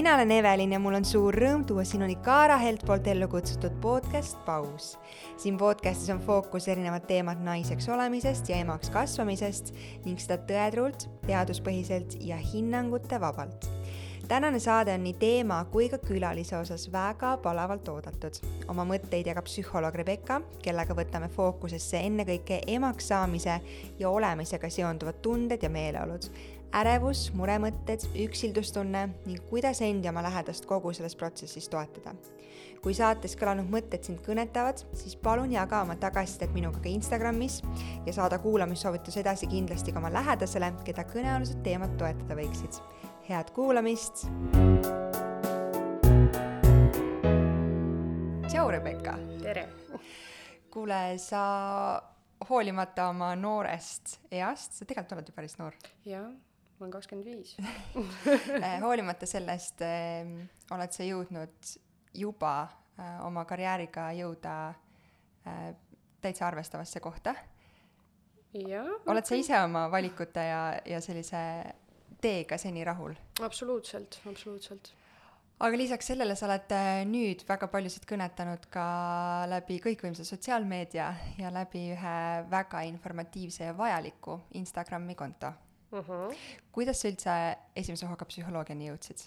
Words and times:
mina 0.00 0.14
olen 0.14 0.30
Evelin 0.30 0.72
ja 0.72 0.78
mul 0.80 0.94
on 0.96 1.04
suur 1.04 1.36
rõõm 1.36 1.60
tuua 1.68 1.82
sinuni 1.84 2.14
Kaara 2.24 2.54
Helt 2.56 2.86
poolt 2.88 3.04
ellu 3.12 3.26
kutsutud 3.28 3.74
podcast 3.82 4.38
Paus. 4.46 4.94
siin 5.36 5.58
podcastis 5.60 6.08
on 6.14 6.22
fookus 6.24 6.68
erinevad 6.72 7.04
teemad 7.04 7.42
naiseks 7.44 7.88
olemisest 7.88 8.48
ja 8.48 8.56
emaks 8.64 8.88
kasvamisest 8.90 9.74
ning 10.06 10.16
seda 10.16 10.38
tõetruult, 10.48 11.04
teaduspõhiselt 11.26 12.16
ja 12.24 12.38
hinnangute 12.40 13.20
vabalt. 13.20 13.68
tänane 14.28 14.58
saade 14.58 14.94
on 14.94 15.04
nii 15.04 15.18
teema 15.20 15.58
kui 15.64 15.88
ka 15.88 15.98
külalise 15.98 16.56
osas 16.56 16.86
väga 16.92 17.36
palavalt 17.42 17.88
oodatud. 17.88 18.40
oma 18.68 18.84
mõtteid 18.88 19.26
jagab 19.26 19.44
psühholoog 19.44 19.94
Rebecca, 20.00 20.40
kellega 20.62 20.94
võtame 20.94 21.28
fookusesse 21.28 22.00
ennekõike 22.00 22.62
emaks 22.66 23.08
saamise 23.12 23.60
ja 23.98 24.08
olemisega 24.08 24.70
seonduvad 24.70 25.20
tunded 25.20 25.62
ja 25.62 25.68
meeleolud 25.68 26.30
ärevus, 26.76 27.30
muremõtted, 27.34 28.04
üksildustunne 28.26 29.06
ning 29.26 29.42
kuidas 29.50 29.80
end 29.82 30.04
ja 30.06 30.12
oma 30.12 30.22
lähedast 30.22 30.66
kogu 30.70 30.92
selles 30.94 31.16
protsessis 31.18 31.68
toetada. 31.68 32.14
kui 32.80 32.94
saates 32.96 33.34
kõlanud 33.36 33.68
mõtted 33.68 34.06
sind 34.06 34.22
kõnetavad, 34.24 34.78
siis 34.96 35.12
palun 35.20 35.50
jaga 35.52 35.82
oma 35.84 35.98
tagasisidet 36.00 36.54
minuga 36.56 36.80
ka 36.80 36.88
Instagramis 36.88 37.58
ja 38.06 38.12
saada 38.16 38.38
kuulamissoovitus 38.40 39.18
edasi 39.20 39.46
kindlasti 39.50 39.92
ka 39.92 40.00
oma 40.00 40.08
lähedasele, 40.14 40.72
keda 40.84 41.04
kõnealused 41.04 41.60
teemad 41.62 41.98
toetada 42.00 42.38
võiksid. 42.38 42.80
head 43.28 43.50
kuulamist! 43.52 44.24
tšau, 48.48 48.70
Rebecca! 48.70 49.18
tere! 49.42 49.68
kuule, 50.70 51.18
sa 51.18 52.02
hoolimata 52.48 53.08
oma 53.10 53.34
noorest 53.36 54.20
east, 54.30 54.72
sa 54.72 54.84
tegelikult 54.86 55.18
oled 55.18 55.28
ju 55.28 55.34
päris 55.34 55.58
noor. 55.58 55.76
jah 56.06 56.30
ma 56.80 56.86
olen 56.86 56.92
kakskümmend 56.94 57.26
viis. 57.28 57.56
Eh, 58.56 58.80
hoolimata 58.86 59.28
sellest 59.28 59.82
äh, 59.84 60.30
oled 60.72 60.96
sa 60.96 61.04
jõudnud 61.04 61.72
juba 62.16 62.54
äh, 62.64 63.18
oma 63.26 63.44
karjääriga 63.48 64.08
jõuda 64.16 64.54
äh, 65.44 65.66
täitsa 66.24 66.48
arvestavasse 66.48 67.00
kohta. 67.04 67.34
oled 69.06 69.28
sa 69.28 69.36
ise 69.36 69.60
oma 69.60 69.84
valikute 69.92 70.40
ja, 70.40 70.62
ja 70.84 71.00
sellise 71.04 71.42
teega 72.20 72.58
seni 72.58 72.84
rahul? 72.84 73.14
absoluutselt, 73.44 74.18
absoluutselt 74.26 74.94
aga 75.60 75.76
lisaks 75.76 76.08
sellele 76.10 76.34
sa 76.34 76.48
oled 76.48 76.72
nüüd 77.12 77.44
väga 77.48 77.68
paljusid 77.68 78.08
kõnetanud 78.08 78.64
ka 78.72 78.84
läbi 79.52 79.78
kõikvõimsa 79.84 80.24
sotsiaalmeedia 80.24 81.14
ja 81.38 81.52
läbi 81.52 81.90
ühe 81.92 82.20
väga 82.50 82.86
informatiivse 82.88 83.68
ja 83.68 83.76
vajaliku 83.76 84.40
Instagrami 84.56 85.14
konto 85.14 85.52
uh. 85.92 86.06
-huh. 86.06 86.36
kuidas 86.72 87.00
sa 87.00 87.08
üldse 87.08 87.36
esimese 87.76 88.06
hooga 88.06 88.24
psühholoogiani 88.24 88.90
jõudsid 88.90 89.26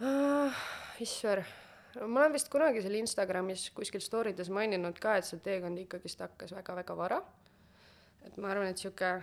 uh,? 0.00 0.62
issand, 1.00 1.44
ma 2.06 2.20
olen 2.20 2.32
vist 2.32 2.50
kunagi 2.52 2.82
seal 2.82 2.98
Instagramis 3.00 3.70
kuskil 3.76 4.00
story 4.04 4.34
des 4.36 4.50
maininud 4.50 4.98
ka, 5.00 5.16
et 5.16 5.24
see 5.28 5.40
teekond 5.44 5.78
ikkagist 5.78 6.20
hakkas 6.20 6.52
väga-väga 6.56 6.96
vara. 6.96 7.22
et 8.24 8.36
ma 8.36 8.50
arvan, 8.50 8.68
et 8.68 8.78
sihuke 8.78 9.22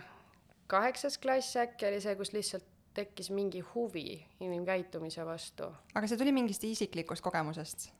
kaheksas 0.66 1.18
klass 1.18 1.56
äkki 1.56 1.86
oli 1.86 2.00
see, 2.00 2.16
kus 2.16 2.32
lihtsalt 2.32 2.66
tekkis 2.94 3.30
mingi 3.30 3.60
huvi 3.60 4.24
inimkäitumise 4.40 5.26
vastu. 5.26 5.70
aga 5.94 6.06
see 6.06 6.18
tuli 6.18 6.32
mingist 6.32 6.64
isiklikust 6.64 7.22
kogemusest? 7.22 7.90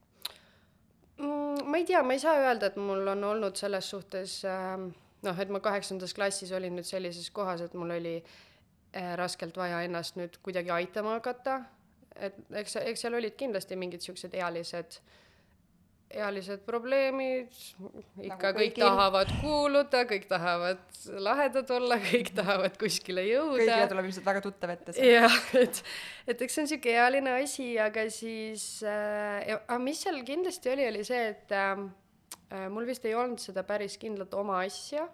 Mm, 1.19 1.67
ma 1.67 1.77
ei 1.77 1.85
tea, 1.85 2.03
ma 2.03 2.15
ei 2.15 2.23
saa 2.23 2.37
öelda, 2.39 2.71
et 2.71 2.77
mul 2.77 3.07
on 3.15 3.25
olnud 3.25 3.57
selles 3.59 3.91
suhtes 3.91 4.43
äh, 4.47 4.79
noh, 5.27 5.41
et 5.43 5.53
ma 5.53 5.61
kaheksandas 5.65 6.15
klassis 6.17 6.53
olin 6.57 6.77
nüüd 6.79 6.89
sellises 6.89 7.31
kohas, 7.35 7.63
et 7.65 7.77
mul 7.79 7.95
oli 7.99 8.17
äh, 8.21 9.15
raskelt 9.19 9.57
vaja 9.59 9.83
ennast 9.87 10.19
nüüd 10.21 10.41
kuidagi 10.45 10.73
aitama 10.75 11.19
hakata, 11.19 11.63
et 12.19 12.39
eks, 12.63 12.81
eks 12.83 13.07
seal 13.07 13.19
olid 13.19 13.39
kindlasti 13.39 13.79
mingid 13.79 14.05
siuksed 14.05 14.35
ealised, 14.39 15.01
ealised 16.09 16.63
probleemid, 16.65 17.53
ikka 17.53 18.31
nagu 18.31 18.63
kõik 18.63 18.73
kõigil. 18.73 18.85
tahavad 18.87 19.33
kuuluda, 19.43 20.03
kõik 20.09 20.25
tahavad 20.31 21.03
lahedad 21.27 21.75
olla, 21.77 21.99
kõik 22.07 22.33
tahavad 22.39 22.81
kuskile 22.81 23.27
jõuda. 23.29 23.61
kõigile 23.61 23.93
tuleb 23.93 24.09
ilmselt 24.09 24.31
väga 24.31 24.45
tuttav 24.47 24.73
ette 24.73 24.97
see. 24.97 25.13
jah, 25.19 25.39
et, 25.61 25.83
et 26.31 26.47
eks 26.47 26.59
see 26.59 26.65
on 26.65 26.73
sihuke 26.73 26.97
ealine 26.97 27.39
asi, 27.43 27.71
aga 27.83 28.09
siis 28.13 28.69
äh,, 28.87 29.59
aga 29.59 29.81
mis 29.83 30.07
seal 30.07 30.23
kindlasti 30.25 30.73
oli, 30.73 30.89
oli 30.95 31.05
see, 31.07 31.27
et 31.35 31.53
äh, 31.53 31.77
Äh, 31.83 32.08
mul 32.71 32.87
vist 32.89 33.05
ei 33.05 33.15
olnud 33.15 33.41
seda 33.43 33.65
päris 33.67 33.99
kindlat 34.01 34.35
oma 34.35 34.63
asja, 34.65 35.05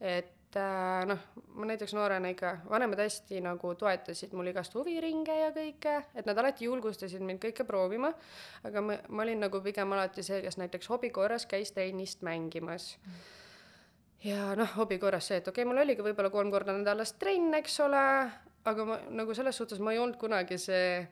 et 0.00 0.56
äh, 0.56 1.04
noh, 1.08 1.20
ma 1.56 1.68
näiteks 1.68 1.94
noorena 1.96 2.30
ikka, 2.32 2.52
vanemad 2.70 3.00
hästi 3.04 3.40
nagu 3.44 3.72
toetasid 3.78 4.32
mul 4.36 4.50
igast 4.52 4.74
huviringe 4.76 5.36
ja 5.40 5.50
kõike, 5.54 5.96
et 6.14 6.28
nad 6.28 6.38
alati 6.40 6.68
julgustasid 6.68 7.24
mind 7.24 7.42
kõike 7.42 7.66
proovima, 7.68 8.12
aga 8.64 8.84
ma, 8.84 8.98
ma 9.08 9.26
olin 9.26 9.44
nagu 9.46 9.60
pigem 9.64 9.96
alati 9.96 10.24
see, 10.26 10.40
kes 10.44 10.60
näiteks 10.60 10.88
hobi 10.92 11.12
korras 11.14 11.48
käis 11.50 11.74
tennist 11.76 12.24
mängimas. 12.26 12.94
Ja 14.24 14.54
noh, 14.58 14.72
hobi 14.80 14.98
korras 14.98 15.28
see, 15.28 15.42
et 15.42 15.48
okei 15.48 15.62
okay,, 15.62 15.68
mul 15.68 15.84
oligi 15.84 16.04
võib-olla 16.04 16.32
kolm 16.32 16.50
korda 16.50 16.74
nädalas 16.76 17.12
trenn, 17.20 17.52
eks 17.60 17.80
ole, 17.84 18.02
aga 18.66 18.88
ma 18.88 18.98
nagu 19.14 19.36
selles 19.36 19.56
suhtes 19.60 19.80
ma 19.82 19.92
ei 19.92 20.00
olnud 20.02 20.16
kunagi 20.20 20.58
see 20.58 21.04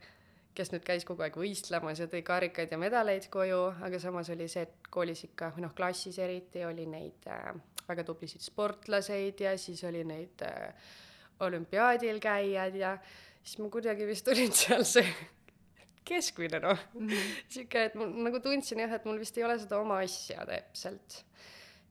kes 0.54 0.70
nüüd 0.70 0.84
käis 0.86 1.04
kogu 1.06 1.24
aeg 1.26 1.36
võistlemas 1.38 1.98
ja 1.98 2.06
tõi 2.10 2.22
karikaid 2.26 2.72
ja 2.72 2.78
medaleid 2.78 3.26
koju, 3.32 3.60
aga 3.84 3.98
samas 4.02 4.30
oli 4.30 4.46
see, 4.50 4.66
et 4.68 4.88
koolis 4.94 5.24
ikka, 5.26 5.50
või 5.56 5.66
noh, 5.66 5.74
klassis 5.76 6.18
eriti 6.22 6.62
oli 6.66 6.86
neid 6.90 7.26
äh, 7.30 7.50
väga 7.88 8.06
tublisid 8.06 8.44
sportlaseid 8.44 9.42
ja 9.44 9.56
siis 9.60 9.82
oli 9.88 10.04
neid 10.06 10.44
äh, 10.46 10.92
olümpiaadil 11.44 12.20
käijad 12.22 12.78
ja 12.78 12.96
siis 13.42 13.58
ma 13.60 13.70
kuidagi 13.72 14.06
vist 14.08 14.28
olin 14.30 14.54
seal 14.62 14.86
see 14.88 15.06
keskmine 16.04 16.60
noh 16.60 16.78
mm 16.94 17.08
-hmm., 17.08 17.36
sihuke, 17.48 17.84
et 17.84 17.94
ma 17.98 18.06
nagu 18.06 18.40
tundsin 18.40 18.80
jah, 18.84 18.92
et 18.92 19.04
mul 19.04 19.18
vist 19.18 19.38
ei 19.38 19.44
ole 19.44 19.58
seda 19.58 19.80
oma 19.80 19.98
asja 20.04 20.46
täpselt. 20.46 21.24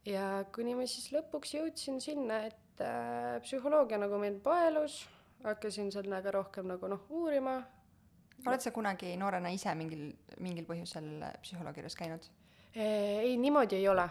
ja 0.05 0.45
kuni 0.55 0.75
ma 0.75 0.87
siis 0.87 1.11
lõpuks 1.11 1.55
jõudsin 1.57 2.01
sinna, 2.01 2.45
et 2.45 2.81
äh, 2.81 3.41
psühholoogia 3.43 3.97
nagu 3.97 4.17
mind 4.17 4.41
paelus, 4.43 5.07
hakkasin 5.43 5.91
sellega 5.91 6.31
rohkem 6.31 6.67
nagu 6.67 6.87
noh, 6.87 7.05
uurima 7.09 7.61
oled 8.47 8.63
sa 8.63 8.71
kunagi 8.75 9.15
noorena 9.19 9.51
ise 9.53 9.73
mingil, 9.77 10.11
mingil 10.43 10.65
põhjusel 10.67 11.09
psühholoogi 11.43 11.83
juures 11.83 11.97
käinud? 11.99 12.29
ei, 12.75 13.37
niimoodi 13.37 13.75
ei 13.75 13.87
ole. 13.87 14.07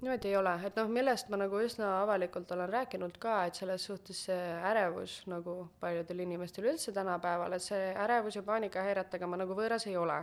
niimoodi 0.00 0.28
ei 0.28 0.36
ole, 0.36 0.52
et 0.66 0.76
noh, 0.78 0.90
millest 0.94 1.30
ma 1.32 1.40
nagu 1.40 1.60
üsna 1.64 1.88
avalikult 2.02 2.52
olen 2.54 2.70
rääkinud 2.70 3.16
ka, 3.18 3.40
et 3.48 3.58
selles 3.58 3.84
suhtes 3.90 4.20
see 4.28 4.44
ärevus 4.70 5.20
nagu 5.30 5.56
paljudel 5.80 6.22
inimestel 6.22 6.68
üldse 6.70 6.94
tänapäeval, 6.94 7.56
et 7.56 7.64
see 7.64 7.88
ärevus 8.06 8.38
ja 8.38 8.44
paanikahäiretega 8.46 9.26
ma 9.26 9.40
nagu 9.42 9.58
võõras 9.58 9.88
ei 9.90 9.96
ole. 9.96 10.20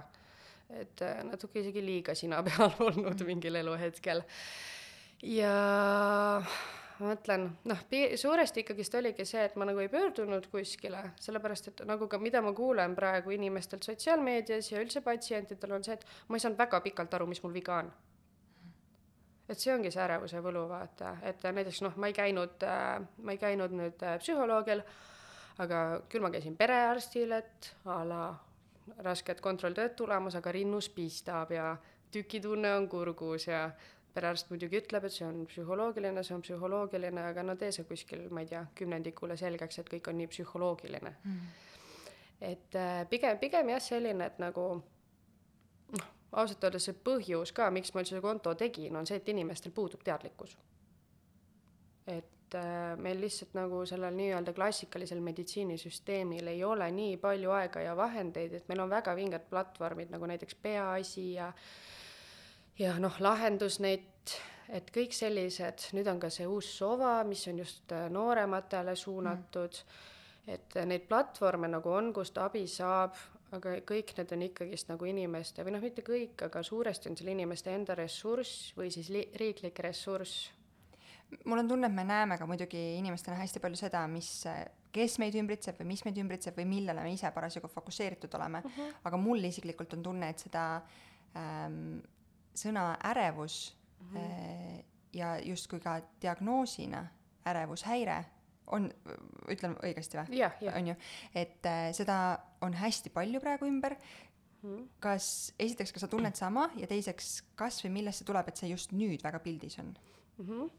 et 0.69 1.01
äh, 1.05 1.19
natuke 1.23 1.59
isegi 1.59 1.83
liiga 1.85 2.15
sina 2.15 2.41
peal 2.47 2.71
olnud 2.79 3.21
mingil 3.27 3.55
eluhetkel. 3.55 4.23
ja 5.21 5.51
mõtlen, 6.99 7.49
noh, 7.67 7.81
suuresti 8.15 8.63
ikkagist 8.63 8.95
oligi 8.95 9.25
see, 9.27 9.43
et 9.47 9.55
ma 9.59 9.67
nagu 9.67 9.81
ei 9.83 9.89
pöördunud 9.91 10.47
kuskile, 10.51 11.01
sellepärast 11.21 11.71
et 11.71 11.83
nagu 11.87 12.07
ka, 12.11 12.19
mida 12.21 12.41
ma 12.45 12.53
kuulen 12.55 12.95
praegu 12.95 13.33
inimestelt 13.35 13.83
sotsiaalmeedias 13.83 14.71
ja 14.71 14.83
üldse 14.83 15.01
patsientidel 15.05 15.75
on 15.77 15.83
see, 15.83 15.97
et 15.97 16.05
ma 16.29 16.37
ei 16.39 16.45
saanud 16.45 16.59
väga 16.59 16.81
pikalt 16.85 17.17
aru, 17.17 17.27
mis 17.31 17.43
mul 17.43 17.55
viga 17.55 17.79
on. 17.83 17.91
et 19.49 19.61
see 19.61 19.73
ongi 19.73 19.91
see 19.93 20.01
ärevuse 20.01 20.39
võlu, 20.41 20.63
vaata, 20.69 21.17
et 21.21 21.43
näiteks 21.43 21.83
noh, 21.85 21.97
ma 22.01 22.09
ei 22.09 22.15
käinud 22.17 22.63
äh,, 22.65 22.95
ma 23.21 23.35
ei 23.35 23.37
käinud 23.37 23.75
nüüd 23.77 24.01
äh, 24.01 24.15
psühholoogil, 24.17 24.81
aga 25.61 25.81
küll 26.09 26.25
ma 26.25 26.31
käisin 26.33 26.57
perearstil, 26.57 27.35
et 27.37 27.69
a 27.85 27.99
la 28.07 28.23
rasked 29.05 29.41
kontrolltööd 29.41 29.93
tulemas, 29.97 30.37
aga 30.37 30.53
rinnus 30.53 30.89
pistab 30.93 31.53
ja 31.53 31.75
tükitunne 32.11 32.73
on 32.77 32.89
kurgus 32.89 33.47
ja 33.47 33.69
perearst 34.15 34.49
muidugi 34.51 34.79
ütleb, 34.79 35.05
et 35.07 35.13
see 35.13 35.27
on 35.27 35.43
psühholoogiline, 35.49 36.23
see 36.23 36.35
on 36.35 36.43
psühholoogiline, 36.45 37.21
aga 37.31 37.43
no 37.45 37.55
tee 37.59 37.71
see 37.75 37.85
kuskil, 37.87 38.25
ma 38.33 38.43
ei 38.45 38.51
tea, 38.51 38.63
kümnendikule 38.79 39.37
selgeks, 39.39 39.81
et 39.81 39.91
kõik 39.91 40.11
on 40.11 40.19
nii 40.21 40.29
psühholoogiline 40.31 41.13
mm.. 41.13 41.55
et 42.51 42.77
äh, 42.79 42.99
pigem, 43.11 43.39
pigem 43.41 43.73
jah, 43.75 43.81
selline, 43.83 44.29
et 44.31 44.39
nagu 44.43 44.67
noh, 45.95 46.13
ausalt 46.35 46.63
öeldes 46.67 46.87
see 46.89 47.01
põhjus 47.09 47.53
ka, 47.55 47.67
miks 47.73 47.93
ma 47.95 48.03
üldse 48.05 48.21
konto 48.23 48.55
tegin, 48.59 48.95
on 48.95 49.09
see, 49.09 49.19
et 49.21 49.33
inimestel 49.35 49.75
puudub 49.75 50.03
teadlikkus. 50.05 50.55
et 52.07 52.55
äh, 52.55 52.93
meil 53.01 53.19
lihtsalt 53.19 53.57
nagu 53.57 53.81
sellel 53.89 54.15
nii-öelda 54.15 54.53
klassikalisel 54.53 55.19
meditsiinisüsteemil 55.25 56.47
ei 56.53 56.63
ole 56.63 56.87
nii 56.91 57.17
palju 57.17 57.51
aega 57.57 57.83
ja 57.83 57.97
vahendeid, 57.97 58.53
et 58.53 58.71
meil 58.71 58.85
on 58.85 58.89
väga 58.89 59.15
vinged 59.17 59.49
platvormid 59.49 60.13
nagu 60.13 60.31
näiteks 60.31 60.55
Peaasi 60.61 61.33
ja 61.33 61.51
ja 62.79 62.95
noh, 62.99 63.15
lahendusnet, 63.19 64.35
et 64.73 64.89
kõik 64.93 65.13
sellised, 65.15 65.89
nüüd 65.95 66.09
on 66.11 66.19
ka 66.19 66.31
see 66.33 66.47
uus 66.49 66.71
Sova, 66.77 67.19
mis 67.27 67.45
on 67.51 67.61
just 67.61 67.91
äh, 67.95 68.09
noorematele 68.11 68.95
suunatud 68.95 69.81
mm., 69.85 70.11
et 70.45 70.75
neid 70.85 71.07
platvorme 71.09 71.65
nagu 71.65 71.89
on, 71.89 72.11
kust 72.13 72.35
abi 72.37 72.67
saab, 72.69 73.15
aga 73.55 73.79
kõik 73.87 74.11
need 74.17 74.33
on 74.35 74.43
ikkagist 74.45 74.91
nagu 74.91 75.07
inimeste 75.09 75.63
või 75.65 75.73
noh, 75.73 75.81
mitte 75.81 76.03
kõik, 76.05 76.37
aga 76.45 76.61
suuresti 76.61 77.09
on 77.09 77.17
seal 77.17 77.31
inimeste 77.33 77.73
enda 77.73 77.95
ressurss 77.97 78.69
või 78.77 78.91
siis 78.93 79.09
li-, 79.09 79.25
riiklik 79.41 79.81
ressurss 79.81 80.51
mul 81.45 81.59
on 81.59 81.67
tunne, 81.67 81.87
et 81.87 81.95
me 81.95 82.03
näeme 82.05 82.37
ka 82.37 82.47
muidugi 82.49 82.81
inimestena 82.99 83.37
hästi 83.39 83.61
palju 83.63 83.79
seda, 83.79 84.03
mis, 84.11 84.29
kes 84.95 85.17
meid 85.21 85.35
ümbritseb 85.39 85.79
või 85.81 85.89
mis 85.93 86.03
meid 86.05 86.19
ümbritseb 86.21 86.57
või 86.59 86.67
millele 86.69 87.05
me 87.05 87.13
ise 87.15 87.31
parasjagu 87.35 87.69
fokusseeritud 87.71 88.33
oleme 88.37 88.61
uh. 88.63 88.77
-huh. 88.77 88.99
aga 89.09 89.17
mul 89.17 89.43
isiklikult 89.49 89.93
on 89.97 90.03
tunne, 90.03 90.29
et 90.29 90.45
seda 90.45 90.65
ähm, 91.35 91.97
sõna 92.55 92.95
ärevus 93.03 93.75
-huh. 94.13 94.17
äh, 94.17 94.83
ja 95.13 95.39
justkui 95.39 95.79
ka 95.79 96.01
diagnoosina 96.21 97.05
ärevushäire 97.45 98.25
on, 98.67 98.89
ütlen 99.51 99.75
õigesti 99.83 100.19
või? 100.19 100.39
On 100.75 100.87
ju, 100.87 100.95
et 101.35 101.65
äh, 101.69 101.89
seda 101.93 102.39
on 102.65 102.73
hästi 102.73 103.11
palju 103.13 103.41
praegu 103.43 103.69
ümber. 103.69 103.97
Mm.. 104.65 104.87
kas, 104.99 105.53
esiteks, 105.59 105.91
kas 105.93 106.01
sa 106.01 106.07
tunned 106.09 106.33
sama 106.33 106.71
ja 106.75 106.87
teiseks, 106.89 107.43
kas 107.55 107.83
või 107.83 107.91
millest 107.99 108.23
see 108.23 108.25
tuleb, 108.25 108.47
et 108.49 108.57
see 108.57 108.71
just 108.71 108.95
nüüd 108.97 109.21
väga 109.21 109.37
pildis 109.43 109.77
on? 109.79 109.91
Mm? 110.37 110.47
-hmm 110.47 110.71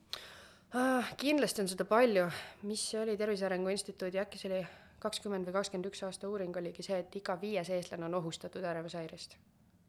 ah,? 0.75 1.13
kindlasti 1.17 1.63
on 1.63 1.69
seda 1.71 1.85
palju, 1.87 2.25
mis 2.67 2.83
see 2.91 2.99
oli, 3.01 3.15
Tervise 3.17 3.47
Arengu 3.47 3.71
Instituudi, 3.71 4.19
äkki 4.19 4.41
see 4.43 4.51
oli 4.51 4.67
kakskümmend 4.99 5.47
või 5.47 5.55
kakskümmend 5.61 5.87
üks 5.87 6.03
aasta 6.03 6.29
uuring 6.29 6.57
oligi 6.57 6.83
see, 6.83 6.99
et 6.99 7.17
iga 7.17 7.39
viies 7.41 7.71
eestlane 7.71 8.05
on 8.09 8.19
ohustatud 8.19 8.65
ärevushäirest. 8.65 9.39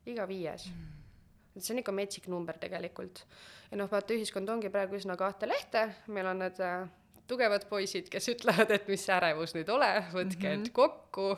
iga 0.06 0.28
viies. 0.28 0.70
Mm 0.70 1.07
et 1.58 1.66
see 1.66 1.74
on 1.76 1.82
ikka 1.82 1.96
metsik 1.96 2.30
number 2.32 2.58
tegelikult. 2.62 3.26
ja 3.72 3.82
noh, 3.82 3.90
vaata, 3.92 4.14
ühiskond 4.14 4.50
ongi 4.50 4.72
praegu 4.74 4.96
üsna 5.00 5.18
kahte 5.20 5.50
lehte, 5.50 5.88
meil 6.08 6.30
on 6.30 6.46
need 6.46 6.62
äh, 6.64 6.86
tugevad 7.28 7.68
poisid, 7.70 8.08
kes 8.14 8.30
ütlevad, 8.36 8.72
et 8.72 8.88
mis 8.88 9.10
ärevus 9.10 9.58
nüüd 9.58 9.70
ole, 9.74 9.92
võtke 10.14 10.54
end 10.54 10.70
mm 10.70 10.70
-hmm. 10.70 10.78
kokku, 10.78 11.36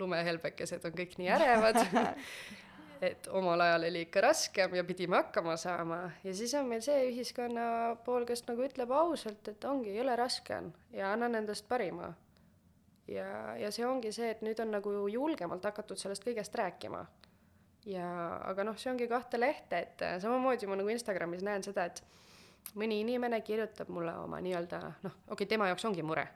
lumehelbekesed 0.00 0.84
on 0.88 0.98
kõik 0.98 1.18
nii 1.20 1.30
ärevad 1.36 1.78
et 3.02 3.26
omal 3.34 3.60
ajal 3.60 3.88
oli 3.88 4.04
ikka 4.06 4.20
raskem 4.20 4.74
ja 4.78 4.84
pidime 4.84 5.16
hakkama 5.16 5.56
saama 5.56 5.98
ja 6.24 6.34
siis 6.34 6.54
on 6.54 6.68
meil 6.70 6.82
see 6.84 7.08
ühiskonna 7.10 7.64
pool, 8.06 8.26
kes 8.28 8.44
nagu 8.46 8.62
ütleb 8.62 8.90
ausalt, 8.94 9.48
et 9.48 9.64
ongi, 9.66 9.94
jõle 9.96 10.14
raske 10.18 10.56
on 10.56 10.70
ja 10.94 11.12
annan 11.12 11.34
endast 11.34 11.66
parima. 11.68 12.12
ja, 13.08 13.56
ja 13.58 13.70
see 13.74 13.86
ongi 13.86 14.12
see, 14.12 14.30
et 14.30 14.42
nüüd 14.46 14.62
on 14.62 14.70
nagu 14.76 14.94
julgemalt 15.10 15.64
hakatud 15.64 15.98
sellest 15.98 16.24
kõigest 16.24 16.54
rääkima. 16.54 17.04
Ja 17.88 18.06
aga 18.50 18.64
noh, 18.66 18.78
see 18.78 18.92
ongi 18.92 19.08
kahte 19.10 19.40
lehte, 19.40 19.78
et 19.78 20.04
samamoodi 20.22 20.68
ma 20.70 20.78
nagu 20.78 20.92
Instagramis 20.92 21.42
näen 21.46 21.64
seda, 21.66 21.88
et 21.90 22.02
mõni 22.78 23.00
inimene 23.02 23.40
kirjutab 23.44 23.90
mulle 23.92 24.14
oma 24.22 24.40
nii-öelda 24.44 24.80
noh, 25.02 25.18
okei 25.26 25.42
okay,, 25.42 25.50
tema 25.50 25.68
jaoks 25.70 25.84
ongi 25.90 26.04
mure. 26.06 26.26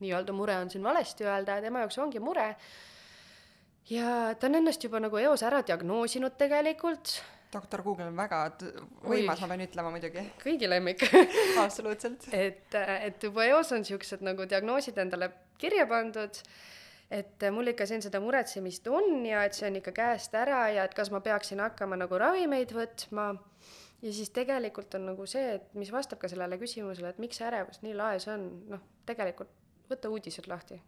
nii-öelda 0.00 0.32
mure 0.36 0.56
on 0.60 0.70
siin 0.70 0.84
valesti 0.84 1.24
öelda, 1.24 1.60
tema 1.64 1.84
jaoks 1.84 1.98
ongi 2.04 2.20
mure 2.20 2.50
ja 3.90 4.34
ta 4.34 4.48
on 4.48 4.60
ennast 4.60 4.84
juba 4.84 5.00
nagu 5.02 5.18
eos 5.20 5.44
ära 5.46 5.62
diagnoosinud 5.66 6.36
tegelikult. 6.38 7.20
doktor 7.52 7.80
Google 7.82 8.08
on 8.10 8.16
väga 8.18 8.40
võimas, 9.06 9.40
ma 9.40 9.48
pean 9.48 9.62
ütlema 9.64 9.92
muidugi. 9.94 10.24
kõigi 10.42 10.68
lemmik 10.68 11.04
absoluutselt. 11.64 12.26
et, 12.32 12.74
et 12.74 13.22
juba 13.22 13.46
eos 13.46 13.72
on 13.72 13.84
siuksed 13.86 14.24
nagu 14.26 14.48
diagnoosid 14.48 14.98
endale 14.98 15.30
kirja 15.58 15.86
pandud, 15.88 16.40
et 17.10 17.44
mul 17.54 17.70
ikka 17.70 17.86
siin 17.86 18.02
seda 18.02 18.20
muretsemist 18.22 18.88
on 18.90 19.26
ja 19.26 19.44
et 19.46 19.54
see 19.54 19.68
on 19.68 19.78
ikka 19.78 19.92
käest 19.94 20.34
ära 20.34 20.66
ja 20.74 20.86
et 20.86 20.94
kas 20.94 21.12
ma 21.14 21.20
peaksin 21.22 21.62
hakkama 21.62 21.98
nagu 21.98 22.18
ravimeid 22.18 22.74
võtma. 22.74 23.34
Ja 24.02 24.12
siis 24.12 24.30
tegelikult 24.30 24.94
on 24.98 25.06
nagu 25.08 25.24
see, 25.26 25.56
et 25.56 25.70
mis 25.74 25.90
vastab 25.92 26.20
ka 26.20 26.28
sellele 26.28 26.58
küsimusele, 26.60 27.14
et 27.14 27.20
miks 27.22 27.40
ärevus 27.42 27.80
nii 27.82 27.94
laes 27.96 28.26
on, 28.28 28.44
noh, 28.68 28.82
tegelikult 29.08 29.52
võta 29.90 30.10
uudised 30.12 30.48
lahti. 30.50 30.80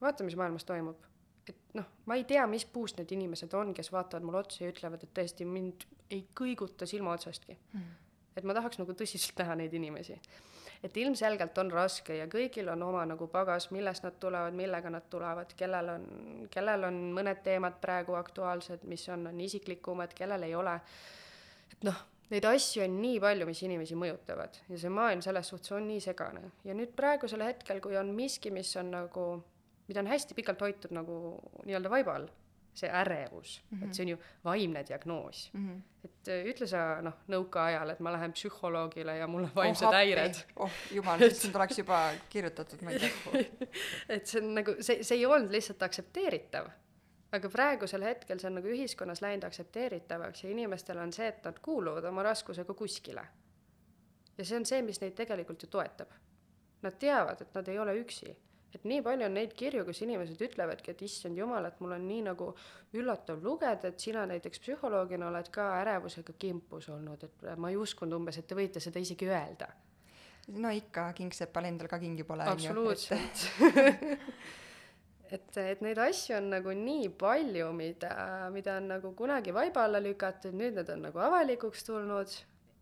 vaata, 0.00 0.24
mis 0.24 0.36
maailmas 0.36 0.64
toimub. 0.66 1.04
Et 1.46 1.74
noh, 1.74 1.86
ma 2.06 2.16
ei 2.18 2.24
tea, 2.24 2.46
mis 2.46 2.64
puust 2.64 2.98
need 2.98 3.12
inimesed 3.14 3.52
on, 3.54 3.74
kes 3.74 3.92
vaatavad 3.92 4.24
mulle 4.26 4.40
otsa 4.40 4.64
ja 4.64 4.70
ütlevad, 4.72 5.02
et 5.02 5.12
tõesti 5.14 5.46
mind 5.46 5.84
ei 6.10 6.24
kõiguta 6.38 6.86
silma 6.86 7.14
otsastki. 7.16 7.58
Mm.. 7.72 7.92
et 8.36 8.44
ma 8.48 8.54
tahaks 8.56 8.78
nagu 8.80 8.94
tõsiselt 8.96 9.38
näha 9.42 9.58
neid 9.60 9.74
inimesi. 9.76 10.16
Et 10.82 10.96
ilmselgelt 10.96 11.58
on 11.62 11.70
raske 11.70 12.16
ja 12.16 12.26
kõigil 12.30 12.68
on 12.72 12.82
oma 12.82 13.04
nagu 13.06 13.28
pagas, 13.30 13.68
millest 13.70 14.02
nad 14.06 14.16
tulevad, 14.20 14.54
millega 14.58 14.90
nad 14.90 15.06
tulevad, 15.10 15.54
kellel 15.58 15.92
on, 15.94 16.06
kellel 16.50 16.88
on 16.88 17.02
mõned 17.14 17.42
teemad 17.44 17.78
praegu 17.82 18.16
aktuaalsed, 18.18 18.82
mis 18.90 19.06
on, 19.14 19.28
on 19.30 19.40
isiklikumad, 19.40 20.14
kellel 20.18 20.48
ei 20.48 20.56
ole. 20.58 20.74
et 21.72 21.86
noh, 21.86 22.02
neid 22.32 22.48
asju 22.48 22.82
on 22.84 22.98
nii 23.02 23.20
palju, 23.22 23.46
mis 23.46 23.62
inimesi 23.62 23.98
mõjutavad 23.98 24.58
ja 24.68 24.80
see 24.80 24.90
maailm 24.90 25.22
selles 25.22 25.48
suhtes 25.54 25.72
on 25.76 25.86
nii 25.86 26.02
segane 26.02 26.50
ja 26.64 26.74
nüüd 26.74 26.94
praegusel 26.98 27.44
hetkel, 27.46 27.80
kui 27.84 27.96
on 27.96 28.14
miski, 28.16 28.50
mis 28.50 28.74
on 28.80 28.90
nagu 28.96 29.26
mida 29.88 30.00
on 30.00 30.06
hästi 30.10 30.34
pikalt 30.34 30.60
hoitud 30.60 30.94
nagu 30.94 31.16
nii-öelda 31.66 31.90
vaiba 31.90 32.14
all, 32.16 32.28
see 32.74 32.90
ärevus 32.90 33.62
mm, 33.70 33.78
-hmm. 33.78 33.84
et 33.84 33.94
see 33.94 34.04
on 34.04 34.08
ju 34.08 34.18
vaimne 34.44 34.84
diagnoos 34.88 35.50
mm. 35.52 35.68
-hmm. 35.68 35.80
et 36.04 36.28
äh, 36.28 36.44
ütle 36.52 36.66
sa 36.66 37.02
noh, 37.02 37.12
nõukaajal, 37.28 37.90
et 37.92 38.00
ma 38.00 38.12
lähen 38.12 38.32
psühholoogile 38.32 39.16
ja 39.16 39.26
mul 39.26 39.44
on 39.44 39.50
vaimsed 39.54 39.88
oh, 39.88 39.94
häired. 39.94 40.34
oh 40.56 40.70
jumal, 40.90 41.18
siis 41.18 41.42
sind 41.42 41.56
oleks 41.56 41.78
juba 41.78 42.12
kirjutatud, 42.28 42.82
ma 42.82 42.90
ei 42.90 42.98
tea 42.98 43.44
et 44.16 44.26
see 44.26 44.40
on 44.42 44.54
nagu, 44.54 44.76
see, 44.80 45.02
see 45.02 45.18
ei 45.18 45.26
olnud 45.26 45.52
lihtsalt 45.52 45.82
aktsepteeritav. 45.82 46.70
aga 47.32 47.48
praegusel 47.48 48.02
hetkel 48.02 48.40
see 48.40 48.48
on 48.48 48.58
nagu 48.60 48.68
ühiskonnas 48.68 49.22
läinud 49.22 49.44
aktsepteeritavaks 49.44 50.44
ja 50.44 50.50
inimestel 50.50 50.98
on 50.98 51.12
see, 51.12 51.28
et 51.28 51.44
nad 51.44 51.58
kuuluvad 51.58 52.04
oma 52.04 52.22
raskusega 52.22 52.74
kuskile. 52.74 53.26
ja 54.38 54.44
see 54.44 54.56
on 54.56 54.66
see, 54.66 54.82
mis 54.82 55.00
neid 55.00 55.14
tegelikult 55.14 55.62
ju 55.62 55.68
toetab. 55.68 56.08
Nad 56.82 56.98
teavad, 56.98 57.40
et 57.40 57.54
nad 57.54 57.68
ei 57.68 57.78
ole 57.78 57.94
üksi 58.00 58.36
et 58.74 58.86
nii 58.88 59.02
palju 59.04 59.26
on 59.28 59.36
neid 59.36 59.52
kirju, 59.56 59.84
kus 59.86 60.00
inimesed 60.06 60.40
ütlevadki, 60.46 60.94
et 60.94 61.04
issand 61.04 61.38
jumal, 61.38 61.66
et 61.68 61.80
mul 61.84 61.94
on 61.96 62.04
nii 62.08 62.24
nagu 62.30 62.48
üllatav 62.96 63.42
lugeda, 63.44 63.90
et 63.92 64.00
sina 64.00 64.24
näiteks 64.28 64.62
psühholoogina 64.64 65.28
oled 65.28 65.50
ka 65.52 65.68
ärevusega 65.82 66.34
kimpus 66.40 66.88
olnud, 66.92 67.26
et 67.28 67.46
ma 67.60 67.72
ei 67.72 67.78
uskunud 67.80 68.16
umbes, 68.20 68.40
et 68.40 68.48
te 68.48 68.58
võite 68.58 68.80
seda 68.82 69.02
isegi 69.02 69.28
öelda. 69.28 69.68
no 70.58 70.72
ikka, 70.74 71.12
kingsepal 71.16 71.68
endal 71.68 71.88
ka 71.88 72.00
kingi 72.02 72.24
pole. 72.26 72.48
absoluutselt 72.48 73.44
et, 75.34 75.58
et 75.60 75.84
neid 75.84 76.00
asju 76.02 76.38
on 76.38 76.48
nagu 76.56 76.72
nii 76.76 77.12
palju, 77.20 77.68
mida, 77.76 78.14
mida 78.54 78.78
on 78.80 78.88
nagu 78.96 79.12
kunagi 79.18 79.54
vaiba 79.54 79.84
alla 79.84 80.00
lükatud, 80.02 80.56
nüüd 80.56 80.80
need 80.80 80.90
on 80.96 81.06
nagu 81.10 81.22
avalikuks 81.28 81.84
tulnud 81.86 82.38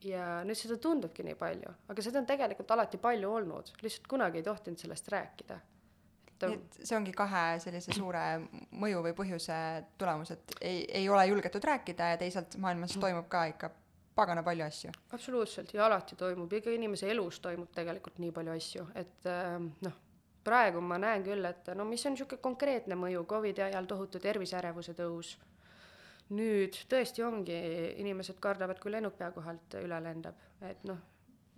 ja 0.07 0.39
nüüd 0.47 0.57
seda 0.57 0.79
tundubki 0.81 1.27
nii 1.27 1.37
palju, 1.37 1.75
aga 1.93 2.07
seda 2.07 2.23
on 2.23 2.31
tegelikult 2.31 2.71
alati 2.73 3.03
palju 3.03 3.35
olnud, 3.43 3.75
lihtsalt 3.83 4.09
kunagi 4.09 4.41
ei 4.41 4.47
tohtinud 4.47 4.81
sellest 4.81 5.11
rääkida 5.13 5.59
nii 6.49 6.57
et 6.57 6.81
see 6.81 6.97
ongi 6.97 7.13
kahe 7.17 7.45
sellise 7.63 7.95
suure 7.97 8.25
mõju 8.81 9.05
või 9.07 9.15
põhjuse 9.17 9.57
tulemus, 10.01 10.33
et 10.37 10.57
ei, 10.61 10.85
ei 11.03 11.09
ole 11.09 11.27
julgetud 11.31 11.65
rääkida 11.65 12.13
ja 12.13 12.21
teisalt 12.21 12.57
maailmas 12.59 12.97
mm. 12.97 13.05
toimub 13.05 13.29
ka 13.33 13.45
ikka 13.53 13.71
pagana 14.15 14.43
palju 14.43 14.65
asju. 14.67 14.93
absoluutselt 15.13 15.75
ja 15.75 15.87
alati 15.87 16.17
toimub, 16.17 16.53
iga 16.53 16.73
inimese 16.75 17.11
elus 17.11 17.41
toimub 17.41 17.71
tegelikult 17.75 18.19
nii 18.23 18.33
palju 18.37 18.57
asju, 18.57 18.87
et 18.95 19.29
äh, 19.31 19.59
noh, 19.87 20.01
praegu 20.45 20.81
ma 20.85 20.99
näen 21.01 21.25
küll, 21.25 21.45
et 21.45 21.71
no 21.77 21.87
mis 21.89 22.05
on 22.07 22.17
niisugune 22.17 22.43
konkreetne 22.43 22.99
mõju, 22.99 23.25
Covidi 23.29 23.65
ajal 23.65 23.89
tohutu 23.91 24.21
terviseärevuse 24.23 24.97
tõus. 24.99 25.37
nüüd 26.31 26.77
tõesti 26.87 27.25
ongi, 27.27 27.57
inimesed 27.99 28.37
kardavad, 28.39 28.79
kui 28.79 28.93
lennuk 28.93 29.17
pea 29.19 29.33
kohalt 29.35 29.75
üle 29.81 29.97
lendab, 30.03 30.37
et 30.63 30.85
noh, 30.87 30.99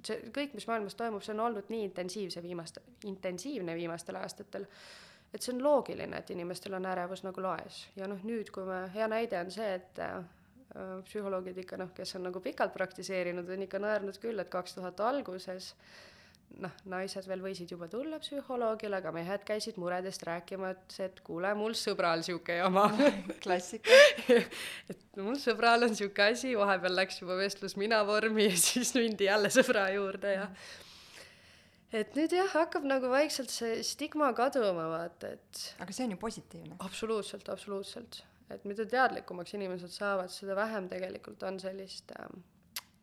see 0.06 0.32
kõik, 0.34 0.56
mis 0.58 0.66
maailmas 0.68 0.98
toimub, 0.98 1.24
see 1.24 1.34
on 1.34 1.44
olnud 1.46 1.70
nii 1.72 1.86
intensiivse 1.88 2.42
viimaste, 2.42 2.82
intensiivne 3.08 3.74
viimastel 3.78 4.18
aastatel, 4.20 4.66
et 5.32 5.42
see 5.42 5.54
on 5.54 5.62
loogiline, 5.64 6.18
et 6.18 6.30
inimestel 6.34 6.76
on 6.78 6.86
ärevus 6.92 7.24
nagu 7.26 7.44
laes. 7.44 7.86
Ja 7.96 8.08
noh, 8.10 8.22
nüüd, 8.26 8.50
kui 8.54 8.66
me, 8.68 8.84
hea 8.94 9.08
näide 9.10 9.40
on 9.40 9.50
see, 9.54 9.74
et 9.80 10.00
äh, 10.02 10.22
psühholoogid 11.08 11.58
ikka 11.64 11.80
noh, 11.80 11.92
kes 11.96 12.16
on 12.18 12.26
nagu 12.28 12.40
pikalt 12.40 12.74
praktiseerinud, 12.74 13.48
on 13.48 13.66
ikka 13.66 13.80
naernud 13.82 14.18
küll, 14.22 14.40
et 14.40 14.52
kaks 14.52 14.78
tuhat 14.78 15.00
alguses 15.04 15.72
äh, 15.72 16.11
noh, 16.60 16.72
naised 16.90 17.26
veel 17.28 17.42
võisid 17.44 17.70
juba 17.72 17.88
tulla 17.90 18.18
psühholoogile, 18.22 18.98
aga 18.98 19.12
mehed 19.14 19.44
käisid 19.48 19.78
muredest 19.80 20.24
rääkimas, 20.26 20.98
et 21.04 21.20
kuule, 21.24 21.52
mul 21.58 21.76
sõbral 21.78 22.24
sihuke 22.26 22.58
jama 22.58 22.88
klassika 23.44 23.96
et 24.92 25.20
mul 25.20 25.38
sõbral 25.40 25.88
on 25.88 25.96
sihuke 25.98 26.32
asi, 26.32 26.54
vahepeal 26.58 26.96
läks 26.98 27.22
juba 27.22 27.38
vestlus 27.40 27.76
mina 27.80 28.02
vormi 28.08 28.48
ja 28.50 28.56
siis 28.68 28.94
mindi 28.98 29.28
jälle 29.30 29.52
sõbra 29.54 29.88
juurde 29.94 30.34
ja 30.36 30.48
et 31.92 32.16
nüüd 32.18 32.34
jah, 32.36 32.50
hakkab 32.56 32.86
nagu 32.88 33.10
vaikselt 33.12 33.52
see 33.52 33.80
stigma 33.86 34.32
kaduma, 34.36 34.88
vaata, 34.92 35.34
et 35.36 35.64
aga 35.84 35.94
see 35.94 36.08
on 36.08 36.16
ju 36.16 36.20
positiivne. 36.20 36.80
absoluutselt, 36.84 37.48
absoluutselt. 37.52 38.22
et 38.52 38.64
mida 38.68 38.86
teadlikumaks 38.88 39.56
inimesed 39.56 39.92
saavad, 39.94 40.32
seda 40.32 40.56
vähem 40.58 40.90
tegelikult 40.92 41.42
on 41.48 41.60
sellist 41.62 42.12
äh, 42.18 42.28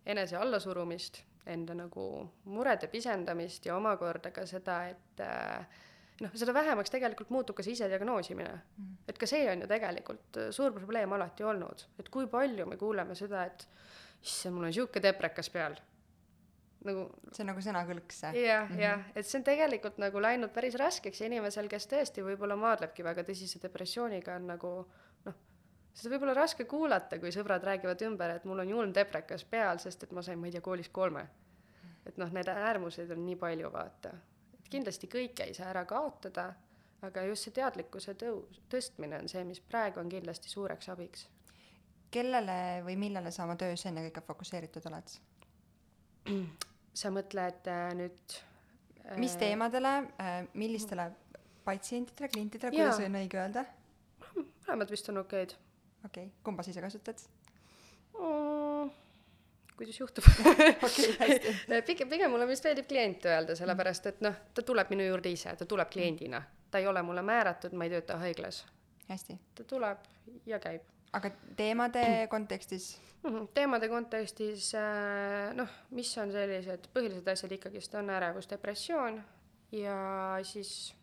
enese 0.09 0.37
allasurumist 0.37 1.23
enda 1.45 1.75
nagu 1.77 2.05
murede 2.45 2.87
pisendamist 2.87 3.65
ja 3.65 3.75
omakorda 3.77 4.31
ka 4.31 4.45
seda, 4.49 4.81
et 4.91 5.23
äh, 5.23 5.79
noh, 6.23 6.33
seda 6.35 6.53
vähemaks 6.55 6.93
tegelikult 6.93 7.31
muutub 7.33 7.57
ka 7.57 7.65
see 7.65 7.77
isediagnoosimine 7.77 8.51
mm.. 8.51 8.95
et 9.09 9.19
ka 9.19 9.29
see 9.29 9.45
on 9.51 9.63
ju 9.63 9.69
tegelikult 9.71 10.41
äh, 10.41 10.49
suur 10.55 10.73
probleem 10.75 11.13
alati 11.15 11.45
olnud, 11.47 11.85
et 11.99 12.09
kui 12.13 12.27
palju 12.31 12.67
me 12.69 12.77
kuuleme 12.77 13.15
seda, 13.17 13.45
et 13.49 13.67
issand, 14.23 14.55
mul 14.55 14.69
on 14.69 14.75
sihuke 14.75 15.01
deprekas 15.03 15.49
peal. 15.53 15.77
nagu 16.87 17.09
see 17.35 17.43
on 17.43 17.49
nagu 17.51 17.61
sõnakõlks 17.63 18.21
see. 18.23 18.45
jah 18.45 18.63
mm 18.63 18.75
-hmm., 18.75 18.81
jah, 18.83 19.01
et 19.15 19.27
see 19.27 19.39
on 19.39 19.43
tegelikult 19.47 19.97
nagu 19.99 20.21
läinud 20.21 20.53
päris 20.55 20.75
raskeks 20.79 21.21
ja 21.21 21.27
inimesel, 21.27 21.67
kes 21.67 21.87
tõesti 21.91 22.23
võib-olla 22.23 22.55
maadlebki 22.55 23.03
väga 23.03 23.23
tõsise 23.27 23.59
depressiooniga, 23.63 24.35
on 24.35 24.47
nagu 24.47 24.71
seda 25.99 26.13
võib 26.13 26.25
olla 26.27 26.37
raske 26.37 26.65
kuulata, 26.69 27.19
kui 27.19 27.31
sõbrad 27.35 27.63
räägivad 27.67 28.01
ümber, 28.07 28.37
et 28.37 28.47
mul 28.47 28.63
on 28.63 28.71
julm 28.71 28.93
deprekas 28.95 29.43
peal, 29.49 29.81
sest 29.83 30.05
et 30.05 30.15
ma 30.15 30.23
sain, 30.25 30.39
ma 30.39 30.47
ei 30.47 30.55
tea, 30.55 30.63
koolis 30.63 30.89
kolme. 30.95 31.27
et 32.07 32.17
noh, 32.17 32.31
need 32.33 32.47
äärmuseid 32.49 33.11
on 33.13 33.25
nii 33.25 33.35
palju, 33.37 33.71
vaata. 33.73 34.13
et 34.59 34.69
kindlasti 34.71 35.09
kõike 35.11 35.49
ei 35.49 35.53
saa 35.53 35.69
ära 35.73 35.85
kaotada, 35.85 36.53
aga 37.05 37.23
just 37.27 37.47
see 37.47 37.55
teadlikkuse 37.55 38.15
tõus, 38.19 38.61
tõstmine 38.71 39.19
on 39.19 39.27
see, 39.31 39.43
mis 39.47 39.59
praegu 39.59 39.99
on 39.99 40.09
kindlasti 40.09 40.49
suureks 40.49 40.89
abiks. 40.89 41.27
kellele 42.11 42.81
või 42.85 42.95
millele 42.97 43.31
sa 43.31 43.43
oma 43.43 43.55
töös 43.55 43.85
ennekõike 43.85 44.25
fokusseeritud 44.25 44.85
oled? 44.89 45.17
sa 46.93 47.11
mõtled 47.13 47.67
äh, 47.67 47.89
nüüd 47.95 48.39
mis 49.17 49.35
äh, 49.35 49.39
teemadele 49.39 49.95
äh,, 50.19 50.45
millistele 50.53 51.11
patsientidele, 51.65 52.29
klientidele, 52.29 52.71
kuidas 52.71 53.01
on 53.03 53.19
õige 53.19 53.41
öelda? 53.41 53.65
mõlemad 54.35 54.91
vist 54.91 55.09
on 55.09 55.21
okeid 55.21 55.55
okei 56.05 56.25
okay., 56.25 56.35
kumba 56.43 56.63
sa 56.63 56.71
ise 56.71 56.81
kasutad? 56.81 57.23
mm,. 58.19 58.91
kuidas 59.77 59.99
juhtub 59.99 60.23
okei, 60.87 61.15
hästi. 61.19 61.55
pigem, 61.89 62.09
pigem 62.09 62.31
mulle 62.31 62.47
vist 62.47 62.67
meeldib 62.67 62.87
klient 62.89 63.25
öelda, 63.25 63.55
sellepärast 63.55 64.11
et 64.13 64.21
noh, 64.25 64.37
ta 64.53 64.65
tuleb 64.65 64.91
minu 64.93 65.07
juurde 65.07 65.31
ise, 65.31 65.55
ta 65.55 65.65
tuleb 65.65 65.91
kliendina. 65.91 66.41
ta 66.71 66.81
ei 66.81 66.87
ole 66.87 67.01
mulle 67.01 67.25
määratud, 67.25 67.73
ma 67.73 67.87
ei 67.87 67.97
tööta 67.97 68.19
haiglas. 68.21 68.63
hästi, 69.09 69.39
ta 69.55 69.67
tuleb 69.67 70.07
ja 70.45 70.59
käib 70.59 70.87
aga 71.13 71.31
teemade 71.55 72.27
kontekstis. 72.29 73.01
-hmm. 73.23 73.47
teemade 73.53 73.89
kontekstis 73.89 74.75
äh, 74.75 75.53
noh, 75.53 75.69
mis 75.89 76.17
on 76.17 76.31
sellised 76.31 76.87
põhilised 76.93 77.31
asjad 77.31 77.51
ikkagist 77.51 77.95
on 77.95 78.09
ärevus, 78.09 78.49
depressioon 78.49 79.23
ja 79.71 80.39
siis 80.43 80.95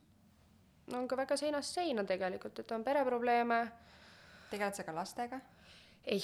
on 0.95 1.09
ka 1.09 1.17
väga 1.17 1.37
seinast 1.37 1.75
seina 1.75 2.05
tegelikult, 2.05 2.59
et 2.59 2.71
on 2.73 2.85
pereprobleeme 2.85 3.67
tegeled 4.51 4.77
sa 4.77 4.87
ka 4.87 4.95
lastega? 4.95 5.41
ei, 6.07 6.23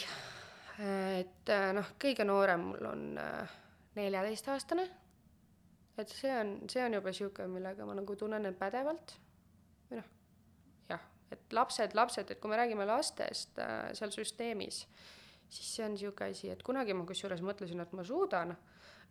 et 1.19 1.51
äh, 1.51 1.71
noh, 1.77 1.95
kõige 2.01 2.27
noorem 2.27 2.69
mul 2.71 2.89
on 2.89 3.07
äh, 3.21 3.55
neljateistaastane. 3.99 4.89
et 5.99 6.09
see 6.09 6.33
on, 6.33 6.55
see 6.71 6.85
on 6.85 6.97
juba 6.97 7.13
sihuke, 7.13 7.47
millega 7.51 7.87
ma 7.87 7.97
nagu 7.99 8.17
tunnen 8.17 8.47
end 8.49 8.59
pädevalt. 8.61 9.17
või 9.91 10.01
noh, 10.01 10.13
jah, 10.91 11.03
et 11.35 11.59
lapsed, 11.59 11.97
lapsed, 11.99 12.31
et 12.31 12.41
kui 12.41 12.51
me 12.51 12.61
räägime 12.61 12.87
lastest 12.89 13.59
äh, 13.59 13.91
seal 13.99 14.15
süsteemis, 14.15 14.85
siis 15.49 15.75
see 15.77 15.87
on 15.87 15.99
sihuke 15.99 16.31
asi, 16.31 16.51
et 16.53 16.63
kunagi 16.63 16.97
ma 16.97 17.07
kusjuures 17.09 17.43
mõtlesin, 17.45 17.83
et 17.83 17.93
ma 17.93 18.07
suudan, 18.07 18.55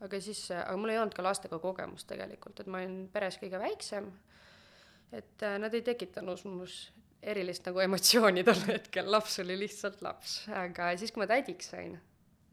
aga 0.02 0.22
siis, 0.24 0.48
aga 0.56 0.78
mul 0.80 0.96
ei 0.96 1.02
olnud 1.02 1.14
ka 1.14 1.26
lastega 1.26 1.60
kogemust 1.62 2.10
tegelikult, 2.10 2.64
et 2.64 2.72
ma 2.72 2.82
olin 2.82 3.04
peres 3.14 3.38
kõige 3.42 3.62
väiksem. 3.62 4.10
et 5.12 5.44
äh, 5.44 5.60
nad 5.60 5.74
ei 5.76 5.84
tekitanud 5.84 6.48
minus 6.48 6.88
erilist 7.22 7.68
nagu 7.70 7.82
emotsiooni 7.84 8.44
tol 8.46 8.64
hetkel, 8.68 9.10
laps 9.12 9.40
oli 9.44 9.58
lihtsalt 9.60 10.02
laps, 10.06 10.42
aga 10.58 10.92
siis, 10.98 11.14
kui 11.14 11.22
ma 11.22 11.28
tädiks 11.30 11.70
sain, 11.74 11.94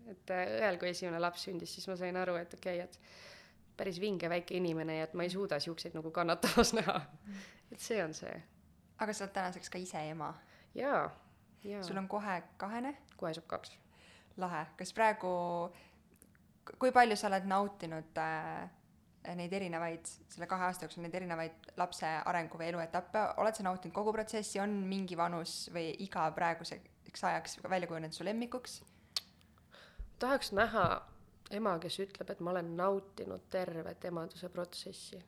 et 0.09 0.35
äh, 0.35 0.45
õel, 0.61 0.79
kui 0.81 0.91
esimene 0.93 1.21
laps 1.23 1.47
sündis, 1.49 1.73
siis 1.75 1.89
ma 1.89 1.97
sain 2.01 2.17
aru, 2.21 2.37
et 2.41 2.55
okei 2.59 2.83
okay,, 2.83 2.89
et 2.89 3.77
päris 3.79 4.01
vinge 4.03 4.29
väike 4.31 4.57
inimene 4.59 4.99
ja 4.99 5.09
et 5.09 5.15
ma 5.17 5.25
ei 5.25 5.33
suuda 5.33 5.61
siukseid 5.63 5.95
nagu 5.97 6.11
kannatamas 6.15 6.75
näha. 6.77 7.01
et 7.73 7.81
see 7.81 8.01
on 8.05 8.15
see. 8.15 8.35
aga 8.99 9.15
sa 9.15 9.25
oled 9.25 9.35
tänaseks 9.37 9.71
ka 9.71 9.81
ise 9.81 10.03
ema. 10.11 10.33
jaa, 10.75 11.05
jaa. 11.65 11.83
sul 11.83 12.01
on 12.01 12.09
kohe 12.09 12.41
kahene, 12.57 12.97
kohe 13.17 13.33
saab 13.35 13.47
kaks. 13.47 13.77
lahe. 14.37 14.67
kas 14.77 14.93
praegu, 14.93 15.31
kui 16.79 16.93
palju 16.93 17.17
sa 17.17 17.31
oled 17.31 17.49
nautinud 17.49 18.21
äh, 18.21 18.69
neid 19.37 19.53
erinevaid, 19.53 20.07
selle 20.33 20.47
kahe 20.51 20.69
aasta 20.69 20.87
jooksul 20.87 21.05
neid 21.05 21.15
erinevaid 21.19 21.73
lapse 21.81 22.09
arengu 22.31 22.61
või 22.61 22.71
eluetappe, 22.73 23.25
oled 23.43 23.57
sa 23.57 23.67
nautinud 23.67 23.95
kogu 23.97 24.13
protsessi, 24.17 24.61
on 24.63 24.79
mingi 24.89 25.19
vanus 25.19 25.67
või 25.75 25.91
iga 26.05 26.29
praeguseks 26.37 27.25
ajaks 27.31 27.59
välja 27.69 27.89
kujunenud 27.91 28.17
su 28.17 28.25
lemmikuks? 28.25 28.81
tahaks 30.19 30.53
näha 30.53 30.85
ema, 31.55 31.77
kes 31.83 31.99
ütleb, 32.05 32.31
et 32.31 32.41
ma 32.41 32.53
olen 32.53 32.73
nautinud 32.77 33.47
tervet 33.51 34.05
emaduse 34.11 34.49
protsessi. 34.53 35.21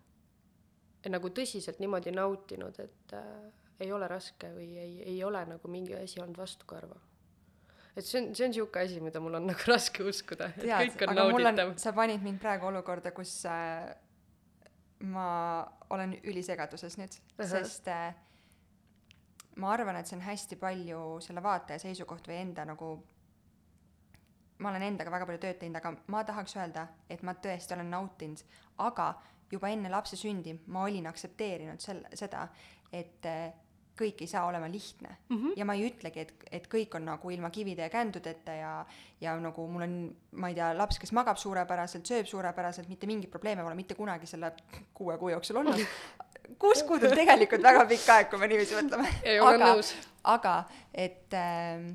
nagu 1.09 1.29
tõsiselt 1.33 1.79
niimoodi 1.81 2.13
nautinud, 2.13 2.77
et 2.83 3.15
äh, 3.17 3.53
ei 3.81 3.93
ole 3.93 4.09
raske 4.09 4.51
või 4.53 4.75
ei, 4.77 4.97
ei 5.15 5.25
ole 5.25 5.45
nagu 5.49 5.69
mingi 5.69 5.97
asi 5.97 6.21
olnud 6.21 6.37
vastukarva. 6.39 6.99
Et 8.01 8.09
see 8.09 8.21
on, 8.21 8.31
see 8.37 8.47
on 8.49 8.55
sihuke 8.57 8.83
asi, 8.83 9.01
mida 9.05 9.23
mul 9.23 9.39
on 9.39 9.47
nagu 9.53 9.69
raske 9.71 10.05
uskuda, 10.07 10.51
et 10.55 10.65
tead 10.65 10.95
kõik, 10.95 11.05
on 11.09 11.21
nauditav., 11.21 11.75
sa 11.83 11.93
panid 11.97 12.25
mind 12.25 12.41
praegu 12.43 12.71
olukorda, 12.71 13.13
kus 13.17 13.35
äh, 13.51 13.91
ma 15.11 15.29
olen 15.95 16.17
ülisegaduses 16.23 16.99
nüüd 17.01 17.15
uh. 17.15 17.23
-huh. 17.39 17.49
sest 17.55 17.89
äh, 17.89 18.15
ma 19.57 19.73
arvan, 19.73 19.97
et 19.97 20.07
see 20.07 20.17
on 20.17 20.25
hästi 20.25 20.57
palju 20.57 21.01
selle 21.25 21.43
vaataja 21.43 21.79
seisukoht 21.83 22.29
või 22.29 22.41
enda 22.43 22.65
nagu 22.69 22.93
ma 24.61 24.69
olen 24.71 24.83
endaga 24.83 25.11
väga 25.11 25.27
palju 25.27 25.41
tööd 25.41 25.59
teinud, 25.61 25.77
aga 25.81 25.95
ma 26.13 26.23
tahaks 26.25 26.57
öelda, 26.57 26.87
et 27.09 27.23
ma 27.23 27.35
tõesti 27.35 27.75
olen 27.75 27.91
nautinud, 27.91 28.43
aga 28.79 29.15
juba 29.51 29.71
enne 29.73 29.91
lapse 29.91 30.17
sündi 30.17 30.55
ma 30.67 30.85
olin 30.85 31.09
aktsepteerinud 31.11 31.81
sel-, 31.81 32.07
seda, 32.15 32.47
et 32.93 33.27
äh, 33.27 33.53
kõik 34.01 34.25
ei 34.25 34.31
saa 34.31 34.47
olema 34.49 34.69
lihtne 34.71 35.11
mm. 35.11 35.37
-hmm. 35.37 35.53
ja 35.57 35.65
ma 35.69 35.77
ei 35.77 35.87
ütlegi, 35.91 36.25
et, 36.25 36.33
et 36.51 36.67
kõik 36.73 36.97
on 36.97 37.05
nagu 37.11 37.31
ilma 37.31 37.51
kivide 37.51 37.87
ja 37.87 37.93
kändudeta 37.93 38.57
ja, 38.57 38.73
ja 39.21 39.37
nagu 39.41 39.67
mul 39.69 39.87
on, 39.87 39.97
ma 40.33 40.49
ei 40.49 40.59
tea, 40.59 40.73
laps, 40.77 40.99
kes 40.99 41.13
magab 41.17 41.39
suurepäraselt, 41.41 42.07
sööb 42.07 42.27
suurepäraselt, 42.27 42.89
mitte 42.89 43.07
mingeid 43.11 43.31
probleeme 43.31 43.63
pole 43.63 43.79
mitte 43.79 43.95
kunagi 43.95 44.27
selle 44.27 44.53
kuue 44.95 45.19
kuu 45.19 45.33
jooksul 45.37 45.63
olnud. 45.63 45.81
kuus 46.63 46.83
kuud 46.83 47.05
on 47.05 47.17
tegelikult 47.17 47.63
väga 47.63 47.87
pikk 47.89 48.15
aeg, 48.15 48.31
kui 48.31 48.39
me 48.43 48.51
niiviisi 48.51 48.79
mõtleme. 48.79 49.17
Ei, 49.23 49.41
olen 49.41 49.63
aga 49.63 49.75
nõus., 49.75 49.95
aga 50.31 50.55
et 50.95 51.37
ähm, 51.39 51.93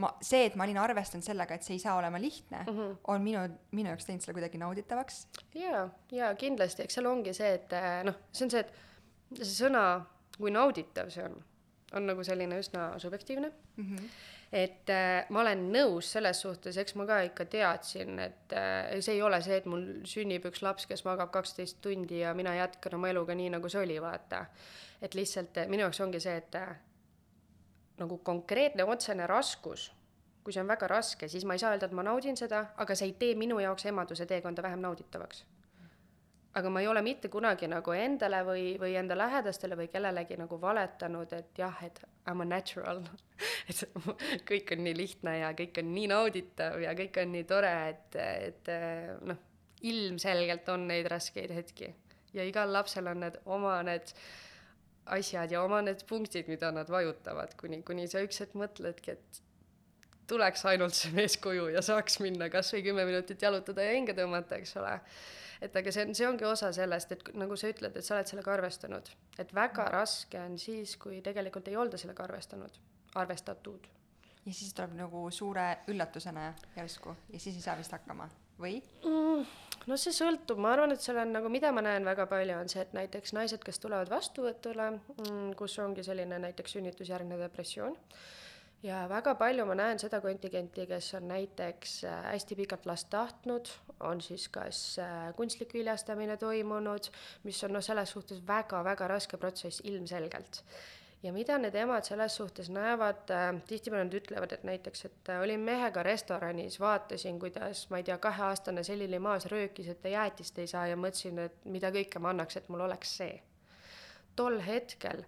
ma, 0.00 0.10
see, 0.24 0.46
et 0.48 0.56
ma 0.58 0.66
olin 0.66 0.80
arvestanud 0.82 1.26
sellega, 1.26 1.56
et 1.56 1.66
see 1.66 1.76
ei 1.76 1.82
saa 1.82 1.96
olema 1.98 2.20
lihtne 2.20 2.62
mm, 2.64 2.78
-hmm. 2.78 2.96
on 3.12 3.22
minu, 3.22 3.44
minu 3.72 3.92
jaoks 3.92 4.08
teinud 4.08 4.24
selle 4.24 4.38
kuidagi 4.38 4.58
nauditavaks. 4.58 5.26
jaa, 5.54 5.88
jaa, 6.12 6.34
kindlasti, 6.34 6.86
eks 6.86 6.98
seal 6.98 7.10
ongi 7.10 7.34
see, 7.36 7.52
et 7.60 7.76
äh, 7.76 8.00
noh, 8.08 8.18
see 8.32 8.46
on 8.46 8.54
see, 8.54 8.60
et 8.60 9.38
see 9.42 9.66
sõna, 9.66 9.84
kui 10.38 10.52
nauditav 10.52 11.10
see 11.12 11.24
on, 11.24 11.34
on 11.96 12.06
nagu 12.08 12.24
selline 12.24 12.60
üsna 12.62 12.92
subjektiivne 13.02 13.52
Mm 13.76 13.96
-hmm. 13.96 14.08
et 14.52 14.90
äh, 14.90 15.26
ma 15.28 15.40
olen 15.40 15.72
nõus 15.72 16.12
selles 16.12 16.40
suhtes, 16.40 16.76
eks 16.76 16.94
ma 16.94 17.06
ka 17.06 17.20
ikka 17.20 17.44
teadsin, 17.44 18.18
et 18.18 18.52
äh, 18.52 19.00
see 19.00 19.14
ei 19.14 19.22
ole 19.22 19.42
see, 19.42 19.56
et 19.56 19.66
mul 19.66 19.86
sünnib 20.04 20.44
üks 20.44 20.62
laps, 20.62 20.86
kes 20.86 21.04
magab 21.04 21.30
kaksteist 21.30 21.80
tundi 21.80 22.18
ja 22.18 22.34
mina 22.34 22.54
jätkan 22.54 22.94
oma 22.94 23.08
eluga 23.08 23.34
nii, 23.34 23.50
nagu 23.50 23.68
see 23.68 23.80
oli, 23.80 24.02
vaata. 24.02 24.46
et 25.02 25.14
lihtsalt 25.14 25.56
äh, 25.56 25.68
minu 25.68 25.82
jaoks 25.82 26.00
ongi 26.00 26.20
see, 26.20 26.36
et 26.36 26.54
äh, 26.54 26.76
nagu 27.98 28.18
konkreetne 28.18 28.84
otsene 28.84 29.26
raskus, 29.26 29.92
kui 30.44 30.52
see 30.52 30.60
on 30.60 30.68
väga 30.68 30.86
raske, 30.86 31.28
siis 31.28 31.44
ma 31.44 31.54
ei 31.54 31.58
saa 31.58 31.70
öelda, 31.70 31.86
et 31.86 31.92
ma 31.92 32.02
naudin 32.02 32.36
seda, 32.36 32.66
aga 32.76 32.94
see 32.94 33.06
ei 33.06 33.12
tee 33.12 33.34
minu 33.34 33.58
jaoks 33.58 33.86
emaduse 33.86 34.26
teekonda 34.26 34.62
vähem 34.62 34.80
nauditavaks 34.80 35.44
aga 36.54 36.70
ma 36.70 36.82
ei 36.82 36.88
ole 36.90 37.02
mitte 37.02 37.30
kunagi 37.32 37.68
nagu 37.70 37.94
endale 37.96 38.42
või, 38.44 38.64
või 38.80 38.96
enda 39.00 39.16
lähedastele 39.16 39.76
või 39.78 39.88
kellelegi 39.92 40.36
nagu 40.40 40.58
valetanud, 40.60 41.32
et 41.32 41.58
jah, 41.58 41.78
et 41.86 42.02
I 42.28 42.34
m 42.34 42.44
a 42.44 42.44
natural. 42.44 43.00
et 43.70 43.82
kõik 44.48 44.74
on 44.76 44.84
nii 44.84 44.94
lihtne 44.96 45.38
ja 45.40 45.54
kõik 45.58 45.80
on 45.82 45.90
nii 45.94 46.10
nauditav 46.12 46.78
ja 46.84 46.92
kõik 46.98 47.18
on 47.22 47.32
nii 47.34 47.48
tore, 47.48 47.72
et, 47.94 48.20
et 48.20 48.72
noh, 49.26 49.40
ilmselgelt 49.82 50.68
on 50.70 50.86
neid 50.86 51.08
raskeid 51.10 51.50
hetki 51.56 51.90
ja 52.32 52.44
igal 52.46 52.72
lapsel 52.72 53.08
on 53.10 53.24
need 53.24 53.38
oma 53.44 53.78
need 53.86 54.12
asjad 55.12 55.50
ja 55.50 55.62
oma 55.64 55.80
need 55.82 56.04
punktid, 56.08 56.48
mida 56.48 56.70
nad 56.74 56.90
vajutavad, 56.90 57.56
kuni, 57.60 57.82
kuni 57.86 58.06
sa 58.10 58.22
üks 58.22 58.38
hetk 58.44 58.54
mõtledki, 58.58 59.16
et 59.16 59.42
tuleks 60.30 60.64
ainult 60.70 60.94
see 60.96 61.10
mees 61.16 61.36
koju 61.42 61.68
ja 61.74 61.82
saaks 61.84 62.20
minna 62.22 62.48
kas 62.52 62.70
või 62.74 62.84
kümme 62.86 63.06
minutit 63.08 63.42
jalutada 63.42 63.84
ja 63.84 63.96
hinge 63.96 64.14
tõmmata, 64.16 64.60
eks 64.62 64.76
ole 64.80 64.94
et 65.62 65.76
aga 65.78 65.94
see 65.94 66.04
on, 66.06 66.14
see 66.18 66.28
ongi 66.28 66.46
osa 66.48 66.72
sellest, 66.74 67.14
et 67.14 67.32
nagu 67.38 67.56
sa 67.58 67.70
ütled, 67.70 67.96
et 67.96 68.06
sa 68.06 68.16
oled 68.16 68.30
sellega 68.30 68.54
arvestanud. 68.56 69.10
et 69.38 69.54
väga 69.54 69.86
raske 69.94 70.40
on 70.40 70.58
siis, 70.58 70.96
kui 71.00 71.20
tegelikult 71.24 71.68
ei 71.70 71.76
olda 71.78 72.00
sellega 72.00 72.24
arvestanud, 72.26 72.78
arvestatud. 73.22 73.88
ja 74.44 74.52
siis 74.52 74.74
tuleb 74.74 74.96
nagu 74.98 75.28
suure 75.30 75.66
üllatusena 75.92 76.52
järsku 76.76 77.16
ja 77.32 77.40
siis 77.40 77.56
ei 77.56 77.66
saa 77.68 77.76
vist 77.78 77.94
hakkama, 77.94 78.28
või? 78.58 78.80
mm,. 79.04 79.46
no 79.86 79.98
see 80.00 80.14
sõltub, 80.16 80.60
ma 80.62 80.74
arvan, 80.74 80.94
et 80.94 81.04
seal 81.04 81.22
on 81.22 81.34
nagu, 81.38 81.52
mida 81.52 81.72
ma 81.72 81.84
näen 81.84 82.04
väga 82.06 82.26
palju, 82.30 82.58
on 82.58 82.70
see, 82.72 82.82
et 82.82 82.94
näiteks 82.98 83.34
naised, 83.38 83.62
kes 83.64 83.78
tulevad 83.82 84.10
vastuvõtule 84.10 84.90
mm,, 84.96 85.50
kus 85.58 85.78
ongi 85.84 86.04
selline 86.06 86.42
näiteks 86.42 86.78
sünnitusjärgne 86.78 87.38
depressioon, 87.46 87.98
ja 88.82 89.02
väga 89.08 89.34
palju 89.38 89.66
ma 89.66 89.76
näen 89.78 90.00
seda 90.02 90.20
kontingenti, 90.20 90.86
kes 90.90 91.12
on 91.18 91.28
näiteks 91.30 91.98
äh, 92.04 92.24
hästi 92.32 92.58
pikalt 92.58 92.86
last 92.86 93.10
tahtnud, 93.10 93.70
on 94.00 94.20
siis 94.20 94.48
kas 94.48 94.80
äh, 94.98 95.30
kunstlik 95.36 95.74
viljastamine 95.74 96.36
toimunud, 96.36 97.10
mis 97.44 97.62
on 97.64 97.76
noh, 97.76 97.84
selles 97.84 98.10
suhtes 98.10 98.42
väga-väga 98.46 99.08
raske 99.08 99.38
protsess 99.38 99.84
ilmselgelt 99.84 100.64
ja 101.22 101.32
mida 101.32 101.58
need 101.58 101.74
emad 101.78 102.06
selles 102.06 102.36
suhtes 102.36 102.70
näevad 102.70 103.30
äh,, 103.30 103.52
tihtipeale 103.66 104.08
nad 104.08 104.16
ütlevad, 104.18 104.54
et 104.56 104.64
näiteks, 104.66 105.04
et 105.06 105.30
olin 105.38 105.60
mehega 105.62 106.02
restoranis, 106.02 106.80
vaatasin, 106.82 107.38
kuidas 107.40 107.84
ma 107.90 108.00
ei 108.00 108.08
tea, 108.08 108.18
kaheaastane 108.18 108.82
selili 108.84 109.18
maas 109.22 109.46
röökis, 109.52 109.88
et 109.88 110.02
ta 110.02 110.10
jäätist 110.10 110.58
ei 110.58 110.66
saa 110.66 110.88
ja 110.90 110.98
mõtlesin, 110.98 111.38
et 111.46 111.62
mida 111.64 111.92
kõike 111.94 112.22
ma 112.22 112.34
annaks, 112.34 112.58
et 112.58 112.68
mul 112.68 112.82
oleks 112.88 113.16
see. 113.22 113.38
tol 114.36 114.58
hetkel 114.64 115.22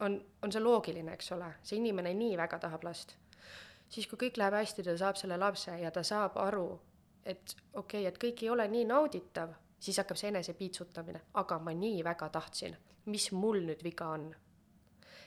on, 0.00 0.20
on 0.42 0.52
see 0.52 0.62
loogiline, 0.62 1.12
eks 1.12 1.32
ole, 1.36 1.52
see 1.62 1.78
inimene 1.80 2.14
nii 2.14 2.36
väga 2.40 2.58
tahab 2.58 2.84
last. 2.84 3.16
siis, 3.88 4.06
kui 4.06 4.18
kõik 4.18 4.38
läheb 4.38 4.54
hästi, 4.54 4.84
ta 4.86 4.96
saab 4.96 5.16
selle 5.18 5.36
lapse 5.36 5.74
ja 5.80 5.90
ta 5.90 6.02
saab 6.06 6.36
aru, 6.38 6.68
et 7.24 7.56
okei 7.74 8.04
okay,, 8.04 8.06
et 8.06 8.20
kõik 8.22 8.44
ei 8.44 8.50
ole 8.50 8.68
nii 8.68 8.84
nauditav, 8.84 9.56
siis 9.80 9.98
hakkab 9.98 10.16
see 10.16 10.30
enesepiitsutamine, 10.30 11.24
aga 11.34 11.58
ma 11.58 11.74
nii 11.74 12.04
väga 12.04 12.28
tahtsin, 12.28 12.76
mis 13.06 13.32
mul 13.32 13.64
nüüd 13.66 13.82
viga 13.84 14.12
on 14.14 14.30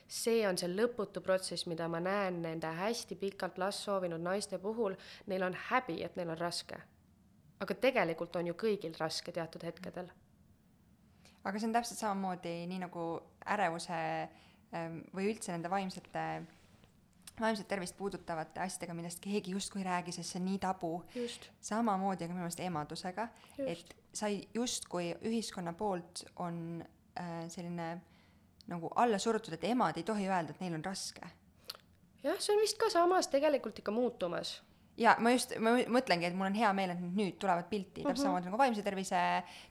see 0.08 0.44
on 0.48 0.58
see 0.58 0.68
lõputu 0.68 1.22
protsess, 1.24 1.66
mida 1.66 1.88
ma 1.88 2.00
näen 2.00 2.42
nende 2.42 2.68
hästi 2.76 3.16
pikalt 3.16 3.58
last 3.58 3.84
soovinud 3.86 4.20
naiste 4.20 4.58
puhul, 4.58 4.96
neil 5.26 5.42
on 5.42 5.56
häbi, 5.68 6.02
et 6.04 6.16
neil 6.16 6.30
on 6.30 6.38
raske. 6.38 6.76
aga 7.60 7.74
tegelikult 7.80 8.36
on 8.36 8.46
ju 8.46 8.54
kõigil 8.54 8.94
raske 8.98 9.32
teatud 9.32 9.62
hetkedel. 9.64 10.10
aga 11.44 11.58
see 11.58 11.66
on 11.66 11.72
täpselt 11.72 11.98
samamoodi, 11.98 12.66
nii 12.66 12.78
nagu 12.78 13.20
ärevuse 13.46 14.28
või 15.14 15.30
üldse 15.30 15.52
nende 15.52 15.70
vaimsete 15.70 16.22
vaimset 17.40 17.66
tervist 17.68 17.96
puudutavate 17.98 18.60
asjadega, 18.62 18.94
millest 18.94 19.18
keegi 19.20 19.50
justkui 19.50 19.80
ei 19.82 19.88
räägi, 19.88 20.12
sest 20.14 20.32
see 20.32 20.40
on 20.40 20.44
nii 20.46 20.58
tabu. 20.62 20.90
samamoodi, 21.60 22.24
aga 22.24 22.34
minu 22.34 22.44
meelest 22.44 22.60
emadusega, 22.62 23.28
et 23.66 23.94
sa 24.14 24.30
justkui 24.30 25.08
ühiskonna 25.26 25.72
poolt 25.74 26.22
on 26.36 26.84
äh, 27.18 27.48
selline 27.50 27.88
äh, 27.92 28.02
nagu 28.66 28.90
alla 28.94 29.18
surutud, 29.18 29.54
et 29.54 29.64
emad 29.64 29.98
ei 29.98 30.06
tohi 30.06 30.28
öelda, 30.28 30.54
et 30.54 30.62
neil 30.62 30.76
on 30.78 30.84
raske. 30.84 31.26
jah, 32.24 32.38
see 32.40 32.54
on 32.54 32.62
vist 32.62 32.78
ka 32.80 32.88
samas 32.92 33.28
tegelikult 33.32 33.78
ikka 33.78 33.92
muutumas. 33.92 34.56
ja 34.96 35.16
ma 35.20 35.34
just, 35.34 35.56
ma 35.60 35.74
mõtlengi, 35.98 36.28
et 36.30 36.36
mul 36.36 36.48
on 36.48 36.56
hea 36.58 36.72
meel, 36.76 36.94
et 36.94 37.02
nüüd 37.04 37.36
tulevad 37.38 37.68
pilti 37.68 38.00
mm 38.00 38.04
-hmm. 38.04 38.08
täpselt 38.08 38.16
mhm. 38.16 38.22
samamoodi 38.22 38.50
nagu 38.50 38.58
vaimse 38.58 38.82
tervise 38.82 39.20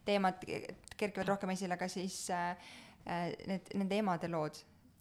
teemad 0.05 0.45
kerkivad 0.97 1.27
rohkem 1.27 1.49
esile, 1.49 1.73
aga 1.73 1.87
siis 1.87 2.29
äh, 2.29 2.57
need, 3.47 3.73
nende 3.73 3.97
emade 3.97 4.27
lood. 4.27 4.55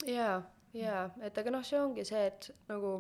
Jaa, 0.06 0.38
jaa, 0.76 1.04
et 1.22 1.38
aga 1.38 1.54
noh, 1.54 1.64
see 1.66 1.80
ongi 1.80 2.04
see, 2.08 2.26
et 2.30 2.50
nagu 2.70 2.96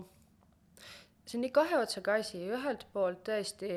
see 1.26 1.38
on 1.38 1.44
nii 1.46 1.54
kahe 1.54 1.78
otsaga 1.80 2.18
asi, 2.20 2.42
ühelt 2.50 2.86
poolt 2.94 3.22
tõesti 3.28 3.70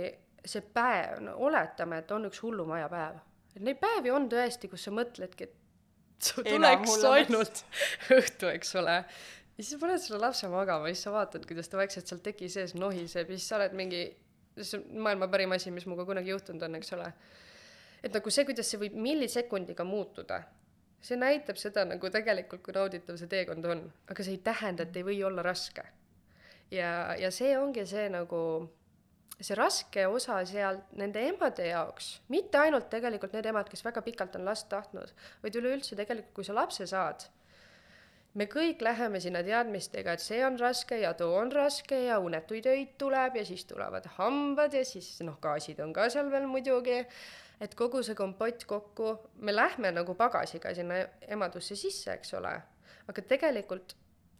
see 0.46 0.63
päev, 0.75 1.22
no 1.25 1.36
oletame, 1.48 2.01
et 2.03 2.12
on 2.13 2.27
üks 2.29 2.41
hullumajapäev. 2.44 3.22
et 3.55 3.63
neid 3.65 3.79
päevi 3.82 4.12
on 4.13 4.27
tõesti, 4.29 4.70
kus 4.70 4.86
sa 4.86 4.94
mõtledki, 4.94 5.48
et 5.48 6.25
su 6.25 6.44
tuleks 6.46 6.98
ainult 7.10 7.63
õhtu, 8.17 8.50
eks 8.51 8.75
ole. 8.82 8.98
ja 9.55 9.63
siis 9.63 9.79
paned 9.82 10.01
selle 10.03 10.22
lapse 10.22 10.50
magama 10.51 10.91
siis 10.91 11.05
sa 11.08 11.15
vaatad, 11.15 11.48
kuidas 11.50 11.70
ta 11.72 11.79
vaikselt 11.79 12.12
seal 12.12 12.22
teki 12.25 12.50
sees 12.51 12.75
nohiseb 12.77 13.32
ja 13.32 13.39
siis 13.39 13.48
sa 13.50 13.60
oled 13.60 13.75
mingi, 13.77 14.03
see 14.60 14.79
on 14.79 15.08
maailma 15.08 15.29
parim 15.32 15.55
asi, 15.58 15.74
mis 15.74 15.88
minuga 15.89 16.05
kunagi 16.08 16.34
juhtunud 16.34 16.67
on, 16.67 16.77
eks 16.79 16.94
ole. 16.98 17.10
et 18.03 18.13
nagu 18.13 18.34
see, 18.34 18.46
kuidas 18.48 18.70
see 18.70 18.82
võib 18.86 18.98
millisekundiga 19.08 19.88
muutuda, 19.88 20.44
see 21.06 21.20
näitab 21.22 21.60
seda 21.62 21.86
nagu 21.86 22.10
tegelikult, 22.12 22.64
kui 22.66 22.74
nauditav 22.76 23.20
see 23.22 23.30
teekond 23.32 23.68
on, 23.70 23.84
aga 24.10 24.26
see 24.26 24.38
ei 24.38 24.42
tähenda, 24.46 24.88
et 24.88 24.98
ei 24.98 25.06
või 25.06 25.20
olla 25.28 25.46
raske. 25.46 25.86
ja, 26.72 27.14
ja 27.20 27.32
see 27.32 27.54
ongi 27.60 27.86
see 27.86 28.10
nagu 28.10 28.42
see 29.40 29.56
raske 29.60 30.06
osa 30.08 30.40
seal 30.48 30.80
nende 31.00 31.22
emade 31.28 31.68
jaoks, 31.68 32.10
mitte 32.32 32.60
ainult 32.60 32.90
tegelikult 32.92 33.36
need 33.36 33.50
emad, 33.52 33.70
kes 33.70 33.84
väga 33.86 34.04
pikalt 34.06 34.36
on 34.40 34.46
last 34.48 34.70
tahtnud, 34.72 35.12
vaid 35.44 35.58
üleüldse 35.60 35.98
tegelikult, 36.00 36.34
kui 36.38 36.48
sa 36.48 36.56
lapse 36.56 36.88
saad, 36.88 37.28
me 38.36 38.48
kõik 38.52 38.84
läheme 38.84 39.20
sinna 39.24 39.42
teadmistega, 39.46 40.16
et 40.16 40.24
see 40.24 40.42
on 40.46 40.60
raske 40.60 41.00
ja 41.02 41.14
too 41.20 41.36
on 41.40 41.52
raske 41.56 42.00
ja 42.08 42.20
unetuid 42.24 42.68
öid 42.72 42.96
tuleb 43.02 43.40
ja 43.40 43.46
siis 43.48 43.66
tulevad 43.68 44.08
hambad 44.18 44.76
ja 44.76 44.84
siis 44.88 45.14
noh, 45.24 45.38
gaasid 45.44 45.80
on 45.84 45.94
ka 45.96 46.10
seal 46.12 46.32
veel 46.32 46.48
muidugi, 46.52 47.02
et 47.62 47.76
kogu 47.76 48.02
see 48.04 48.16
kompott 48.16 48.66
kokku, 48.68 49.12
me 49.38 49.56
lähme 49.56 49.92
nagu 49.96 50.16
pagasiga 50.16 50.74
sinna 50.76 51.02
emadusse 51.28 51.78
sisse, 51.80 52.14
eks 52.14 52.34
ole, 52.40 52.54
aga 53.08 53.26
tegelikult 53.30 53.96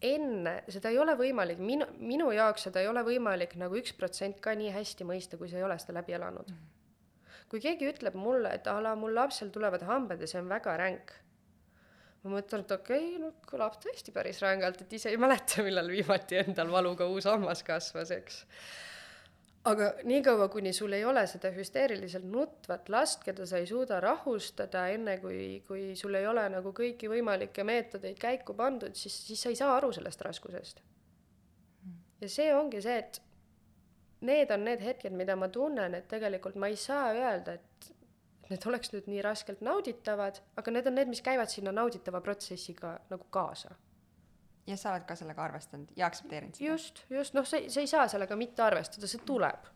enne, 0.06 0.56
seda 0.72 0.92
ei 0.92 1.00
ole 1.00 1.16
võimalik, 1.18 1.60
minu, 1.64 1.88
minu 2.04 2.30
jaoks 2.36 2.68
seda 2.68 2.84
ei 2.84 2.90
ole 2.92 3.04
võimalik 3.08 3.56
nagu 3.60 3.78
üks 3.80 3.96
protsent 3.98 4.42
ka 4.44 4.56
nii 4.58 4.72
hästi 4.76 5.08
mõista, 5.08 5.40
kui 5.40 5.50
sa 5.50 5.60
ei 5.60 5.68
ole 5.68 5.78
seda 5.82 6.00
läbi 6.00 6.18
elanud 6.18 6.50
mm. 6.50 6.56
-hmm. 6.56 7.44
kui 7.50 7.62
keegi 7.64 7.90
ütleb 7.90 8.18
mulle, 8.20 8.54
et 8.54 8.68
a 8.68 8.80
la 8.82 8.96
mul 8.96 9.16
lapsel 9.16 9.50
tulevad 9.50 9.86
hambad 9.88 10.22
ja 10.22 10.28
see 10.28 10.42
on 10.42 10.50
väga 10.50 10.78
ränk, 10.78 11.14
ma 12.24 12.36
mõtlen, 12.38 12.66
et 12.66 12.72
okei 12.72 13.06
okay,, 13.16 13.22
no 13.22 13.32
kõlab 13.48 13.80
tõesti 13.82 14.12
päris 14.12 14.42
rängalt, 14.42 14.82
et 14.82 14.94
ise 14.94 15.10
ei 15.10 15.18
mäleta, 15.18 15.64
millal 15.64 15.88
viimati 15.88 16.42
endal 16.44 16.72
valuga 16.72 17.08
uus 17.08 17.26
hammas 17.26 17.64
kasvas, 17.64 18.12
eks 18.12 18.44
aga 19.66 19.90
niikaua, 20.04 20.48
kuni 20.54 20.74
sul 20.74 20.94
ei 20.94 21.06
ole 21.06 21.26
seda 21.30 21.50
hüsteeriliselt 21.54 22.26
nutvat 22.30 22.90
last, 22.94 23.24
keda 23.26 23.48
sa 23.50 23.60
ei 23.62 23.68
suuda 23.70 24.00
rahustada, 24.04 24.86
enne 24.94 25.18
kui, 25.24 25.62
kui 25.68 25.88
sul 25.98 26.18
ei 26.20 26.28
ole 26.30 26.46
nagu 26.54 26.74
kõiki 26.76 27.10
võimalikke 27.12 27.66
meetodeid 27.68 28.20
käiku 28.22 28.56
pandud, 28.58 28.96
siis, 28.98 29.18
siis 29.30 29.42
sa 29.42 29.54
ei 29.54 29.60
saa 29.60 29.76
aru 29.78 29.92
sellest 29.96 30.22
raskusest. 30.28 30.84
ja 32.22 32.30
see 32.32 32.54
ongi 32.56 32.82
see, 32.82 32.98
et 32.98 33.22
need 34.26 34.52
on 34.52 34.64
need 34.66 34.82
hetked, 34.82 35.14
mida 35.14 35.36
ma 35.36 35.50
tunnen, 35.50 35.98
et 35.98 36.08
tegelikult 36.10 36.56
ma 36.62 36.70
ei 36.72 36.78
saa 36.80 37.10
öelda, 37.14 37.58
et 37.60 37.90
need 38.50 38.68
oleks 38.70 38.94
nüüd 38.94 39.10
nii 39.10 39.24
raskelt 39.26 39.62
nauditavad, 39.66 40.40
aga 40.56 40.72
need 40.72 40.88
on 40.88 40.96
need, 41.00 41.10
mis 41.10 41.26
käivad 41.26 41.50
sinna 41.50 41.74
nauditava 41.74 42.22
protsessiga 42.22 43.00
nagu 43.10 43.26
kaasa 43.34 43.74
ja 44.68 44.78
sa 44.78 44.94
oled 44.94 45.06
ka 45.06 45.16
sellega 45.16 45.44
arvestanud 45.44 45.92
ja 45.96 46.08
aktsepteerinud 46.10 46.58
seda? 46.58 46.70
just, 46.72 47.04
just, 47.10 47.34
noh, 47.38 47.46
sa, 47.46 47.60
sa 47.70 47.84
ei 47.84 47.88
saa 47.88 48.08
sellega 48.12 48.36
mitte 48.40 48.64
arvestada, 48.66 49.08
see 49.08 49.22
tuleb. 49.26 49.70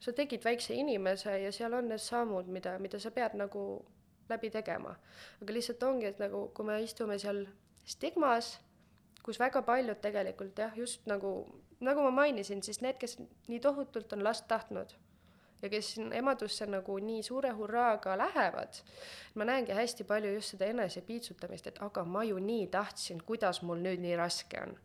sa 0.00 0.12
tegid 0.12 0.44
väikse 0.44 0.74
inimese 0.74 1.38
ja 1.42 1.52
seal 1.52 1.74
on 1.74 1.88
need 1.90 2.02
sammud, 2.02 2.48
mida, 2.52 2.76
mida 2.78 3.00
sa 3.02 3.10
pead 3.10 3.34
nagu 3.38 3.62
läbi 4.28 4.50
tegema. 4.50 4.96
aga 5.42 5.52
lihtsalt 5.58 5.82
ongi, 5.82 6.06
et 6.06 6.18
nagu 6.22 6.48
kui 6.54 6.66
me 6.66 6.80
istume 6.82 7.18
seal 7.18 7.46
stigmas, 7.84 8.56
kus 9.22 9.40
väga 9.42 9.62
paljud 9.62 9.98
tegelikult 10.02 10.58
jah, 10.58 10.76
just 10.78 11.06
nagu, 11.06 11.32
nagu 11.80 12.06
ma 12.06 12.12
mainisin, 12.22 12.62
siis 12.62 12.80
need, 12.80 12.98
kes 12.98 13.18
nii 13.48 13.60
tohutult 13.60 14.12
on 14.12 14.24
last 14.24 14.46
tahtnud 14.48 14.94
ja 15.66 15.70
kes 15.70 15.94
emadusse 16.14 16.66
nagu 16.70 16.98
nii 17.02 17.22
suure 17.26 17.50
hurraaga 17.58 18.14
lähevad, 18.18 18.78
ma 19.34 19.46
näengi 19.48 19.74
hästi 19.74 20.04
palju 20.06 20.34
just 20.36 20.54
seda 20.54 20.68
enesepiitsutamist, 20.70 21.66
et 21.66 21.80
aga 21.82 22.04
ma 22.04 22.22
ju 22.24 22.38
nii 22.42 22.68
tahtsin, 22.70 23.22
kuidas 23.26 23.62
mul 23.66 23.82
nüüd 23.82 24.02
nii 24.04 24.14
raske 24.18 24.62
on. 24.62 24.76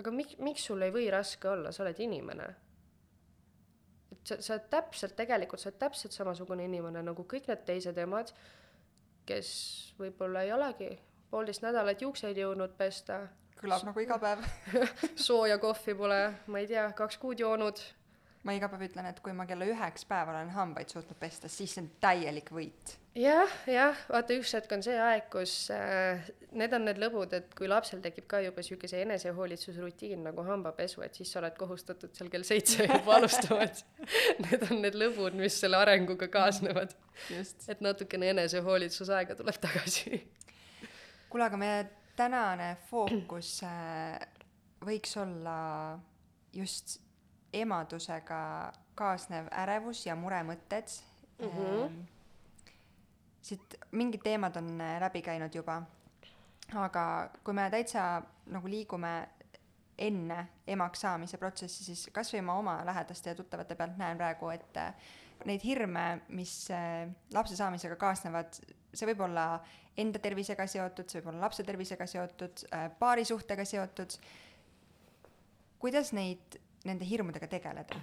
aga 0.00 0.10
miks, 0.10 0.38
miks 0.42 0.66
sul 0.66 0.82
ei 0.82 0.90
või 0.94 1.06
raske 1.14 1.48
olla, 1.48 1.72
sa 1.72 1.84
oled 1.84 2.00
inimene. 2.02 2.48
et 4.12 4.26
sa, 4.26 4.40
sa 4.40 4.56
oled 4.56 4.66
täpselt, 4.70 5.16
tegelikult 5.16 5.62
sa 5.62 5.70
oled 5.70 5.78
täpselt 5.78 6.18
samasugune 6.18 6.66
inimene 6.66 7.02
nagu 7.02 7.24
kõik 7.34 7.46
need 7.48 7.64
teised 7.68 7.98
emad, 7.98 8.34
kes 9.26 9.48
võib-olla 9.98 10.42
ei 10.42 10.52
olegi 10.52 10.90
poolteist 11.30 11.62
nädalat 11.62 12.02
juukseid 12.02 12.36
jõudnud 12.36 12.74
pesta. 12.76 13.22
kõlab 13.62 13.84
nagu 13.86 14.00
iga 14.02 14.18
päev 14.18 14.42
sooja 15.26 15.58
kohvi 15.62 15.94
pole, 15.94 16.22
ma 16.46 16.58
ei 16.58 16.66
tea, 16.66 16.90
kaks 16.98 17.22
kuud 17.22 17.38
joonud 17.38 17.78
ma 18.46 18.54
iga 18.56 18.66
päev 18.70 18.88
ütlen, 18.88 19.06
et 19.06 19.20
kui 19.22 19.34
ma 19.36 19.44
kella 19.46 19.66
üheks 19.70 20.04
päeval 20.08 20.34
olen 20.40 20.50
hambaid 20.56 20.90
suutnud 20.90 21.18
pesta, 21.20 21.50
siis 21.50 21.76
see 21.76 21.84
on 21.84 21.88
täielik 22.02 22.50
võit. 22.54 22.96
jah, 23.18 23.52
jah, 23.70 23.98
vaata 24.10 24.34
üks 24.34 24.54
hetk 24.56 24.72
on 24.74 24.82
see 24.82 24.96
aeg, 24.98 25.28
kus 25.30 25.54
äh, 25.74 26.24
need 26.58 26.74
on 26.74 26.86
need 26.88 26.98
lõbud, 27.02 27.36
et 27.38 27.54
kui 27.58 27.70
lapsel 27.70 28.02
tekib 28.02 28.26
ka 28.30 28.40
juba 28.42 28.64
siukese 28.66 29.02
enesehoolitsusrutiin 29.04 30.24
nagu 30.26 30.46
hambapesu, 30.46 31.04
et 31.06 31.20
siis 31.20 31.30
sa 31.30 31.38
oled 31.42 31.54
kohustatud 31.58 32.14
seal 32.18 32.32
kell 32.32 32.46
seitse 32.46 32.88
juba 32.90 33.18
alustama, 33.20 33.68
et 33.68 33.84
need 34.48 34.66
on 34.70 34.82
need 34.82 34.98
lõbud, 35.04 35.38
mis 35.38 35.60
selle 35.62 35.78
arenguga 35.78 36.26
kaasnevad. 36.32 36.96
et 37.30 37.84
natukene 37.84 38.32
enesehoolitsusaega 38.34 39.38
tuleb 39.38 39.62
tagasi. 39.62 40.18
kuule, 41.30 41.46
aga 41.46 41.60
meie 41.60 41.86
tänane 42.18 42.74
fookus 42.90 43.60
äh, 43.68 44.18
võiks 44.82 45.14
olla 45.20 45.56
just 46.52 46.98
emadusega 47.52 48.72
kaasnev 48.94 49.48
ärevus 49.62 50.06
ja 50.06 50.16
muremõtted 50.16 50.88
mm. 51.38 51.48
-hmm. 51.48 52.02
siit 53.42 53.74
mingid 53.90 54.22
teemad 54.22 54.56
on 54.56 54.80
äh, 54.80 55.00
läbi 55.00 55.22
käinud 55.22 55.54
juba, 55.54 55.82
aga 56.74 57.30
kui 57.44 57.54
me 57.54 57.70
täitsa 57.70 58.22
nagu 58.46 58.68
liigume 58.68 59.28
enne 59.98 60.46
emaks 60.66 61.00
saamise 61.00 61.38
protsessi, 61.38 61.84
siis 61.84 62.08
kas 62.12 62.32
või 62.32 62.42
ma 62.42 62.54
oma 62.58 62.78
lähedaste 62.84 63.30
ja 63.30 63.34
tuttavate 63.34 63.74
pealt 63.74 63.96
näen 63.96 64.16
praegu, 64.16 64.48
et 64.48 64.76
äh, 64.76 64.94
neid 65.44 65.64
hirme, 65.64 66.22
mis 66.28 66.70
äh, 66.70 67.08
lapse 67.34 67.56
saamisega 67.56 67.96
kaasnevad, 67.96 68.60
see 68.94 69.06
võib 69.06 69.20
olla 69.28 69.60
enda 69.96 70.18
tervisega 70.18 70.66
seotud, 70.66 71.08
see 71.08 71.20
võib 71.20 71.32
olla 71.32 71.46
lapse 71.46 71.64
tervisega 71.64 72.06
seotud, 72.06 72.64
paarisuhtega 72.98 73.64
seotud. 73.64 74.16
kuidas 75.78 76.12
neid 76.12 76.61
nende 76.88 77.08
hirmudega 77.08 77.48
tegeleda? 77.50 78.00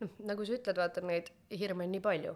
noh, 0.00 0.14
nagu 0.24 0.46
sa 0.46 0.56
ütled, 0.56 0.78
vaata 0.80 1.04
neid 1.04 1.28
hirme 1.52 1.84
on 1.86 1.94
nii 1.94 2.04
palju 2.04 2.34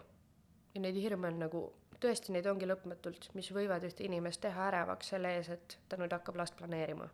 ja 0.75 0.83
neid 0.83 0.99
hirme 1.01 1.31
on 1.31 1.41
nagu 1.47 1.65
tõesti, 2.03 2.35
neid 2.35 2.47
ongi 2.51 2.69
lõpmatult, 2.69 3.31
mis 3.39 3.51
võivad 3.55 3.85
ühte 3.87 4.05
inimest 4.05 4.43
teha 4.45 4.69
ärevaks 4.69 5.13
selle 5.15 5.37
ees, 5.39 5.51
et 5.55 5.79
ta 5.89 5.99
nüüd 6.01 6.13
hakkab 6.13 6.37
last 6.41 6.57
planeerima. 6.59 7.09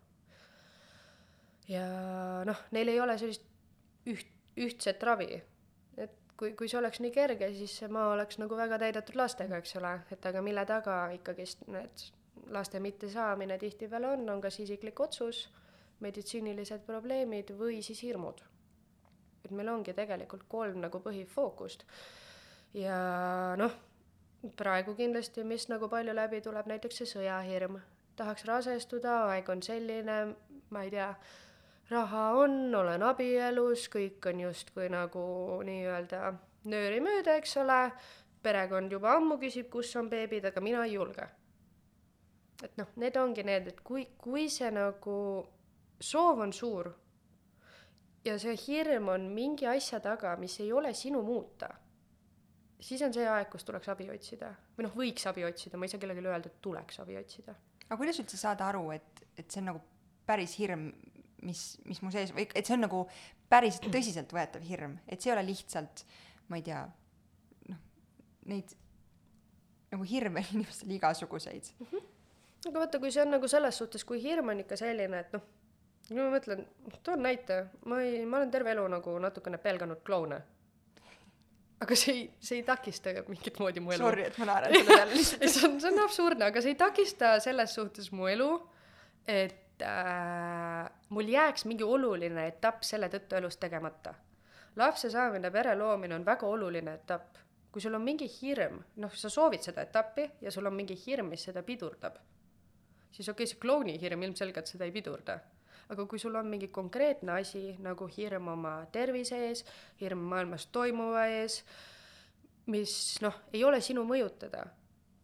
ja 1.68 1.86
noh, 2.48 2.62
neil 2.74 2.90
ei 2.90 3.00
ole 3.00 3.16
sellist 3.18 3.44
üht, 4.10 4.30
ühtset 4.58 5.02
ravi. 5.06 5.42
et 5.96 6.16
kui, 6.36 6.54
kui 6.58 6.68
see 6.68 6.78
oleks 6.80 7.00
nii 7.04 7.12
kerge, 7.14 7.52
siis 7.54 7.76
see 7.82 7.88
maa 7.88 8.14
oleks 8.14 8.40
nagu 8.42 8.56
väga 8.56 8.78
täidetud 8.82 9.18
lastega, 9.20 9.60
eks 9.60 9.76
ole, 9.76 9.94
et 10.10 10.26
aga 10.26 10.42
mille 10.42 10.64
taga 10.66 11.02
ikkagist 11.14 11.66
need 11.68 12.08
laste 12.50 12.80
mittesaamine 12.80 13.58
tihtipeale 13.58 14.08
on, 14.16 14.28
on 14.30 14.40
kas 14.40 14.58
isiklik 14.64 15.00
otsus 15.00 15.46
meditsiinilised 16.00 16.86
probleemid 16.86 17.52
või 17.58 17.82
siis 17.82 18.02
hirmud. 18.02 18.42
et 19.44 19.50
meil 19.56 19.68
ongi 19.72 19.92
tegelikult 19.96 20.42
kolm 20.48 20.80
nagu 20.80 21.00
põhifookust. 21.00 21.84
ja 22.74 22.98
noh, 23.56 23.72
praegu 24.56 24.94
kindlasti, 24.96 25.44
mis 25.44 25.68
nagu 25.68 25.88
palju 25.88 26.14
läbi 26.14 26.40
tuleb, 26.40 26.66
näiteks 26.66 27.02
see 27.02 27.08
sõjahirm, 27.14 27.80
tahaks 28.16 28.44
rasestuda, 28.48 29.24
aeg 29.32 29.48
on 29.52 29.62
selline, 29.62 30.18
ma 30.70 30.84
ei 30.84 30.92
tea, 30.94 31.10
raha 31.90 32.24
on, 32.40 32.74
olen 32.74 33.02
abielus, 33.02 33.88
kõik 33.92 34.30
on 34.30 34.44
justkui 34.46 34.88
nagu 34.92 35.24
nii-öelda 35.66 36.32
nööri 36.70 37.00
mööda, 37.04 37.36
eks 37.40 37.56
ole, 37.60 37.82
perekond 38.44 38.92
juba 38.92 39.14
ammu 39.18 39.36
küsib, 39.40 39.68
kus 39.72 39.92
on 40.00 40.08
beebid, 40.12 40.46
aga 40.48 40.64
mina 40.64 40.84
ei 40.86 40.96
julge. 40.96 41.28
et 42.60 42.76
noh, 42.76 42.88
need 43.00 43.16
ongi 43.16 43.42
need, 43.44 43.68
et 43.72 43.78
kui, 43.80 44.04
kui 44.20 44.48
see 44.52 44.68
nagu 44.70 45.14
soov 46.00 46.40
on 46.40 46.52
suur 46.52 46.90
ja 48.24 48.38
see 48.40 48.56
hirm 48.66 49.08
on 49.08 49.28
mingi 49.34 49.68
asja 49.68 50.00
taga, 50.00 50.34
mis 50.40 50.58
ei 50.60 50.72
ole 50.72 50.92
sinu 50.94 51.22
muuta, 51.24 51.68
siis 52.80 53.02
on 53.02 53.14
see 53.14 53.26
aeg, 53.28 53.48
kus 53.52 53.64
tuleks 53.64 53.88
abi 53.92 54.10
otsida. 54.12 54.52
või 54.76 54.86
noh, 54.86 54.96
võiks 54.96 55.26
abi 55.28 55.44
otsida, 55.44 55.78
ma 55.78 55.86
ei 55.86 55.92
saa 55.92 56.00
kellelegi 56.02 56.26
öelda, 56.26 56.52
et 56.52 56.60
tuleks 56.64 57.00
abi 57.04 57.16
otsida. 57.20 57.54
aga 57.86 57.96
kuidas 58.00 58.20
üldse 58.22 58.40
saada 58.40 58.68
aru, 58.68 58.90
et, 58.96 59.24
et 59.36 59.48
see 59.48 59.62
on 59.62 59.72
nagu 59.72 59.82
päris 60.26 60.56
hirm, 60.60 60.90
mis, 61.42 61.64
mis 61.88 62.02
mu 62.04 62.12
sees 62.14 62.34
või 62.36 62.46
et 62.54 62.66
see 62.66 62.76
on 62.76 62.84
nagu 62.86 63.04
päris 63.50 63.80
tõsiseltvõetav 63.84 64.64
hirm, 64.68 64.98
et 65.08 65.20
see 65.20 65.32
ei 65.32 65.36
ole 65.36 65.46
lihtsalt, 65.48 66.04
ma 66.48 66.60
ei 66.60 66.66
tea, 66.66 66.84
noh, 67.70 67.82
neid 68.52 68.76
nagu 69.90 70.06
hirme 70.06 70.44
inimestel 70.52 70.92
igasuguseid 70.96 71.72
mm. 71.78 71.86
-hmm. 71.86 72.10
aga 72.68 72.84
vaata, 72.84 73.00
kui 73.00 73.12
see 73.12 73.24
on 73.24 73.32
nagu 73.36 73.48
selles 73.48 73.80
suhtes, 73.80 74.04
kui 74.04 74.22
hirm 74.22 74.52
on 74.52 74.60
ikka 74.60 74.76
selline, 74.76 75.24
et 75.24 75.32
noh, 75.32 75.48
no 76.10 76.26
ma 76.26 76.30
mõtlen, 76.34 76.64
toon 77.06 77.22
näite, 77.24 77.60
ma 77.90 78.00
ei, 78.04 78.24
ma 78.26 78.40
olen 78.40 78.50
terve 78.52 78.74
elu 78.74 78.86
nagu 78.90 79.16
natukene 79.22 79.60
pelganud 79.62 80.02
kloune. 80.06 80.40
aga 81.80 81.96
see 81.96 82.12
ei, 82.12 82.24
see 82.44 82.58
ei 82.60 82.64
takista 82.66 83.12
mingit 83.28 83.56
moodi 83.60 83.80
mu 83.80 83.94
elu. 83.94 84.04
Sorry, 84.04 84.26
et 84.28 84.38
ma 84.40 84.50
naeran 84.50 84.74
selle 84.74 84.96
peale 84.98 85.14
lihtsalt 85.16 85.44
see 85.54 85.68
on, 85.68 85.76
see 85.80 85.92
on 85.92 86.00
absurdne, 86.04 86.48
aga 86.50 86.62
see 86.62 86.74
ei 86.74 86.80
takista 86.80 87.34
selles 87.40 87.76
suhtes 87.76 88.10
mu 88.12 88.28
elu, 88.28 88.48
et 89.24 89.84
äh, 89.86 90.90
mul 91.16 91.30
jääks 91.32 91.64
mingi 91.70 91.86
oluline 91.86 92.48
etapp 92.50 92.84
selle 92.86 93.08
tõttu 93.12 93.38
elus 93.38 93.56
tegemata. 93.62 94.14
lapse 94.76 95.10
saamine, 95.10 95.50
pere 95.50 95.76
loomine 95.76 96.14
on 96.14 96.26
väga 96.26 96.46
oluline 96.46 96.98
etapp. 97.00 97.38
kui 97.70 97.80
sul 97.80 97.94
on 97.94 98.02
mingi 98.02 98.26
hirm, 98.40 98.80
noh, 98.98 99.12
sa 99.14 99.30
soovid 99.30 99.62
seda 99.62 99.86
etappi 99.86 100.26
ja 100.42 100.50
sul 100.50 100.66
on 100.66 100.74
mingi 100.74 100.96
hirm, 101.06 101.28
mis 101.30 101.44
seda 101.46 101.62
pidurdab, 101.62 102.18
siis 103.12 103.28
okei 103.28 103.44
okay,, 103.44 103.46
see 103.46 103.62
klouni 103.62 103.94
hirm 104.02 104.26
ilmselgelt 104.26 104.66
seda 104.66 104.84
ei 104.84 104.92
pidurda 104.92 105.38
aga 105.90 106.06
kui 106.06 106.18
sul 106.22 106.36
on 106.38 106.46
mingi 106.50 106.68
konkreetne 106.70 107.38
asi 107.40 107.76
nagu 107.82 108.06
hirm 108.16 108.52
oma 108.52 108.74
tervise 108.92 109.38
ees, 109.48 109.64
hirm 110.00 110.22
maailmas 110.30 110.68
toimuva 110.72 111.26
ees, 111.26 111.62
mis 112.70 112.92
noh, 113.24 113.42
ei 113.52 113.64
ole 113.66 113.80
sinu 113.82 114.04
mõjutada, 114.06 114.62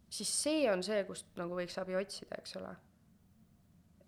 siis 0.09 0.33
see 0.43 0.67
on 0.71 0.83
see, 0.83 1.05
kust 1.07 1.31
nagu 1.39 1.55
võiks 1.55 1.79
abi 1.79 1.95
otsida, 1.95 2.39
eks 2.41 2.59
ole 2.59 2.75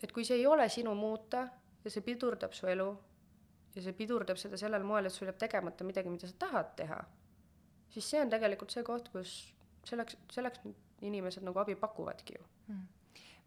et 0.04 0.12
kui 0.16 0.26
see 0.26 0.40
ei 0.40 0.48
ole 0.48 0.68
sinu 0.72 0.94
muuta 0.96 1.46
ja 1.84 1.92
see 1.92 2.04
pidurdab 2.06 2.56
su 2.56 2.68
elu 2.72 2.90
ja 3.76 3.84
see 3.84 3.96
pidurdab 3.96 4.40
seda 4.40 4.58
sellel 4.60 4.86
moel, 4.88 5.08
et 5.08 5.16
sul 5.16 5.30
jääb 5.30 5.40
tegemata 5.40 5.88
midagi, 5.88 6.12
mida 6.12 6.28
sa 6.30 6.38
tahad 6.46 6.72
teha, 6.80 7.00
siis 7.94 8.08
see 8.14 8.22
on 8.24 8.32
tegelikult 8.32 8.74
see 8.74 8.86
koht, 8.88 9.12
kus 9.14 9.36
selleks, 9.88 10.18
selleks 10.34 10.64
inimesed 11.06 11.46
nagu 11.46 11.62
abi 11.62 11.78
pakuvadki 11.80 12.40
ju 12.40 12.48
mm. 12.72 12.88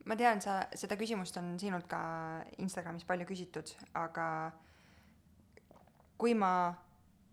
Ma 0.06 0.16
tean, 0.18 0.40
sa, 0.44 0.62
seda 0.74 0.96
küsimust 1.00 1.36
on 1.40 1.54
sinult 1.60 1.86
ka 1.90 2.00
Instagramis 2.62 3.06
palju 3.08 3.26
küsitud, 3.28 3.74
aga 3.98 4.26
kui 6.18 6.34
ma 6.38 6.72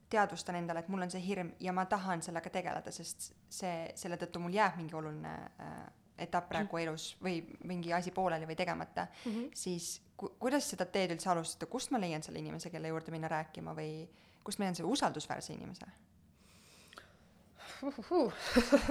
teadvustan 0.09 0.57
endale, 0.57 0.81
et 0.81 0.89
mul 0.89 1.05
on 1.05 1.11
see 1.13 1.21
hirm 1.21 1.51
ja 1.61 1.73
ma 1.75 1.85
tahan 1.89 2.23
sellega 2.25 2.49
tegeleda, 2.53 2.91
sest 2.93 3.31
see, 3.49 3.73
selle 3.99 4.17
tõttu 4.21 4.41
mul 4.41 4.55
jääb 4.55 4.79
mingi 4.79 4.97
oluline 4.97 5.33
äh, 5.61 5.81
etapp 6.25 6.49
praegu 6.49 6.77
mm. 6.77 6.83
elus 6.83 7.09
või 7.23 7.39
mingi 7.69 7.93
asi 7.95 8.11
pooleli 8.15 8.47
või 8.49 8.57
tegemata 8.59 9.05
mm, 9.07 9.31
-hmm. 9.31 9.51
siis 9.55 9.91
ku-, 10.17 10.33
kuidas 10.41 10.67
seda 10.73 10.87
teed 10.89 11.13
üldse 11.15 11.29
alustada, 11.31 11.69
kust 11.71 11.93
ma 11.93 12.01
leian 12.01 12.25
selle 12.25 12.41
inimese, 12.41 12.71
kelle 12.73 12.91
juurde 12.91 13.13
minna 13.13 13.29
rääkima 13.31 13.75
või 13.77 13.91
kust 14.43 14.59
ma 14.59 14.65
leian 14.65 14.79
selle 14.79 14.91
usaldusväärse 14.91 15.53
inimese? 15.53 15.87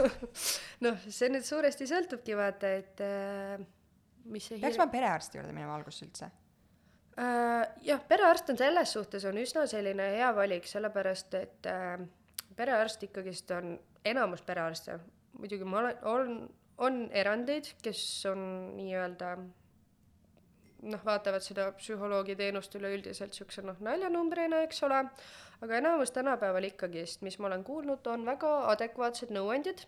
noh, 0.84 1.00
see 1.08 1.30
nüüd 1.32 1.46
suuresti 1.46 1.88
sõltubki 1.90 2.36
vaata, 2.38 2.70
et 2.80 3.02
äh, 3.04 3.56
mis 4.32 4.48
see 4.48 4.60
peaks 4.60 4.76
hir... 4.76 4.82
ma 4.82 4.88
perearsti 4.92 5.40
juurde 5.40 5.54
minema 5.54 5.76
alguses 5.78 6.06
üldse. 6.06 6.30
Äh,? 7.18 7.64
jah, 7.88 8.00
perearst 8.08 8.52
on 8.52 8.60
selles 8.60 8.94
suhtes 8.94 9.26
on 9.28 9.40
üsna 9.40 9.66
selline 9.70 10.12
hea 10.16 10.30
valik, 10.36 10.68
sellepärast 10.70 11.36
et 11.40 11.68
äh, 11.68 11.98
perearst 12.56 13.04
ikkagist 13.08 13.52
on, 13.56 13.76
enamus 14.08 14.42
perearste, 14.46 14.98
muidugi 15.38 15.66
ma 15.68 15.82
olen, 15.82 16.02
olen 16.08 16.38
on 16.78 17.00
erandeid, 17.10 17.72
kes 17.82 18.00
on 18.30 18.40
nii-öelda 18.76 19.32
noh, 20.92 21.02
vaatavad 21.04 21.42
seda 21.42 21.68
psühholoogiteenust 21.78 22.74
üleüldiselt 22.78 23.34
niisuguse 23.34 23.64
noh, 23.66 23.78
naljanumbrina, 23.82 24.62
eks 24.68 24.82
ole, 24.86 25.02
aga 25.60 25.78
enamus 25.80 26.12
tänapäeval 26.14 26.68
ikkagist, 26.68 27.22
mis 27.26 27.38
ma 27.38 27.50
olen 27.50 27.64
kuulnud, 27.64 28.06
on 28.06 28.26
väga 28.26 28.52
adekvaatsed 28.72 29.32
nõuandjad. 29.34 29.84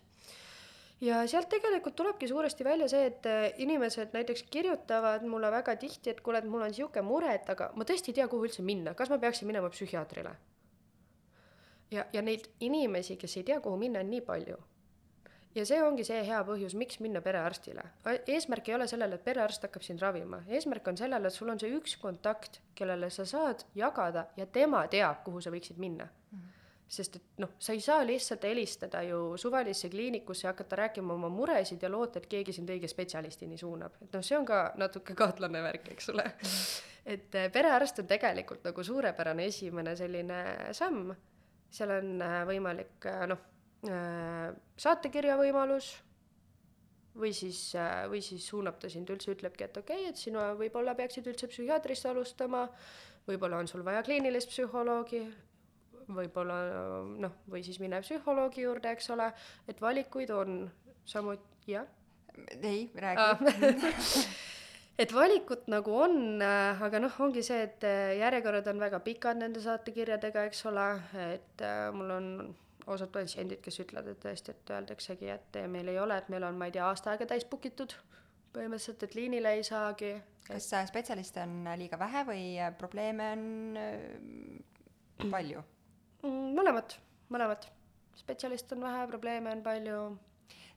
Ja 1.01 1.23
sealt 1.27 1.49
tegelikult 1.49 1.95
tulebki 1.97 2.27
suuresti 2.29 2.63
välja 2.63 2.87
see, 2.91 3.05
et 3.09 3.25
äh, 3.25 3.47
inimesed 3.63 4.13
näiteks 4.13 4.43
kirjutavad 4.53 5.25
mulle 5.25 5.49
väga 5.51 5.75
tihti, 5.75 6.11
et 6.11 6.21
kuule, 6.21 6.43
et 6.43 6.49
mul 6.49 6.61
on 6.61 6.69
niisugune 6.69 7.05
mure, 7.07 7.31
et 7.33 7.49
aga 7.49 7.71
ma 7.75 7.87
tõesti 7.89 8.13
ei 8.13 8.19
tea, 8.19 8.27
kuhu 8.29 8.45
üldse 8.45 8.65
minna, 8.65 8.93
kas 8.93 9.09
ma 9.09 9.17
peaksin 9.17 9.49
minema 9.49 9.71
psühhiaatrile? 9.73 10.35
ja, 11.91 12.05
ja 12.13 12.21
neid 12.21 12.45
inimesi, 12.59 13.17
kes 13.17 13.37
ei 13.37 13.47
tea, 13.49 13.59
kuhu 13.61 13.79
minna, 13.81 14.03
on 14.05 14.13
nii 14.13 14.21
palju 14.27 14.59
ja 15.55 15.65
see 15.67 15.81
ongi 15.83 16.05
see 16.07 16.21
hea 16.27 16.39
põhjus, 16.47 16.75
miks 16.79 16.99
minna 17.03 17.21
perearstile. 17.23 17.83
eesmärk 18.27 18.69
ei 18.69 18.75
ole 18.75 18.87
sellele, 18.87 19.19
et 19.19 19.25
perearst 19.25 19.67
hakkab 19.67 19.83
sind 19.85 20.01
ravima, 20.03 20.41
eesmärk 20.47 20.87
on 20.87 20.97
sellele, 20.97 21.27
et 21.27 21.37
sul 21.37 21.51
on 21.51 21.59
see 21.59 21.73
üks 21.77 21.97
kontakt, 22.01 22.61
kellele 22.75 23.09
sa 23.09 23.25
saad 23.25 23.65
jagada 23.75 24.27
ja 24.37 24.45
tema 24.45 24.85
teab, 24.87 25.23
kuhu 25.25 25.41
sa 25.41 25.53
võiksid 25.53 25.81
minna 25.81 26.05
mm. 26.07 26.39
-hmm 26.39 26.49
sest 26.91 27.15
et 27.15 27.39
noh, 27.39 27.53
sa 27.59 27.71
ei 27.71 27.79
saa 27.79 28.03
lihtsalt 28.03 28.43
helistada 28.43 29.01
ju 29.07 29.37
suvalisse 29.39 29.89
kliinikusse 29.89 30.47
ja 30.47 30.51
hakata 30.51 30.75
rääkima 30.75 31.13
oma 31.13 31.29
muresid 31.29 31.83
ja 31.83 31.91
loota, 31.91 32.19
et 32.19 32.27
keegi 32.27 32.53
sind 32.53 32.69
õige 32.69 32.89
spetsialistini 32.91 33.57
suunab, 33.57 33.95
et 34.01 34.11
noh, 34.11 34.23
see 34.23 34.37
on 34.37 34.45
ka 34.45 34.73
natuke 34.75 35.15
kahtlane 35.15 35.61
värk, 35.63 35.87
eks 35.93 36.09
ole 36.09 36.23
mm. 36.23 36.41
-hmm. 36.41 36.81
et 37.05 37.35
eh, 37.35 37.51
perearst 37.51 37.99
on 37.99 38.07
tegelikult 38.07 38.63
nagu 38.63 38.83
suurepärane 38.83 39.45
esimene 39.45 39.95
selline 39.95 40.41
samm, 40.71 41.15
seal 41.69 41.95
on 41.95 42.21
eh, 42.21 42.35
võimalik 42.51 43.07
eh, 43.07 43.23
noh 43.27 43.39
Äh, 43.41 43.50
saatekirja 43.81 45.35
võimalus 45.39 45.95
või 47.15 47.33
siis, 47.35 47.59
äh, 47.75 48.05
või 48.09 48.21
siis 48.23 48.45
suunab 48.47 48.79
ta 48.79 48.89
sind 48.89 49.09
üldse, 49.11 49.33
ütlebki, 49.35 49.67
et 49.67 49.77
okei 49.77 50.03
okay,, 50.05 50.11
et 50.11 50.19
sina 50.19 50.51
võib-olla 50.57 50.95
peaksid 50.95 51.27
üldse 51.27 51.49
psühhiaatrist 51.51 52.07
alustama, 52.09 52.67
võib-olla 53.27 53.61
on 53.61 53.69
sul 53.69 53.83
vaja 53.85 54.03
kliinilist 54.05 54.51
psühholoogi, 54.51 55.25
võib-olla 56.11 56.59
noh, 57.21 57.35
või 57.51 57.63
siis 57.65 57.79
mine 57.83 58.01
psühholoogi 58.03 58.65
juurde, 58.65 58.95
eks 58.95 59.11
ole, 59.15 59.31
et 59.67 59.81
valikuid 59.81 60.31
on 60.35 60.63
samuti, 61.05 61.75
jah? 61.75 61.87
ei, 62.63 62.87
räägi 62.95 64.23
et 65.03 65.11
valikut 65.13 65.67
nagu 65.71 65.97
on, 66.05 66.17
äh, 66.45 66.81
aga 66.87 67.03
noh, 67.03 67.19
ongi 67.19 67.43
see, 67.43 67.59
et 67.67 67.83
järjekorrad 68.21 68.71
on 68.71 68.79
väga 68.79 69.01
pikad 69.03 69.41
nende 69.41 69.63
saatekirjadega, 69.63 70.47
eks 70.47 70.65
ole, 70.71 70.87
et 71.27 71.65
mul 71.97 72.15
on 72.15 72.27
osad 72.87 73.11
patsiendid, 73.13 73.61
kes 73.61 73.79
ütlevad, 73.83 74.07
et 74.13 74.19
tõesti, 74.23 74.55
et 74.55 74.71
öeldaksegi, 74.73 75.29
et 75.29 75.59
meil 75.69 75.87
ei 75.91 75.99
ole, 75.99 76.17
et 76.17 76.29
meil 76.29 76.43
on, 76.43 76.57
ma 76.57 76.69
ei 76.69 76.75
tea, 76.75 76.87
aasta 76.87 77.11
aega 77.11 77.27
täis 77.29 77.45
book 77.45 77.65
itud 77.69 77.95
põhimõtteliselt, 78.55 79.05
et 79.05 79.15
liinile 79.15 79.53
ei 79.57 79.63
saagi. 79.63 80.15
kas 80.47 80.71
spetsialiste 80.89 81.43
on 81.45 81.69
liiga 81.79 81.99
vähe 81.99 82.23
või 82.27 82.43
probleeme 82.77 83.29
on 83.35 83.45
äh, 83.79 85.27
palju? 85.35 85.63
Mõlemat, 86.23 86.97
mõlemat. 87.33 87.69
spetsialiste 88.15 88.75
on 88.75 88.83
vähe, 88.85 89.07
probleeme 89.07 89.51
on 89.55 89.63
palju. 89.63 89.99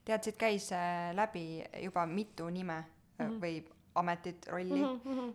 tead, 0.05 0.23
siit 0.23 0.37
käis 0.37 0.71
äh, 0.71 1.11
läbi 1.15 1.63
juba 1.83 2.05
mitu 2.05 2.49
nime 2.49 2.83
mm 3.17 3.25
-hmm. 3.25 3.39
või 3.41 3.63
ametit, 3.95 4.47
rolli 4.47 4.81
mm. 4.81 4.99
-hmm. 5.05 5.33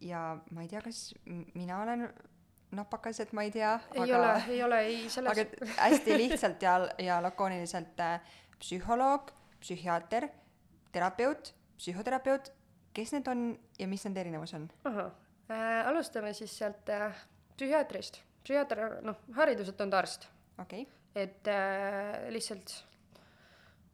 ja 0.00 0.38
ma 0.50 0.62
ei 0.62 0.68
tea, 0.68 0.80
kas 0.80 1.14
mina 1.54 1.82
olen 1.82 2.08
napakas, 2.74 3.20
et 3.20 3.32
ma 3.32 3.44
ei 3.46 3.52
tea. 3.54 3.76
ei 3.94 4.02
aga, 4.02 4.18
ole, 4.18 4.32
ei 4.48 4.62
ole, 4.62 4.80
ei 4.88 5.10
selles. 5.10 5.38
aga 5.38 5.70
hästi 5.76 6.18
lihtsalt 6.18 6.62
ja, 6.62 6.78
ja 6.98 7.20
lakooniliselt 7.22 8.00
äh, 8.00 8.20
psühholoog, 8.58 9.30
psühhiaater, 9.60 10.28
terapeut, 10.92 11.54
psühhoterapeut, 11.76 12.52
kes 12.96 13.12
need 13.12 13.28
on 13.28 13.46
ja 13.78 13.88
mis 13.88 14.04
nende 14.08 14.24
erinevus 14.24 14.54
on? 14.58 14.68
ahah 14.88 15.12
äh,, 15.50 15.86
alustame 15.88 16.32
siis 16.34 16.58
sealt 16.58 16.88
äh, 16.90 17.12
psühhiaatrist. 17.56 18.20
psühhiaater, 18.44 19.00
noh, 19.06 19.22
hariduselt 19.36 19.80
on 19.80 19.90
ta 19.90 20.02
arst. 20.02 20.28
okei 20.58 20.82
okay.. 20.82 20.92
et 21.14 21.48
äh, 21.52 22.28
lihtsalt 22.34 22.74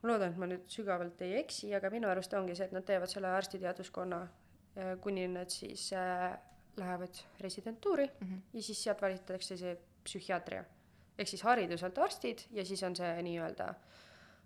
ma 0.03 0.13
loodan, 0.13 0.33
et 0.33 0.39
ma 0.41 0.49
nüüd 0.51 0.65
sügavalt 0.71 1.21
ei 1.23 1.37
eksi, 1.43 1.71
aga 1.79 1.91
minu 1.93 2.11
arust 2.11 2.33
ongi 2.35 2.57
see, 2.59 2.67
et 2.67 2.75
nad 2.75 2.87
teevad 2.87 3.11
selle 3.11 3.31
arstiteaduskonna 3.37 4.23
äh, 4.23 4.95
kuni 5.03 5.29
nad 5.31 5.53
siis 5.53 5.91
äh, 5.97 6.33
lähevad 6.77 7.15
residentuuri 7.41 8.07
mm 8.07 8.29
-hmm. 8.29 8.41
ja 8.53 8.63
siis 8.63 8.85
sealt 8.85 9.03
valitakse 9.03 9.57
see 9.57 9.77
psühhiaatria. 10.05 10.65
ehk 11.19 11.29
siis 11.29 11.43
hariduselt 11.43 11.99
arstid 11.99 12.39
ja 12.51 12.65
siis 12.65 12.83
on 12.83 12.97
see 12.97 13.23
nii-öelda 13.23 13.75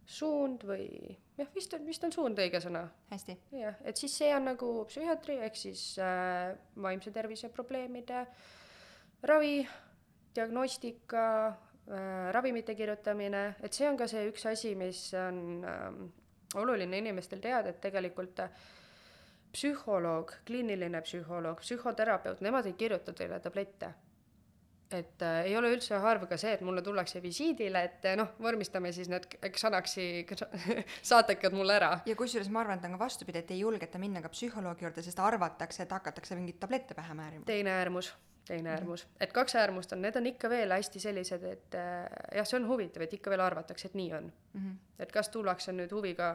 suund 0.07 0.62
või 0.65 1.17
jah, 1.39 1.49
vist 1.55 1.75
on, 1.75 1.87
vist 1.87 2.05
on 2.05 2.12
suund 2.12 2.39
õige 2.39 2.61
sõna. 2.62 2.87
hästi. 3.11 3.37
jah, 3.53 3.75
et 3.85 3.97
siis 3.97 4.19
see 4.19 4.35
on 4.37 4.45
nagu 4.45 4.85
psühhiaatri 4.89 5.39
ehk 5.49 5.57
siis 5.57 5.99
äh, 5.99 6.55
vaimse 6.83 7.11
tervise 7.11 7.49
probleemide 7.49 8.27
ravi, 9.23 9.67
diagnostika 10.35 11.25
äh,, 11.49 12.31
ravimite 12.33 12.75
kirjutamine, 12.75 13.55
et 13.61 13.73
see 13.73 13.89
on 13.89 13.97
ka 13.97 14.07
see 14.07 14.29
üks 14.31 14.47
asi, 14.47 14.75
mis 14.79 15.09
on 15.19 15.65
äh, 15.67 15.91
oluline 16.55 16.99
inimestel 17.03 17.43
teada, 17.43 17.75
et 17.75 17.81
tegelikult 17.83 18.45
äh, 18.45 18.51
psühholoog, 19.57 20.35
kliiniline 20.49 21.01
psühholoog, 21.05 21.62
psühhoterapeut, 21.64 22.42
nemad 22.45 22.69
ei 22.69 22.77
kirjuta 22.79 23.14
teile 23.16 23.40
tablette. 23.40 23.95
et 24.97 25.23
äh, 25.27 25.40
ei 25.49 25.57
ole 25.59 25.73
üldse 25.75 25.99
harv 25.99 26.29
ka 26.31 26.37
see, 26.38 26.53
et 26.55 26.61
mulle 26.62 26.83
tullakse 26.87 27.19
visiidile, 27.23 27.81
et 27.88 28.05
äh, 28.07 28.14
noh, 28.21 28.29
vormistame 28.38 28.92
siis 28.95 29.09
need 29.11 29.25
Xanaxi 29.42 30.05
saatekad 31.11 31.57
mulle 31.59 31.75
ära. 31.81 31.90
ja 32.07 32.14
kusjuures 32.14 32.53
ma 32.55 32.62
arvan, 32.62 32.79
et 32.79 32.87
on 32.87 32.95
ka 32.95 33.01
vastupidi, 33.01 33.42
et 33.42 33.51
ei 33.51 33.64
julgeta 33.64 33.99
minna 33.99 34.23
ka 34.23 34.31
psühholoogi 34.31 34.87
juurde, 34.87 35.03
sest 35.03 35.19
arvatakse, 35.19 35.83
et 35.83 35.97
hakatakse 35.99 36.38
mingeid 36.38 36.61
tablette 36.62 36.95
pähe 36.95 37.19
määrima. 37.19 37.49
teine 37.51 37.75
äärmus 37.81 38.12
teine 38.47 38.71
äärmus, 38.71 39.07
et 39.21 39.33
kaks 39.33 39.57
äärmust 39.59 39.93
on, 39.93 40.03
need 40.03 40.17
on 40.17 40.27
ikka 40.27 40.51
veel 40.51 40.73
hästi 40.75 41.01
sellised, 41.03 41.45
et 41.51 41.75
äh, 41.79 42.05
jah, 42.39 42.47
see 42.47 42.59
on 42.61 42.69
huvitav, 42.69 43.05
et 43.07 43.17
ikka 43.17 43.33
veel 43.33 43.43
arvatakse, 43.45 43.91
et 43.91 43.99
nii 43.99 44.13
on 44.15 44.31
mm. 44.31 44.61
-hmm. 44.61 45.03
et 45.03 45.13
kas 45.13 45.29
tullakse 45.35 45.73
nüüd 45.73 45.93
huviga 45.93 46.31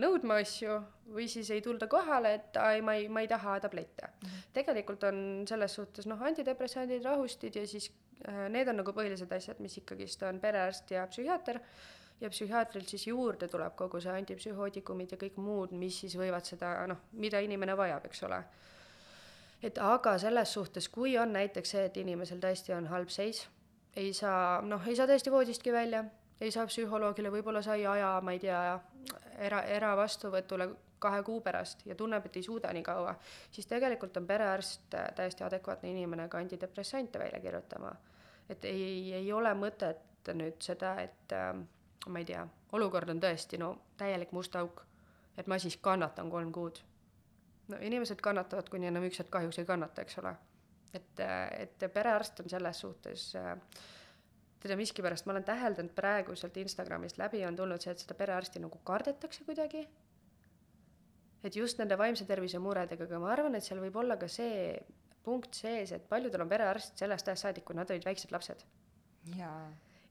nõudma 0.00 0.40
asju 0.40 0.80
või 1.14 1.28
siis 1.28 1.50
ei 1.50 1.62
tulda 1.62 1.86
kohale, 1.90 2.34
et 2.34 2.56
ai, 2.56 2.80
ma 2.82 2.94
ei, 2.94 3.08
ma 3.08 3.20
ei 3.20 3.28
taha 3.28 3.60
tablette 3.60 4.06
mm. 4.06 4.28
-hmm. 4.28 4.50
tegelikult 4.52 5.04
on 5.04 5.44
selles 5.48 5.74
suhtes 5.74 6.06
noh, 6.06 6.22
antidepressandid, 6.22 7.04
rahustid 7.04 7.56
ja 7.56 7.66
siis 7.66 7.92
äh, 8.28 8.48
need 8.48 8.68
on 8.68 8.76
nagu 8.82 8.92
põhilised 8.92 9.32
asjad, 9.36 9.60
mis 9.60 9.78
ikkagist 9.78 10.22
on 10.22 10.40
perearst 10.40 10.90
ja 10.90 11.06
psühhiaater 11.06 11.60
ja 12.20 12.30
psühhiaatrilt 12.30 12.88
siis 12.88 13.06
juurde 13.06 13.48
tuleb 13.48 13.76
kogu 13.76 14.00
see 14.00 14.12
antipsühhootikumid 14.12 15.12
ja 15.12 15.18
kõik 15.20 15.36
muud, 15.36 15.72
mis 15.72 16.00
siis 16.00 16.16
võivad 16.16 16.44
seda 16.44 16.86
noh, 16.86 16.98
mida 17.12 17.40
inimene 17.40 17.76
vajab, 17.76 18.04
eks 18.10 18.22
ole 18.28 18.44
et 19.62 19.78
aga 19.78 20.18
selles 20.18 20.52
suhtes, 20.52 20.88
kui 20.88 21.18
on 21.18 21.32
näiteks 21.32 21.70
see, 21.74 21.84
et 21.84 21.96
inimesel 21.96 22.40
tõesti 22.40 22.74
on 22.76 22.86
halb 22.90 23.08
seis, 23.12 23.46
ei 23.96 24.12
saa, 24.14 24.60
noh, 24.62 24.86
ei 24.86 24.96
saa 24.96 25.08
tõesti 25.10 25.32
voodistki 25.32 25.72
välja, 25.72 26.04
ei 26.40 26.50
saa 26.50 26.66
psühholoogile, 26.66 27.32
võib-olla 27.32 27.62
sai 27.62 27.84
aja, 27.86 28.14
ma 28.24 28.32
ei 28.32 28.40
tea, 28.40 28.60
era, 29.38 29.62
eravastuvõtule 29.62 30.70
kahe 31.00 31.22
kuu 31.24 31.40
pärast 31.40 31.86
ja 31.86 31.94
tunneb, 31.96 32.26
et 32.26 32.36
ei 32.36 32.44
suuda 32.44 32.72
nii 32.76 32.84
kaua, 32.84 33.14
siis 33.52 33.66
tegelikult 33.66 34.16
on 34.20 34.26
perearst 34.28 34.96
täiesti 35.16 35.44
adekvaatne 35.44 35.90
inimene 35.90 36.28
ka 36.28 36.38
antidepressante 36.38 37.18
välja 37.18 37.40
kirjutama. 37.40 37.92
et 38.48 38.64
ei, 38.64 39.12
ei 39.14 39.32
ole 39.32 39.54
mõtet 39.54 40.32
nüüd 40.34 40.58
seda, 40.60 40.96
et 41.00 41.32
äh, 41.32 41.54
ma 42.06 42.18
ei 42.18 42.24
tea, 42.24 42.46
olukord 42.72 43.08
on 43.08 43.20
tõesti 43.20 43.58
no 43.58 43.76
täielik 43.96 44.32
must 44.32 44.56
auk, 44.56 44.82
et 45.36 45.46
ma 45.46 45.58
siis 45.58 45.76
kannatan 45.76 46.30
kolm 46.30 46.52
kuud 46.52 46.80
no 47.70 47.78
inimesed 47.86 48.20
kannatavad, 48.24 48.68
kuni 48.72 48.90
enam 48.90 49.06
üks 49.08 49.22
hetk 49.22 49.32
kahjuks 49.36 49.60
ei 49.62 49.68
kannata, 49.68 50.04
eks 50.04 50.18
ole. 50.22 50.34
et, 50.94 51.22
et 51.58 51.88
perearst 51.94 52.40
on 52.42 52.50
selles 52.50 52.80
suhtes 52.82 53.26
äh, 53.38 53.54
teda 54.60 54.76
miskipärast 54.76 55.26
ma 55.26 55.36
olen 55.36 55.44
täheldanud 55.46 55.92
praegu 55.96 56.34
sealt 56.36 56.56
Instagramist 56.60 57.18
läbi 57.18 57.44
on 57.46 57.56
tulnud 57.56 57.80
see, 57.80 57.94
et 57.94 58.02
seda 58.02 58.16
perearsti 58.18 58.62
nagu 58.62 58.80
kardetakse 58.84 59.44
kuidagi. 59.46 59.86
et 61.44 61.56
just 61.56 61.78
nende 61.78 61.96
vaimse 61.98 62.26
tervise 62.28 62.58
muredega, 62.58 63.06
aga 63.06 63.20
ma 63.22 63.30
arvan, 63.32 63.54
et 63.56 63.64
seal 63.64 63.80
võib 63.80 63.96
olla 63.96 64.18
ka 64.20 64.28
see 64.28 64.74
punkt 65.24 65.54
sees, 65.54 65.92
et 65.92 66.08
paljudel 66.08 66.44
on 66.44 66.48
perearst 66.48 66.98
sellest 66.98 67.28
ajast 67.28 67.46
saadik, 67.46 67.64
kui 67.64 67.76
nad 67.76 67.90
olid 67.90 68.04
väiksed 68.04 68.32
lapsed. 68.34 68.66
jaa 69.36 69.62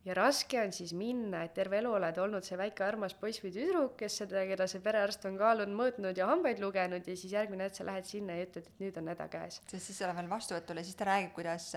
ja 0.10 0.16
raske 0.18 0.58
on 0.62 0.72
siis 0.74 0.94
minna, 0.98 1.44
et 1.46 1.54
terve 1.58 1.78
elu 1.80 1.92
oled 2.00 2.18
olnud 2.24 2.46
see 2.46 2.58
väike 2.58 2.86
armas 2.86 3.14
poiss 3.18 3.44
või 3.44 3.52
tüdruk, 3.54 3.96
kes 4.00 4.18
seda, 4.24 4.42
keda 4.50 4.66
see 4.70 4.82
perearst 4.84 5.26
on 5.30 5.38
kaalunud, 5.38 5.76
mõõtnud 5.78 6.18
ja 6.18 6.30
hambaid 6.32 6.62
lugenud 6.64 7.06
ja 7.06 7.16
siis 7.20 7.36
järgmine 7.36 7.68
hetk 7.68 7.78
sa 7.78 7.86
lähed 7.88 8.08
sinna 8.10 8.38
ja 8.38 8.48
ütled, 8.48 8.70
et 8.72 8.84
nüüd 8.84 8.98
on 9.02 9.12
häda 9.14 9.30
käes. 9.32 9.62
sest 9.70 9.92
siis 9.92 10.02
sa 10.02 10.10
lähed 10.10 10.22
veel 10.24 10.32
vastuvõtule, 10.32 10.84
siis 10.88 10.98
ta 10.98 11.10
räägib, 11.12 11.34
kuidas 11.38 11.70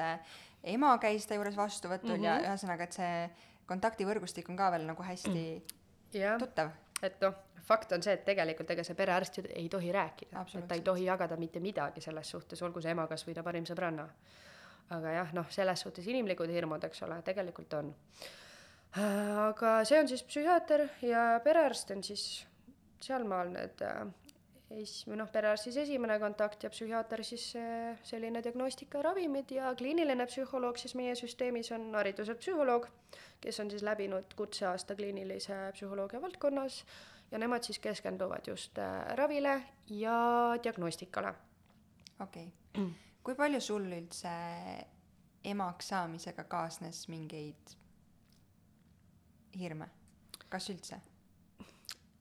ema 0.74 0.92
käis 1.02 1.26
ta 1.28 1.36
juures 1.36 1.56
vastuvõtul 1.58 2.16
mm 2.16 2.20
-hmm. 2.20 2.28
ja 2.28 2.36
mhm. 2.38 2.50
ühesõnaga, 2.50 2.84
et 2.88 3.00
see 3.00 3.30
kontaktivõrgustik 3.66 4.48
on 4.48 4.56
ka 4.56 4.70
veel 4.74 4.86
nagu 4.86 5.02
hästi 5.02 5.44
ja. 6.12 6.38
tuttav. 6.38 6.70
et 7.02 7.20
noh, 7.20 7.34
fakt 7.66 7.92
on 7.92 8.02
see, 8.02 8.14
et 8.14 8.24
tegelikult 8.24 8.70
ega 8.70 8.84
see 8.84 8.94
perearst 8.94 9.38
ju 9.38 9.44
ei 9.50 9.68
tohi 9.68 9.92
rääkida, 9.92 10.46
et 10.58 10.68
ta 10.68 10.74
ei 10.74 10.80
tohi 10.80 11.04
jagada 11.04 11.36
mitte 11.36 11.60
midagi 11.60 12.00
selles 12.00 12.30
suhtes, 12.30 12.62
olgu 12.62 12.80
see 12.80 12.90
ema 12.90 13.06
kas 13.06 13.26
või 13.26 13.34
ta 13.34 13.42
parim 13.42 13.64
sõbranna 13.64 14.08
aga 14.90 15.16
jah, 15.16 15.34
noh, 15.36 15.50
selles 15.50 15.84
suhtes 15.84 16.06
inimlikud 16.08 16.50
hirmud, 16.52 16.84
eks 16.84 17.04
ole, 17.06 17.20
tegelikult 17.26 17.74
on. 17.78 17.92
aga 18.92 19.76
see 19.88 20.00
on 20.00 20.08
siis 20.10 20.24
psühhiaater 20.28 20.88
ja 21.06 21.40
perearst 21.44 21.94
on 21.94 22.02
siis 22.04 22.24
sealmaal 23.02 23.48
need 23.54 23.80
äh, 23.86 24.02
es-, 24.76 25.06
või 25.08 25.16
noh, 25.20 25.30
perearst 25.32 25.68
siis 25.68 25.78
esimene 25.84 26.18
kontakt 26.20 26.66
ja 26.66 26.70
psühhiaater 26.72 27.22
siis 27.24 27.46
selline 28.08 28.42
diagnostika 28.44 29.00
ja 29.50 29.72
kliiniline 29.78 30.26
psühholoog 30.26 30.78
siis 30.78 30.94
meie 30.94 31.14
süsteemis 31.18 31.72
on 31.72 31.88
hariduselt 31.94 32.38
psühholoog, 32.38 32.88
kes 33.40 33.60
on 33.60 33.70
siis 33.70 33.82
läbinud 33.82 34.34
kutseaasta 34.36 34.94
kliinilise 34.94 35.72
psühholoogia 35.72 36.20
valdkonnas 36.20 36.84
ja 37.30 37.38
nemad 37.38 37.64
siis 37.64 37.78
keskenduvad 37.78 38.48
just 38.48 38.78
äh, 38.78 39.16
ravile 39.16 39.62
ja 39.88 40.18
diagnostikale. 40.62 41.34
okei 42.20 42.52
okay 42.74 43.11
kui 43.22 43.38
palju 43.38 43.60
sul 43.62 43.86
üldse 43.86 44.32
emaks 45.52 45.90
saamisega 45.92 46.44
kaasnes 46.50 47.06
mingeid 47.10 47.74
hirme, 49.58 49.88
kas 50.50 50.68
üldse? 50.72 50.98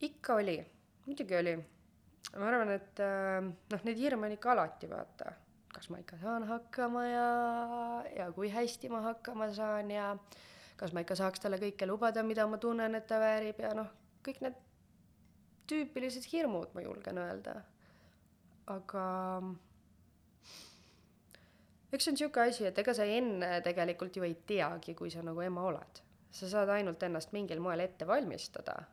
ikka 0.01 0.39
oli, 0.41 0.57
muidugi 1.05 1.37
oli. 1.37 1.55
ma 2.37 2.47
arvan, 2.47 2.71
et 2.73 3.01
äh, 3.05 3.37
noh, 3.45 3.83
neid 3.85 4.01
hirme 4.01 4.29
on 4.29 4.35
ikka 4.35 4.53
alati, 4.55 4.89
vaata. 4.89 5.33
kas 5.71 5.89
ma 5.93 6.01
ikka 6.01 6.17
saan 6.21 6.47
hakkama 6.49 7.05
ja, 7.07 7.27
ja 8.17 8.31
kui 8.35 8.49
hästi 8.51 8.89
ma 8.89 9.03
hakkama 9.05 9.51
saan 9.53 9.91
ja 9.93 10.15
kas 10.77 10.93
ma 10.93 11.05
ikka 11.05 11.15
saaks 11.19 11.41
talle 11.43 11.61
kõike 11.61 11.85
lubada, 11.89 12.23
mida 12.25 12.47
ma 12.49 12.57
tunnen, 12.61 12.97
et 12.97 13.07
ta 13.07 13.19
väärib 13.21 13.61
ja 13.61 13.73
noh, 13.77 13.89
kõik 14.25 14.41
need 14.41 14.57
tüüpilised 15.69 16.25
hirmud, 16.33 16.73
ma 16.73 16.85
julgen 16.85 17.21
öelda. 17.21 17.61
aga 18.71 19.03
eks 21.91 22.05
see 22.05 22.11
on 22.11 22.17
niisugune 22.17 22.47
asi, 22.47 22.65
et 22.69 22.77
ega 22.79 22.93
sa 22.95 23.05
enne 23.05 23.51
tegelikult 23.65 24.15
ju 24.15 24.23
ei 24.27 24.35
teagi, 24.47 24.95
kui 24.95 25.11
sa 25.11 25.23
nagu 25.25 25.41
ema 25.41 25.63
oled. 25.67 26.03
sa 26.31 26.47
saad 26.49 26.69
ainult 26.71 27.03
ennast 27.03 27.33
mingil 27.35 27.59
moel 27.59 27.79
ette 27.83 28.07
valmistada. 28.07 28.83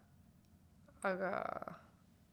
aga 1.03 1.31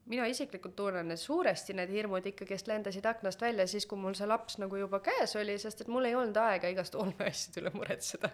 mina 0.05 0.25
isiklikult 0.25 0.75
tunnen, 0.75 1.11
et 1.11 1.19
suuresti 1.19 1.73
need 1.73 1.89
hirmud 1.89 2.25
ikkagist 2.25 2.67
lendasid 2.67 3.05
aknast 3.05 3.41
välja 3.41 3.67
siis, 3.67 3.85
kui 3.85 3.97
mul 3.97 4.13
see 4.17 4.27
laps 4.27 4.57
nagu 4.57 4.77
juba 4.77 4.99
käes 4.99 5.35
oli, 5.35 5.57
sest 5.61 5.81
et 5.81 5.87
mul 5.87 6.05
ei 6.05 6.15
olnud 6.15 6.37
aega 6.37 6.69
igast 6.73 6.95
olmeasjade 6.95 7.61
üle 7.61 7.73
muretseda 7.73 8.29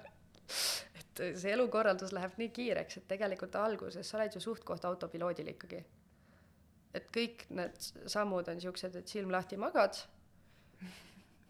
et 0.99 1.23
see 1.39 1.51
elukorraldus 1.55 2.13
läheb 2.15 2.37
nii 2.39 2.49
kiireks, 2.55 2.97
et 2.97 3.07
tegelikult 3.07 3.55
alguses 3.59 4.07
sa 4.07 4.19
oled 4.19 4.35
ju 4.35 4.43
suht-koht 4.43 4.87
autopiloodil 4.87 5.51
ikkagi. 5.53 5.83
et 6.93 7.07
kõik 7.15 7.45
need 7.55 7.77
sammud 8.11 8.47
on 8.51 8.59
siuksed, 8.61 8.95
et 8.95 9.07
silm 9.07 9.31
lahti 9.31 9.57
magad 9.57 9.99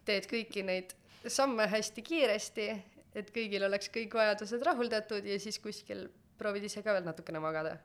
teed 0.04 0.26
kõiki 0.30 0.64
neid 0.66 0.94
samme 1.30 1.66
hästi 1.70 2.02
kiiresti, 2.02 2.66
et 3.14 3.30
kõigil 3.34 3.66
oleks 3.66 3.90
kõik 3.92 4.14
vajadused 4.16 4.62
rahuldatud 4.66 5.26
ja 5.28 5.38
siis 5.40 5.58
kuskil 5.62 6.06
proovid 6.38 6.66
ise 6.66 6.82
ka 6.82 6.94
veel 6.96 7.06
natukene 7.06 7.42
magada. 7.42 7.76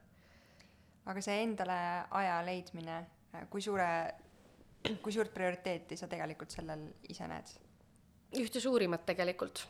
aga 1.08 1.22
see 1.24 1.38
endale 1.44 1.78
aja 2.20 2.42
leidmine, 2.44 2.98
kui 3.50 3.62
suure, 3.64 3.88
kui 5.02 5.14
suurt 5.16 5.32
prioriteeti 5.34 5.96
sa 5.98 6.08
tegelikult 6.08 6.52
sellel 6.52 6.88
ise 7.10 7.28
näed? 7.28 7.54
ühte 8.36 8.60
suurimat 8.60 9.06
tegelikult. 9.06 9.68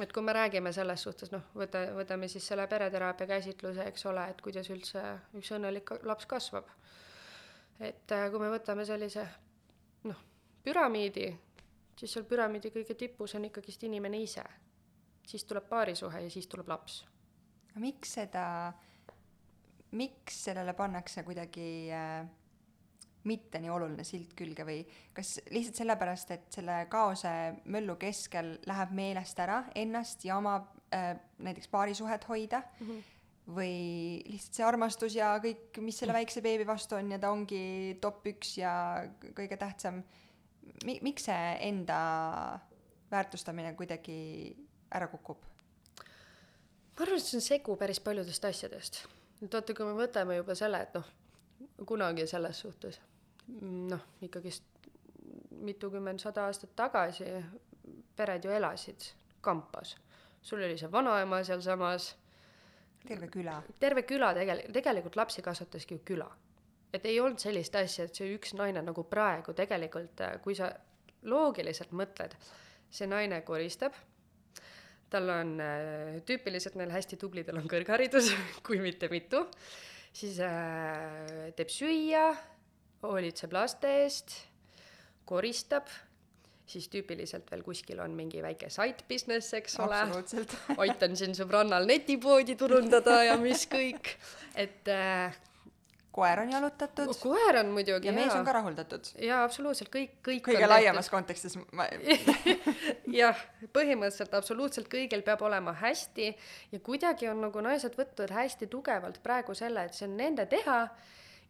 et 0.00 0.12
kui 0.12 0.22
me 0.22 0.32
räägime 0.32 0.72
selles 0.72 1.02
suhtes, 1.02 1.32
noh, 1.32 1.42
võta, 1.54 1.82
võtame 1.96 2.28
siis 2.28 2.46
selle 2.46 2.66
pereteraapia 2.70 3.26
käsitluse, 3.26 3.84
eks 3.90 4.06
ole, 4.06 4.28
et 4.30 4.40
kuidas 4.40 4.70
üldse 4.70 5.02
üks 5.36 5.50
õnnelik 5.56 5.90
laps 6.06 6.26
kasvab. 6.26 6.68
et 7.80 8.12
äh, 8.12 8.28
kui 8.30 8.40
me 8.40 8.52
võtame 8.52 8.86
sellise 8.86 9.26
noh, 10.04 10.22
püramiidi, 10.64 11.32
siis 12.00 12.16
seal 12.16 12.26
püramiidi 12.28 12.72
kõige 12.72 12.96
tipus 12.96 13.36
on 13.36 13.46
ikkagist 13.50 13.84
inimene 13.88 14.22
ise. 14.24 14.44
siis 15.26 15.44
tuleb 15.44 15.68
paarisuhe 15.68 16.24
ja 16.24 16.30
siis 16.30 16.46
tuleb 16.50 16.68
laps. 16.68 17.04
aga 17.70 17.80
miks 17.80 18.14
seda, 18.18 18.44
miks 19.92 20.44
sellele 20.48 20.74
pannakse 20.74 21.22
kuidagi 21.26 21.68
äh, 21.92 22.26
mitte 23.24 23.60
nii 23.60 23.70
oluline 23.70 24.04
silt 24.04 24.32
külge 24.36 24.64
või 24.64 24.80
kas 25.12 25.38
lihtsalt 25.52 25.82
sellepärast, 25.82 26.30
et 26.30 26.48
selle 26.56 26.86
kaose 26.90 27.32
möllu 27.64 27.96
keskel 28.00 28.56
läheb 28.66 28.94
meelest 28.96 29.40
ära 29.44 29.62
ennast 29.76 30.24
ja 30.24 30.38
oma 30.40 30.56
äh, 30.94 31.14
näiteks 31.38 31.68
paarisuhet 31.68 32.28
hoida 32.28 32.62
mm? 32.80 32.86
-hmm 32.86 33.16
või 33.50 34.22
lihtsalt 34.30 34.54
see 34.54 34.64
armastus 34.66 35.14
ja 35.16 35.32
kõik, 35.42 35.80
mis 35.82 35.96
selle 35.98 36.14
väikse 36.14 36.42
beebi 36.44 36.66
vastu 36.66 36.94
on 36.94 37.08
ja 37.10 37.18
ta 37.18 37.32
ongi 37.34 37.96
top 38.00 38.26
üks 38.30 38.52
ja 38.60 38.72
kõige 39.34 39.56
tähtsam 39.58 40.04
mi-, 40.84 40.98
miks 41.02 41.28
see 41.28 41.52
enda 41.68 42.00
väärtustamine 43.10 43.74
kuidagi 43.78 44.18
ära 44.94 45.08
kukub? 45.12 45.46
ma 46.96 47.06
arvan, 47.06 47.16
et 47.16 47.24
see 47.24 47.38
on 47.38 47.46
segu 47.46 47.76
päris 47.80 48.00
paljudest 48.04 48.44
asjadest. 48.44 49.04
et 49.42 49.54
vaata, 49.54 49.74
kui 49.74 49.86
me 49.86 49.96
võtame 49.98 50.36
juba 50.36 50.54
selle, 50.58 50.82
et 50.84 50.98
noh, 50.98 51.06
kunagi 51.86 52.26
selles 52.28 52.60
suhtes 52.60 53.00
noh, 53.60 54.04
ikkagist 54.22 54.64
mitukümmend, 55.60 56.20
sada 56.22 56.46
aastat 56.48 56.72
tagasi 56.76 57.26
pered 58.16 58.44
ju 58.44 58.52
elasid 58.54 59.10
kampas. 59.40 59.96
sul 60.42 60.62
oli 60.62 60.78
see 60.78 60.92
vanaema 60.92 61.42
sealsamas. 61.44 62.16
terve 63.08 63.28
küla. 63.28 63.62
terve 63.80 64.02
küla 64.02 64.34
tegelikult, 64.34 64.72
tegelikult 64.72 65.16
lapsi 65.16 65.42
kasvataski 65.42 65.94
ju 65.94 66.00
küla. 66.04 66.30
Et 66.92 67.06
ei 67.06 67.20
olnud 67.22 67.40
sellist 67.42 67.76
asja, 67.78 68.06
et 68.06 68.16
see 68.16 68.32
üks 68.34 68.54
naine 68.58 68.82
nagu 68.84 69.04
praegu 69.08 69.54
tegelikult, 69.56 70.22
kui 70.44 70.56
sa 70.58 70.70
loogiliselt 71.30 71.92
mõtled, 71.96 72.34
see 72.90 73.08
naine 73.10 73.42
koristab. 73.46 73.96
Tal 75.10 75.26
on 75.34 75.56
äh, 75.62 76.20
tüüpiliselt 76.26 76.76
neil 76.78 76.92
hästi 76.94 77.18
tublidel 77.18 77.58
on 77.58 77.66
kõrgharidus 77.70 78.30
kui 78.66 78.78
mitte 78.82 79.10
mitu, 79.10 79.42
siis 80.14 80.38
äh, 80.44 81.50
teeb 81.58 81.72
süüa, 81.74 82.28
hoolitseb 83.02 83.54
laste 83.56 83.90
eest, 84.04 84.36
koristab, 85.26 85.90
siis 86.70 86.86
tüüpiliselt 86.92 87.50
veel 87.50 87.64
kuskil 87.66 87.98
on 88.02 88.14
mingi 88.14 88.42
väike 88.44 88.70
side 88.70 89.02
business, 89.10 89.50
eks 89.58 89.80
ole. 89.82 89.98
aitan 90.78 91.18
siin 91.18 91.34
sõbrannal 91.34 91.86
netipoodi 91.90 92.54
turundada 92.58 93.22
ja 93.26 93.34
mis 93.40 93.66
kõik, 93.70 94.14
et 94.54 94.90
äh, 94.94 95.34
koer 96.12 96.40
on 96.40 96.50
jalutatud. 96.52 97.12
koer 97.22 97.56
on 97.56 97.70
muidugi, 97.74 98.08
ja 98.08 98.12
mees 98.12 98.34
on 98.34 98.44
ka 98.44 98.52
rahuldatud. 98.52 99.12
jaa, 99.22 99.44
absoluutselt, 99.44 99.90
kõik, 99.94 100.16
kõik 100.26 100.42
kõige 100.48 100.68
laiemas 100.68 101.06
tehtud. 101.06 101.16
kontekstis 101.16 101.56
ma 101.76 101.86
jah, 103.22 103.44
põhimõtteliselt 103.76 104.34
absoluutselt 104.34 104.90
kõigil 104.90 105.22
peab 105.26 105.42
olema 105.46 105.74
hästi 105.78 106.28
ja 106.72 106.80
kuidagi 106.82 107.30
on 107.30 107.42
nagu 107.46 107.62
naised 107.64 107.94
võtnud 107.98 108.34
hästi 108.34 108.66
tugevalt 108.72 109.22
praegu 109.22 109.54
selle, 109.54 109.86
et 109.86 109.94
see 109.94 110.08
on 110.08 110.16
nende 110.18 110.46
teha 110.50 110.78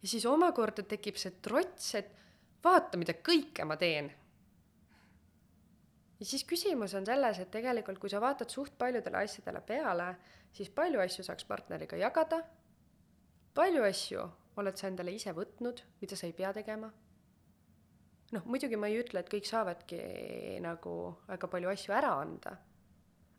ja 0.01 0.07
siis 0.07 0.25
omakorda 0.29 0.85
tekib 0.85 1.17
see 1.17 1.33
trots, 1.41 1.93
et 1.97 2.11
vaata, 2.63 2.99
mida 3.01 3.15
kõike 3.17 3.65
ma 3.65 3.77
teen. 3.81 4.11
ja 6.19 6.25
siis 6.25 6.45
küsimus 6.45 6.93
on 6.97 7.05
selles, 7.05 7.39
et 7.39 7.49
tegelikult 7.51 7.97
kui 7.97 8.13
sa 8.13 8.21
vaatad 8.21 8.53
suht 8.53 8.77
paljudele 8.77 9.23
asjadele 9.25 9.63
peale, 9.65 10.13
siis 10.53 10.69
palju 10.69 11.01
asju 11.01 11.25
saaks 11.25 11.49
partneriga 11.49 11.97
jagada, 11.97 12.43
palju 13.57 13.89
asju 13.89 14.27
oled 14.61 14.77
sa 14.77 14.89
endale 14.89 15.13
ise 15.15 15.33
võtnud, 15.35 15.81
mida 16.01 16.17
sa 16.17 16.29
ei 16.29 16.37
pea 16.37 16.53
tegema? 16.55 16.91
noh, 18.31 18.43
muidugi 18.47 18.79
ma 18.79 18.89
ei 18.89 18.99
ütle, 19.01 19.21
et 19.21 19.31
kõik 19.31 19.47
saavadki 19.47 20.01
nagu 20.63 20.93
väga 21.27 21.49
palju 21.51 21.71
asju 21.71 21.95
ära 21.95 22.13
anda, 22.21 22.55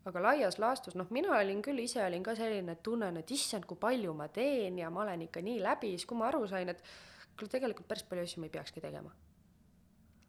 aga 0.09 0.25
laias 0.27 0.59
laastus, 0.61 0.97
noh, 0.99 1.09
mina 1.15 1.33
olin 1.39 1.63
küll, 1.65 1.81
ise 1.83 2.03
olin 2.05 2.25
ka 2.27 2.35
selline, 2.39 2.77
et 2.77 2.83
tunnen, 2.85 3.21
et 3.21 3.35
issand, 3.35 3.67
kui 3.69 3.81
palju 3.81 4.15
ma 4.19 4.29
teen 4.35 4.81
ja 4.83 4.91
ma 4.93 5.05
olen 5.07 5.25
ikka 5.29 5.45
nii 5.45 5.63
läbi, 5.65 5.95
siis 5.97 6.09
kui 6.09 6.19
ma 6.19 6.29
aru 6.29 6.45
sain, 6.51 6.73
et 6.73 6.83
kuule, 7.39 7.53
tegelikult 7.53 7.89
päris 7.89 8.05
palju 8.09 8.27
asju 8.27 8.43
ma 8.43 8.51
ei 8.51 8.57
peakski 8.59 8.85
tegema. 8.85 9.15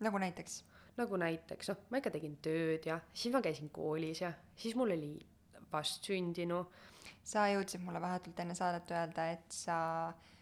nagu 0.03 0.19
näiteks? 0.19 0.63
nagu 0.93 1.17
näiteks, 1.17 1.71
noh, 1.71 1.85
ma 1.89 1.99
ikka 1.99 2.11
tegin 2.13 2.35
tööd 2.45 2.85
ja 2.85 2.99
siis 3.11 3.33
ma 3.33 3.41
käisin 3.41 3.71
koolis 3.73 4.19
ja 4.21 4.29
siis 4.55 4.75
mul 4.77 4.93
oli 4.93 5.15
vastsündinu. 5.71 6.59
sa 7.25 7.47
jõudsid 7.49 7.81
mulle 7.81 8.01
vahetult 8.03 8.39
enne 8.39 8.53
saadet 8.55 8.91
öelda, 8.91 9.25
et 9.33 9.55
sa 9.55 9.77
äh, 10.11 10.32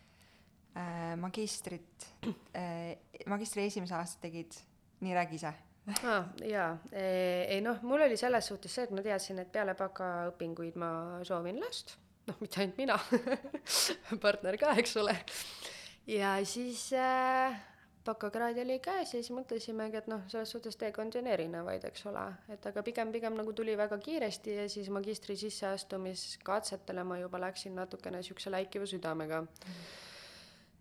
magistrit 1.20 2.08
äh,, 2.56 2.96
magistri 3.28 3.66
esimese 3.68 3.96
aasta 3.98 4.28
tegid, 4.28 4.56
nii 5.02 5.14
räägi 5.18 5.36
ise. 5.40 5.54
Ah,. 6.06 6.28
jaa, 6.46 6.76
ei 6.94 7.58
noh, 7.66 7.80
mul 7.82 8.06
oli 8.06 8.18
selles 8.18 8.48
suhtes 8.52 8.74
see, 8.76 8.86
et 8.86 8.94
ma 8.94 9.02
teadsin, 9.02 9.40
et 9.42 9.50
peale 9.52 9.74
bakaõpinguid 9.78 10.78
ma 10.80 10.92
soovin 11.26 11.58
last, 11.60 11.96
noh, 12.30 12.38
mitte 12.44 12.62
ainult 12.62 12.78
mina 12.78 12.98
partner 14.24 14.60
ka, 14.62 14.76
eks 14.78 14.94
ole. 15.02 15.16
ja 16.06 16.36
siis 16.46 16.84
äh, 16.94 17.58
bakakraad 18.06 18.62
oli 18.62 18.78
käes 18.84 19.16
ja 19.16 19.24
siis 19.24 19.32
mõtlesimegi, 19.34 20.04
et 20.04 20.12
noh, 20.12 20.22
selles 20.30 20.54
suhtes 20.54 20.78
teekond 20.78 21.18
on 21.18 21.32
erinevaid, 21.34 21.90
eks 21.90 22.06
ole, 22.14 22.28
et 22.54 22.70
aga 22.70 22.86
pigem, 22.86 23.10
pigem 23.18 23.42
nagu 23.42 23.58
tuli 23.58 23.74
väga 23.78 23.98
kiiresti 24.06 24.60
ja 24.62 24.70
siis 24.70 24.94
magistri 24.94 25.36
sisseastumiskatsetele 25.42 27.04
ma 27.10 27.18
juba 27.24 27.42
läksin 27.42 27.74
natukene 27.82 28.22
siukse 28.30 28.54
läikiva 28.54 28.86
südamega. 28.86 29.42
Mm 29.42 30.08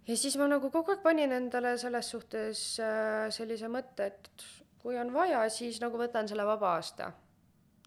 ja 0.08 0.16
siis 0.16 0.36
ma 0.40 0.48
nagu 0.50 0.70
kogu 0.70 0.94
aeg 0.94 1.02
panin 1.04 1.32
endale 1.32 1.76
selles 1.78 2.10
suhtes 2.10 2.64
äh, 2.82 3.28
sellise 3.34 3.68
mõtte, 3.72 4.10
et 4.10 4.46
kui 4.80 4.98
on 4.98 5.12
vaja, 5.12 5.42
siis 5.52 5.80
nagu 5.82 5.98
võtan 6.00 6.28
selle 6.28 6.46
vaba 6.48 6.74
aasta. 6.76 7.12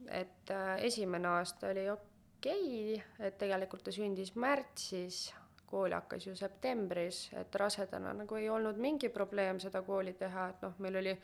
et 0.09 0.51
äh, 0.51 0.75
esimene 0.83 1.27
aasta 1.27 1.69
oli 1.71 1.87
okei 1.89 2.99
okay,, 2.99 3.27
et 3.27 3.37
tegelikult 3.37 3.83
ta 3.83 3.91
sündis 3.91 4.35
märtsis, 4.35 5.31
kool 5.73 5.93
hakkas 5.95 6.27
ju 6.27 6.35
septembris, 6.35 7.29
et 7.39 7.55
rasedana 7.55 8.11
nagu 8.13 8.35
ei 8.35 8.49
olnud 8.49 8.77
mingi 8.77 9.09
probleem 9.09 9.59
seda 9.63 9.81
kooli 9.81 10.13
teha, 10.19 10.49
et 10.49 10.61
noh, 10.61 10.75
meil 10.85 10.99
oli, 10.99 11.15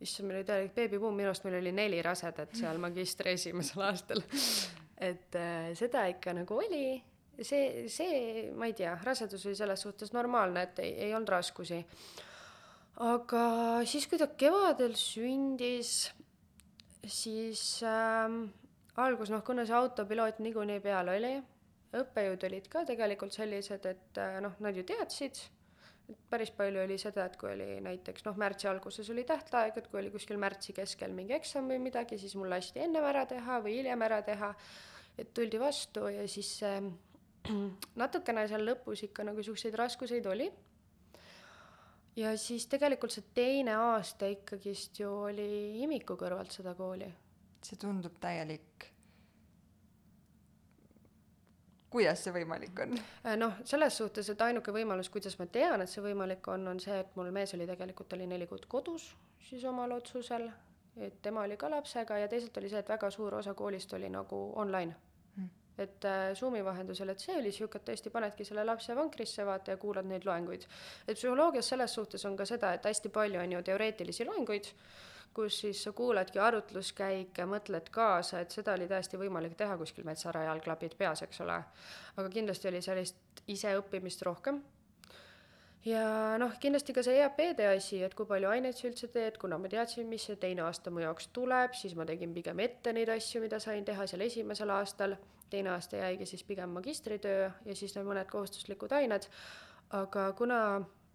issand, 0.00 0.28
meil 0.28 0.40
oli 0.40 0.48
täielik 0.48 0.74
beebibuum, 0.74 1.18
minu 1.18 1.32
arust 1.32 1.44
meil 1.44 1.58
oli 1.60 1.74
neli 1.76 2.00
rasedat 2.02 2.54
seal 2.56 2.80
magistri 2.80 3.34
esimesel 3.36 3.84
aastal. 3.90 4.22
et 5.10 5.36
äh, 5.36 5.70
seda 5.78 6.06
ikka 6.14 6.32
nagu 6.40 6.56
oli 6.62 7.02
see, 7.42 7.88
see, 7.88 8.48
ma 8.56 8.68
ei 8.68 8.74
tea, 8.76 8.94
rasedus 9.04 9.46
oli 9.46 9.58
selles 9.58 9.82
suhtes 9.84 10.12
normaalne, 10.16 10.64
et 10.68 10.80
ei, 10.82 10.94
ei 11.06 11.14
olnud 11.14 11.30
raskusi. 11.36 11.82
aga 13.08 13.42
siis, 13.86 14.08
kui 14.10 14.18
ta 14.18 14.26
kevadel 14.34 14.96
sündis, 14.98 16.08
siis 17.06 17.62
ähm, 17.86 18.48
algus, 18.98 19.30
noh, 19.30 19.44
kuna 19.46 19.66
see 19.66 19.76
autopiloot 19.78 20.42
niikuinii 20.42 20.80
peal 20.82 21.12
oli, 21.14 21.36
õppejõud 21.98 22.48
olid 22.50 22.66
ka 22.72 22.82
tegelikult 22.88 23.36
sellised, 23.36 23.86
et 23.86 24.20
äh, 24.20 24.40
noh, 24.44 24.58
nad 24.64 24.76
ju 24.76 24.84
teadsid, 24.88 25.38
et 26.10 26.20
päris 26.32 26.50
palju 26.56 26.82
oli 26.82 26.98
seda, 27.00 27.28
et 27.28 27.38
kui 27.38 27.52
oli 27.52 27.78
näiteks 27.84 28.26
noh, 28.26 28.36
märtsi 28.40 28.68
alguses 28.68 29.08
oli 29.14 29.24
tähtaeg, 29.28 29.78
et 29.78 29.90
kui 29.92 30.02
oli 30.02 30.12
kuskil 30.12 30.40
märtsi 30.40 30.74
keskel 30.76 31.14
mingi 31.14 31.36
eksam 31.38 31.70
või 31.70 31.78
midagi, 31.86 32.18
siis 32.18 32.34
mul 32.40 32.50
lasti 32.50 32.82
ennem 32.82 33.06
ära 33.06 33.24
teha 33.30 33.60
või 33.64 33.78
hiljem 33.78 34.04
ära 34.08 34.22
teha, 34.26 34.54
et 35.18 35.30
tuldi 35.36 35.60
vastu 35.62 36.08
ja 36.10 36.26
siis 36.30 36.56
äh, 36.66 36.82
natukene 38.02 38.46
seal 38.48 38.66
lõpus 38.66 39.04
ikka 39.08 39.26
nagu 39.28 39.42
siukseid 39.44 39.76
raskuseid 39.78 40.26
oli. 40.26 40.50
ja 42.16 42.34
siis 42.38 42.66
tegelikult 42.66 43.14
see 43.14 43.24
teine 43.34 43.76
aasta 43.78 44.28
ikkagist 44.32 45.00
ju 45.00 45.10
oli 45.30 45.82
imiku 45.82 46.18
kõrvalt 46.20 46.54
seda 46.54 46.74
kooli. 46.74 47.08
see 47.62 47.80
tundub 47.80 48.18
täielik. 48.20 48.88
kuidas 51.90 52.24
see 52.24 52.32
võimalik 52.32 52.84
on? 52.84 52.98
Äh, 53.24 53.36
noh, 53.36 53.60
selles 53.64 53.96
suhtes, 53.96 54.28
et 54.28 54.42
ainuke 54.44 54.72
võimalus, 54.72 55.08
kuidas 55.08 55.38
ma 55.38 55.46
tean, 55.46 55.80
et 55.80 55.88
see 55.88 56.04
võimalik 56.04 56.46
on, 56.52 56.68
on 56.68 56.80
see, 56.80 57.00
et 57.00 57.16
mul 57.16 57.32
mees 57.32 57.54
oli 57.54 57.66
tegelikult, 57.66 58.12
oli 58.12 58.26
neli 58.26 58.46
kuud 58.46 58.66
kodus 58.68 59.14
siis 59.48 59.64
omal 59.64 59.92
otsusel, 59.92 60.50
et 60.96 61.22
tema 61.22 61.42
oli 61.46 61.56
ka 61.56 61.70
lapsega 61.70 62.18
ja 62.18 62.28
teisalt 62.28 62.56
oli 62.60 62.68
see, 62.68 62.82
et 62.82 62.88
väga 62.88 63.10
suur 63.10 63.34
osa 63.40 63.54
koolist 63.54 63.92
oli 63.96 64.10
nagu 64.12 64.40
online 64.60 65.07
et 65.78 66.04
äh, 66.04 66.34
Zoomi 66.34 66.64
vahendusel, 66.64 67.12
et 67.12 67.22
see 67.22 67.36
oli 67.38 67.52
sihuke, 67.54 67.78
et 67.78 67.88
tõesti 67.90 68.10
panedki 68.14 68.44
selle 68.44 68.64
lapse 68.66 68.96
vankrisse, 68.96 69.46
vaata 69.46 69.74
ja 69.74 69.80
kuulad 69.80 70.08
neid 70.10 70.26
loenguid. 70.26 70.66
et 71.06 71.16
psühholoogias 71.16 71.68
selles 71.74 71.94
suhtes 71.94 72.24
on 72.24 72.36
ka 72.36 72.46
seda, 72.48 72.72
et 72.74 72.84
hästi 72.84 73.12
palju 73.14 73.40
on 73.40 73.52
ju 73.52 73.62
teoreetilisi 73.70 74.26
loenguid, 74.26 74.72
kus 75.34 75.60
siis 75.60 75.82
sa 75.84 75.92
kuuladki 75.92 76.38
arutluskäike, 76.38 77.46
mõtled 77.46 77.92
kaasa, 77.94 78.40
et 78.40 78.50
seda 78.50 78.74
oli 78.74 78.88
täiesti 78.90 79.20
võimalik 79.20 79.54
teha 79.56 79.76
kuskil 79.78 80.06
metsarajal, 80.08 80.60
klapid 80.64 80.96
peas, 80.98 81.22
eks 81.22 81.44
ole. 81.46 81.60
aga 82.16 82.28
kindlasti 82.32 82.68
oli 82.72 82.82
sellist 82.82 83.46
iseõppimist 83.46 84.22
rohkem 84.26 84.62
ja 85.86 86.02
noh, 86.40 86.54
kindlasti 86.60 86.94
ka 86.96 87.04
see 87.06 87.18
EAP-de 87.20 87.68
asi, 87.70 88.02
et 88.04 88.14
kui 88.18 88.26
palju 88.28 88.50
aineid 88.50 88.76
sa 88.76 88.88
üldse 88.88 89.08
teed, 89.14 89.38
kuna 89.40 89.58
ma 89.60 89.70
teadsin, 89.70 90.08
mis 90.10 90.26
see 90.28 90.38
teine 90.40 90.64
aasta 90.66 90.90
mu 90.90 91.02
jaoks 91.04 91.30
tuleb, 91.36 91.76
siis 91.78 91.94
ma 91.98 92.06
tegin 92.08 92.34
pigem 92.34 92.60
ette 92.64 92.92
neid 92.92 93.10
asju, 93.14 93.42
mida 93.44 93.60
sain 93.62 93.86
teha 93.86 94.06
seal 94.10 94.26
esimesel 94.26 94.72
aastal, 94.74 95.16
teine 95.50 95.70
aasta 95.74 95.96
jäigi 95.96 96.26
siis 96.26 96.44
pigem 96.44 96.70
magistritöö 96.76 97.50
ja 97.64 97.74
siis 97.76 97.96
need 97.96 98.06
mõned 98.06 98.30
kohustuslikud 98.30 98.92
ained, 98.92 99.28
aga 99.90 100.32
kuna 100.38 100.62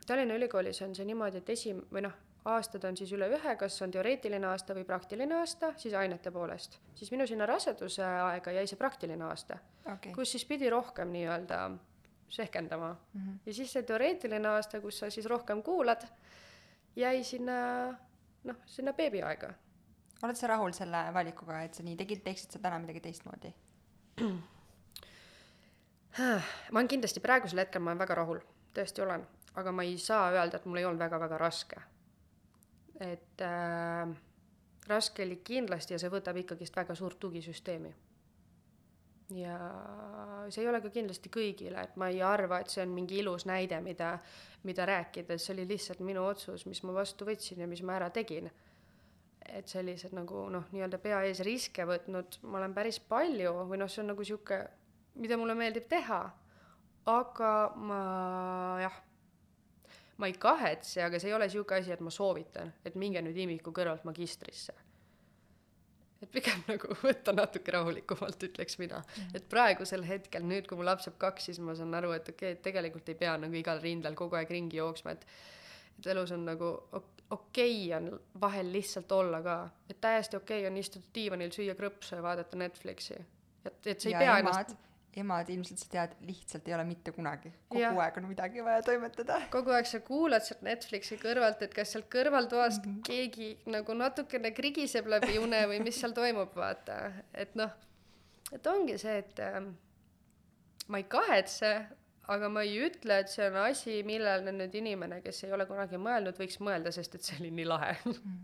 Tallinna 0.07 0.35
Ülikoolis 0.35 0.81
on 0.83 0.95
see 0.95 1.05
niimoodi, 1.07 1.39
et 1.39 1.49
esi- 1.49 1.75
või 1.91 2.03
noh, 2.03 2.15
aastad 2.45 2.83
on 2.83 2.97
siis 2.97 3.11
üle 3.15 3.29
ühe, 3.31 3.55
kas 3.59 3.77
on 3.85 3.91
teoreetiline 3.91 4.47
aasta 4.47 4.75
või 4.75 4.83
praktiline 4.87 5.37
aasta, 5.39 5.71
siis 5.79 5.95
ainete 5.95 6.31
poolest, 6.31 6.79
siis 6.95 7.11
minu 7.13 7.27
sinna 7.27 7.47
raseduse 7.47 8.03
aega 8.03 8.51
jäi 8.51 8.67
see 8.67 8.79
praktiline 8.79 9.23
aasta 9.29 9.57
okay., 9.85 10.13
kus 10.15 10.35
siis 10.35 10.45
pidi 10.49 10.69
rohkem 10.69 11.11
nii-öelda 11.15 11.59
sehkendama 12.33 12.93
mm. 12.93 13.21
-hmm. 13.21 13.39
ja 13.45 13.53
siis 13.53 13.73
see 13.73 13.83
teoreetiline 13.83 14.47
aasta, 14.47 14.81
kus 14.81 14.99
sa 14.99 15.09
siis 15.09 15.25
rohkem 15.25 15.63
kuulad, 15.63 16.03
jäi 16.95 17.23
sinna 17.23 17.53
noh, 18.43 18.55
sinna 18.65 18.93
beebiaega. 18.93 19.53
oled 20.23 20.35
sa 20.35 20.47
rahul 20.47 20.71
selle 20.71 21.13
valikuga, 21.13 21.61
et 21.63 21.73
sa 21.73 21.83
nii 21.83 21.95
tegid, 21.99 22.23
teeksid 22.23 22.51
sa 22.51 22.59
täna 22.59 22.79
midagi 22.79 22.99
teistmoodi? 22.99 23.53
Ma 26.71 26.79
olen 26.79 26.87
kindlasti 26.87 27.19
praegusel 27.23 27.63
hetkel, 27.63 27.81
ma 27.81 27.91
olen 27.91 28.03
väga 28.03 28.17
rahul, 28.21 28.39
tõesti 28.75 29.01
olen, 29.05 29.25
aga 29.59 29.71
ma 29.73 29.85
ei 29.87 29.97
saa 30.01 30.31
öelda, 30.33 30.59
et 30.59 30.65
mul 30.69 30.81
ei 30.81 30.85
olnud 30.85 31.01
väga-väga 31.01 31.37
raske. 31.41 31.81
et 33.01 33.41
äh, 33.41 34.07
raske 34.87 35.23
oli 35.25 35.39
kindlasti 35.43 35.95
ja 35.95 35.99
see 35.99 36.11
võtab 36.13 36.37
ikkagist 36.39 36.75
väga 36.75 36.95
suurt 36.95 37.19
tugisüsteemi. 37.19 37.93
ja 39.33 39.57
see 40.49 40.61
ei 40.61 40.69
ole 40.69 40.81
ka 40.81 40.89
kindlasti 40.93 41.29
kõigile, 41.33 41.83
et 41.83 41.95
ma 41.97 42.09
ei 42.13 42.21
arva, 42.21 42.59
et 42.59 42.69
see 42.69 42.83
on 42.83 42.93
mingi 42.93 43.17
ilus 43.23 43.47
näide, 43.49 43.81
mida, 43.81 44.19
mida 44.63 44.85
rääkida, 44.85 45.37
see 45.37 45.53
oli 45.55 45.67
lihtsalt 45.67 46.03
minu 46.05 46.25
otsus, 46.27 46.67
mis 46.69 46.83
ma 46.83 46.93
vastu 46.93 47.25
võtsin 47.25 47.63
ja 47.63 47.67
mis 47.67 47.81
ma 47.81 47.97
ära 47.97 48.09
tegin. 48.13 48.51
Et 49.49 49.67
sellised 49.69 50.13
nagu 50.15 50.47
noh, 50.53 50.67
nii-öelda 50.71 50.99
pea 51.03 51.23
ees 51.27 51.41
riske 51.45 51.85
võtnud 51.87 52.39
ma 52.47 52.61
olen 52.61 52.75
päris 52.75 52.99
palju 52.99 53.55
või 53.69 53.81
noh, 53.81 53.91
see 53.91 54.03
on 54.03 54.13
nagu 54.13 54.25
sihuke, 54.27 54.59
mida 55.19 55.37
mulle 55.39 55.55
meeldib 55.57 55.89
teha, 55.91 56.21
aga 57.11 57.55
ma 57.75 58.03
jah 58.83 59.01
ma 60.17 60.29
ei 60.29 60.35
kahetse, 60.39 61.01
aga 61.03 61.19
see 61.19 61.31
ei 61.31 61.35
ole 61.35 61.47
niisugune 61.49 61.81
asi, 61.81 61.91
et 61.93 62.01
ma 62.05 62.11
soovitan, 62.13 62.71
et 62.85 62.97
minge 62.99 63.21
nüüd 63.25 63.37
imiku 63.45 63.73
kõrvalt 63.75 64.05
magistrisse. 64.07 64.75
et 66.23 66.31
pigem 66.31 66.61
nagu 66.71 66.95
võtta 67.01 67.33
natuke 67.35 67.73
rahulikumalt, 67.75 68.45
ütleks 68.47 68.77
mina. 68.79 69.01
Et 69.35 69.43
praegusel 69.51 70.05
hetkel, 70.07 70.45
nüüd 70.47 70.69
kui 70.69 70.79
mu 70.79 70.85
laps 70.87 71.09
saab 71.09 71.17
kaks, 71.19 71.49
siis 71.49 71.59
ma 71.59 71.75
saan 71.75 71.91
aru, 71.99 72.13
et 72.15 72.29
okei 72.31 72.53
okay,, 72.53 72.55
et 72.55 72.61
tegelikult 72.63 73.09
ei 73.11 73.17
pea 73.19 73.33
nagu 73.41 73.59
igal 73.59 73.81
rindel 73.83 74.15
kogu 74.15 74.39
aeg 74.39 74.53
ringi 74.55 74.79
jooksma, 74.79 75.17
et 75.17 75.27
et 75.99 76.07
elus 76.13 76.31
on 76.33 76.45
nagu 76.47 76.69
okei 77.33 77.75
okay 77.87 77.97
on 77.97 78.19
vahel 78.41 78.71
lihtsalt 78.73 79.11
olla 79.11 79.41
ka, 79.45 79.57
et 79.89 80.01
täiesti 80.01 80.39
okei 80.39 80.63
okay 80.63 80.71
on 80.71 80.79
istuda 80.81 81.13
diivanil, 81.15 81.51
süüa 81.55 81.75
krõpsu 81.79 82.17
ja 82.17 82.23
vaadata 82.25 82.59
Netflixi. 82.59 83.19
et, 83.65 83.87
et 83.87 83.99
sa 83.99 84.09
ei 84.09 84.17
ja 84.17 84.25
pea 84.25 84.39
ennast 84.43 84.75
emad 85.19 85.49
ilmselt 85.53 85.81
sa 85.81 85.89
tead, 85.91 86.15
lihtsalt 86.25 86.67
ei 86.67 86.75
ole 86.75 86.83
mitte 86.87 87.11
kunagi. 87.13 87.51
kogu 87.69 87.81
ja. 87.81 87.91
aeg 88.05 88.17
on 88.17 88.27
midagi 88.29 88.63
vaja 88.65 88.81
toimetada. 88.85 89.39
kogu 89.53 89.73
aeg 89.75 89.87
sa 89.89 89.99
kuulad 90.05 90.45
sealt 90.45 90.63
Netflixi 90.65 91.17
kõrvalt, 91.21 91.61
et 91.65 91.73
kas 91.75 91.93
sealt 91.93 92.09
kõrvaltoast 92.13 92.85
mm 92.85 92.95
-hmm. 92.95 93.01
keegi 93.07 93.73
nagu 93.75 93.93
natukene 93.97 94.51
krigiseb 94.51 95.07
läbi 95.07 95.37
une 95.37 95.65
või 95.69 95.81
mis 95.83 95.99
seal 95.99 96.15
toimub, 96.17 96.55
vaata. 96.55 97.11
et 97.33 97.55
noh, 97.55 97.69
et 98.51 98.67
ongi 98.67 98.97
see, 98.97 99.17
et 99.17 99.39
äh, 99.39 99.61
ma 100.87 100.97
ei 100.97 101.03
kahetse, 101.03 101.75
aga 102.31 102.49
ma 102.49 102.63
ei 102.63 102.77
ütle, 102.85 103.19
et 103.23 103.31
see 103.31 103.47
on 103.49 103.59
asi, 103.65 103.99
millele 104.07 104.53
nüüd 104.55 104.75
inimene, 104.79 105.21
kes 105.25 105.43
ei 105.43 105.55
ole 105.55 105.67
kunagi 105.69 105.99
mõelnud, 105.99 106.37
võiks 106.39 106.59
mõelda, 106.63 106.93
sest 106.95 107.17
et 107.17 107.25
see 107.27 107.39
oli 107.41 107.51
nii 107.51 107.67
lahe 107.67 107.95
mhm. 108.05 108.43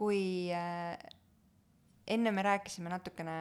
kui 0.00 0.22
äh, 0.56 0.96
enne 2.10 2.32
me 2.32 2.46
rääkisime 2.46 2.92
natukene 2.92 3.36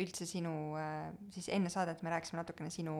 üldse 0.00 0.26
sinu, 0.28 0.74
äh, 0.80 1.08
siis 1.32 1.48
enne 1.52 1.72
saadet 1.72 2.02
me 2.04 2.12
rääkisime 2.12 2.42
natukene 2.42 2.72
sinu 2.72 2.98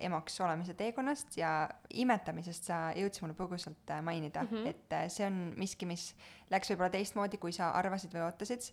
emaks 0.00 0.40
olemise 0.40 0.74
teekonnast 0.74 1.36
ja 1.38 1.50
imetamisest 1.94 2.68
sa 2.70 2.78
jõudsid 2.96 3.24
mulle 3.24 3.36
põgusalt 3.38 3.92
äh, 3.92 4.02
mainida 4.04 4.42
mm, 4.42 4.48
-hmm. 4.52 4.68
et 4.68 4.92
äh, 4.92 5.08
see 5.12 5.26
on 5.26 5.52
miski, 5.56 5.86
mis 5.86 6.14
läks 6.50 6.70
võib-olla 6.70 6.90
teistmoodi, 6.94 7.38
kui 7.38 7.52
sa 7.52 7.70
arvasid 7.78 8.14
või 8.14 8.24
ootasid 8.26 8.70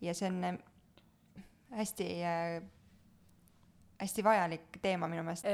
ja 0.00 0.14
see 0.14 0.30
on 0.30 0.58
hästi 1.76 2.08
äh, 2.22 2.62
hästi 4.00 4.24
vajalik 4.24 4.78
teema 4.82 5.08
minu 5.08 5.22
meelest. 5.26 5.48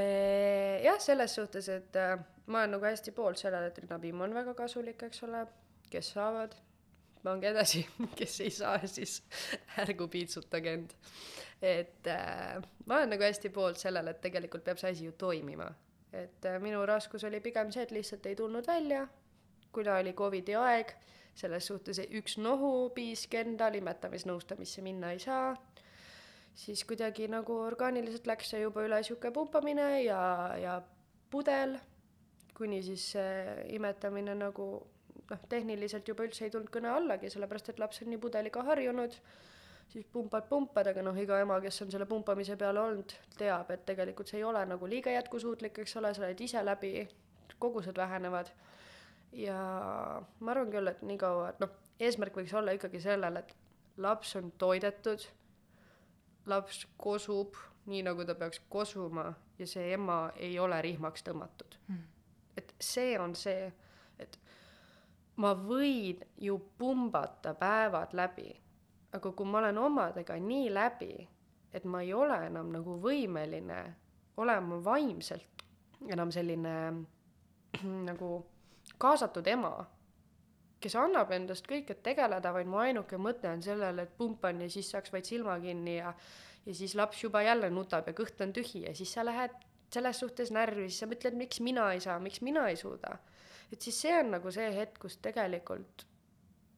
jah, 0.83 0.99
selles 0.99 1.35
suhtes, 1.35 1.69
et 1.69 1.95
äh, 1.95 2.17
ma 2.45 2.63
olen 2.63 2.77
nagu 2.77 2.85
hästi 2.85 3.11
poolt 3.15 3.39
sellele, 3.39 3.71
et 3.71 3.79
rinnapiim 3.83 4.21
on 4.21 4.35
väga 4.35 4.53
kasulik, 4.57 5.03
eks 5.07 5.23
ole, 5.27 5.45
kes 5.89 6.13
saavad 6.17 6.55
pange 7.23 7.49
edasi, 7.53 7.85
kes 8.19 8.39
ei 8.43 8.51
saa, 8.51 8.77
siis 8.87 9.21
ärgu 9.83 10.07
piitsutage 10.11 10.73
end. 10.79 10.93
et 11.61 12.07
äh, 12.11 12.59
ma 12.85 12.99
olen 12.99 13.15
nagu 13.15 13.23
hästi 13.23 13.49
poolt 13.49 13.79
sellele, 13.79 14.15
et 14.15 14.21
tegelikult 14.21 14.65
peab 14.67 14.81
see 14.81 14.91
asi 14.91 15.07
ju 15.07 15.15
toimima. 15.17 15.71
et 16.11 16.45
äh, 16.45 16.59
minu 16.61 16.85
raskus 16.85 17.23
oli 17.23 17.39
pigem 17.39 17.71
see, 17.71 17.83
et 17.83 17.91
lihtsalt 17.91 18.25
ei 18.25 18.35
tulnud 18.35 18.67
välja, 18.67 19.07
kuna 19.71 19.97
oli 20.01 20.13
Covidi 20.13 20.55
aeg, 20.59 20.91
selles 21.33 21.67
suhtes 21.67 22.01
üks 22.11 22.37
nohupiisk 22.37 23.33
endal 23.39 23.79
imetamisnõustamisse 23.79 24.83
minna 24.85 25.15
ei 25.15 25.19
saa, 25.23 25.55
siis 26.55 26.83
kuidagi 26.85 27.27
nagu 27.31 27.55
orgaaniliselt 27.65 28.27
läks 28.29 28.53
see 28.53 28.61
juba 28.61 28.83
üle 28.85 28.99
niisugune 29.01 29.33
pumpamine 29.33 29.87
ja, 30.03 30.21
ja 30.61 30.81
pudel, 31.33 31.77
kuni 32.57 32.81
siis 32.85 33.07
see 33.15 33.55
imetamine 33.73 34.35
nagu 34.37 34.67
noh, 35.29 35.47
tehniliselt 35.49 36.07
juba 36.07 36.27
üldse 36.27 36.45
ei 36.47 36.53
tulnud 36.53 36.69
kõne 36.73 36.91
allagi, 36.93 37.31
sellepärast 37.33 37.73
et 37.73 37.81
laps 37.81 38.03
on 38.03 38.11
nii 38.13 38.21
pudeliga 38.21 38.63
harjunud, 38.67 39.15
siis 39.93 40.05
pumpad, 40.13 40.47
pumpad, 40.49 40.89
aga 40.91 41.03
noh, 41.05 41.17
iga 41.19 41.39
ema, 41.41 41.59
kes 41.63 41.81
on 41.85 41.93
selle 41.93 42.07
pumpamise 42.09 42.57
peale 42.59 42.81
olnud, 42.81 43.15
teab, 43.39 43.71
et 43.73 43.85
tegelikult 43.89 44.29
see 44.31 44.41
ei 44.41 44.47
ole 44.47 44.63
nagu 44.69 44.89
liiga 44.89 45.13
jätkusuutlik, 45.15 45.81
eks 45.83 45.97
ole, 46.01 46.13
sa 46.13 46.25
oled 46.25 46.45
ise 46.45 46.63
läbi, 46.65 46.93
kogused 47.59 47.97
vähenevad. 47.97 48.51
ja 49.33 49.57
ma 50.39 50.51
arvan 50.53 50.69
küll, 50.69 50.91
et 50.91 51.01
niikaua, 51.01 51.47
et 51.49 51.61
noh, 51.63 51.71
eesmärk 51.99 52.35
võiks 52.37 52.53
olla 52.53 52.75
ikkagi 52.77 53.01
sellel, 53.01 53.39
et 53.41 53.55
laps 53.97 54.35
on 54.37 54.51
toidetud, 54.61 55.25
laps 56.45 56.87
kosub 56.97 57.55
nii, 57.85 58.03
nagu 58.03 58.25
ta 58.25 58.35
peaks 58.35 58.61
kosuma 58.69 59.33
ja 59.59 59.67
see 59.67 59.93
ema 59.93 60.31
ei 60.35 60.59
ole 60.59 60.81
rihmaks 60.81 61.23
tõmmatud. 61.23 61.79
Mm.. 61.87 62.03
et 62.57 62.75
see 62.79 63.17
on 63.19 63.35
see 63.35 63.71
ma 65.41 65.53
võin 65.57 66.21
ju 66.37 66.57
pumbata 66.77 67.53
päevad 67.57 68.13
läbi, 68.13 68.51
aga 69.13 69.31
kui 69.31 69.49
ma 69.49 69.61
olen 69.63 69.77
omadega 69.81 70.37
nii 70.39 70.69
läbi, 70.73 71.27
et 71.73 71.85
ma 71.85 72.03
ei 72.03 72.13
ole 72.13 72.37
enam 72.47 72.69
nagu 72.73 72.99
võimeline 73.01 73.81
olema 74.37 74.79
vaimselt 74.83 75.63
enam 76.09 76.31
selline 76.33 76.75
nagu 78.09 78.31
kaasatud 79.01 79.47
ema, 79.47 79.73
kes 80.83 80.95
annab 80.99 81.31
endast 81.31 81.67
kõik, 81.69 81.89
et 81.89 82.03
tegeleda, 82.03 82.53
vaid 82.53 82.69
mu 82.69 82.81
ainuke 82.83 83.17
mõte 83.17 83.49
on 83.49 83.63
sellele, 83.63 84.07
et 84.07 84.17
pumpan 84.17 84.61
ja 84.61 84.69
siis 84.69 84.91
saaks 84.91 85.13
vaid 85.13 85.29
silma 85.29 85.59
kinni 85.63 85.99
ja 85.99 86.13
ja 86.63 86.73
siis 86.73 86.93
laps 86.95 87.19
juba 87.23 87.41
jälle 87.43 87.67
nutab 87.69 88.07
ja 88.07 88.13
kõht 88.15 88.39
on 88.43 88.53
tühi 88.55 88.85
ja 88.85 88.93
siis 88.95 89.11
sa 89.11 89.25
lähed 89.25 89.55
selles 89.91 90.19
suhtes 90.19 90.51
närvi, 90.51 90.87
siis 90.87 91.03
sa 91.03 91.07
mõtled, 91.11 91.35
miks 91.35 91.59
mina 91.59 91.89
ei 91.93 91.99
saa, 91.99 92.19
miks 92.23 92.39
mina 92.41 92.69
ei 92.71 92.77
suuda 92.79 93.17
et 93.73 93.81
siis 93.81 93.99
see 94.05 94.13
on 94.19 94.33
nagu 94.35 94.51
see 94.53 94.69
hetk, 94.75 94.99
kus 95.01 95.17
tegelikult 95.23 96.05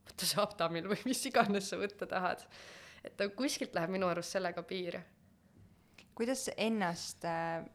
võtta 0.05 0.27
see 0.29 0.41
Aptamil 0.41 0.87
või 0.91 0.99
mis 1.09 1.23
iganes 1.27 1.69
sa 1.71 1.79
võtta 1.81 2.07
tahad. 2.09 2.45
et 3.03 3.17
nagu 3.19 3.35
kuskilt 3.37 3.75
läheb 3.75 3.91
minu 3.93 4.07
arust 4.09 4.35
sellega 4.35 4.63
piir. 4.63 4.99
kuidas 6.15 6.47
ennast 6.55 7.25
äh,, 7.27 7.65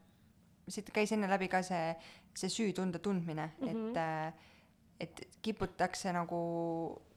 siit 0.69 0.91
käis 0.95 1.13
enne 1.13 1.29
läbi 1.29 1.51
ka 1.53 1.63
see, 1.67 1.95
see 2.35 2.49
süütunde 2.49 2.99
tundmine 2.99 3.51
mm, 3.59 3.67
-hmm. 3.67 3.91
et 3.91 3.97
äh, 3.97 4.49
et 5.01 5.23
kiputakse 5.43 6.13
nagu, 6.13 6.41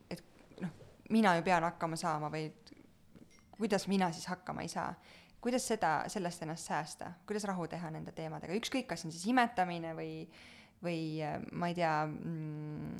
et 0.10 0.24
noh, 0.62 0.72
mina 1.10 1.36
ju 1.38 1.44
pean 1.44 1.66
hakkama 1.68 2.00
saama 2.00 2.32
või 2.34 2.48
kuidas 3.58 3.88
mina 3.92 4.12
siis 4.12 4.28
hakkama 4.32 4.64
ei 4.66 4.72
saa? 4.72 4.94
Kuidas 5.44 5.66
seda, 5.68 6.06
sellest 6.08 6.46
ennast 6.46 6.70
säästa, 6.70 7.12
kuidas 7.28 7.44
rahu 7.50 7.68
teha 7.68 7.90
nende 7.92 8.14
teemadega, 8.16 8.56
ükskõik, 8.56 8.88
kas 8.88 9.04
on 9.04 9.12
siis 9.12 9.26
imetamine 9.28 9.92
või 9.98 10.14
või 10.84 11.24
ma 11.52 11.70
ei 11.72 11.76
tea 11.78 11.92
mm,, 12.06 12.96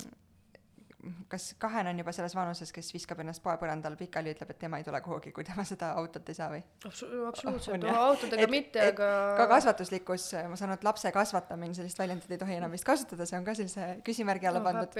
kas 1.28 1.54
Kahen 1.58 1.88
on 1.90 1.98
juba 1.98 2.12
selles 2.14 2.34
vanuses, 2.36 2.72
kes 2.74 2.90
viskab 2.94 3.20
ennast 3.24 3.42
poepõrandal 3.44 3.96
pikali, 4.00 4.32
ütleb, 4.34 4.50
et 4.54 4.58
tema 4.60 4.80
ei 4.80 4.86
tule 4.86 5.00
kuhugi, 5.04 5.32
kui 5.36 5.46
tema 5.46 5.64
seda 5.68 5.92
autot 6.00 6.28
ei 6.28 6.38
saa 6.38 6.50
või 6.52 6.62
Absu? 6.86 7.08
absoluutselt, 7.28 7.86
autodega 7.90 8.46
et, 8.46 8.52
mitte, 8.52 8.82
aga 8.94 9.10
ka 9.38 9.48
kasvatuslikkus, 9.54 10.30
ma 10.50 10.58
saan 10.60 10.72
aru, 10.72 10.80
et 10.80 10.88
lapse 10.88 11.14
kasvatamine, 11.14 11.76
sellist 11.76 12.00
väljendit 12.00 12.34
ei 12.36 12.40
tohi 12.40 12.58
enam 12.58 12.74
vist 12.74 12.86
kasutada, 12.88 13.28
see 13.28 13.38
on 13.38 13.46
ka 13.46 13.56
sellise 13.58 13.88
küsimärgi 14.06 14.50
alla 14.50 14.62
no, 14.62 14.68
pandud 14.70 14.98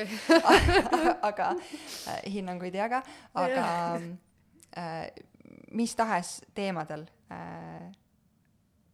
aga 1.30 1.50
äh, 1.54 2.22
hinnanguid 2.36 2.74
ei 2.74 2.84
jaga, 2.84 3.02
aga 3.44 3.66
äh, 4.78 5.10
mis 5.74 5.94
tahes 5.98 6.38
teemadel 6.54 7.06
äh, 7.32 7.92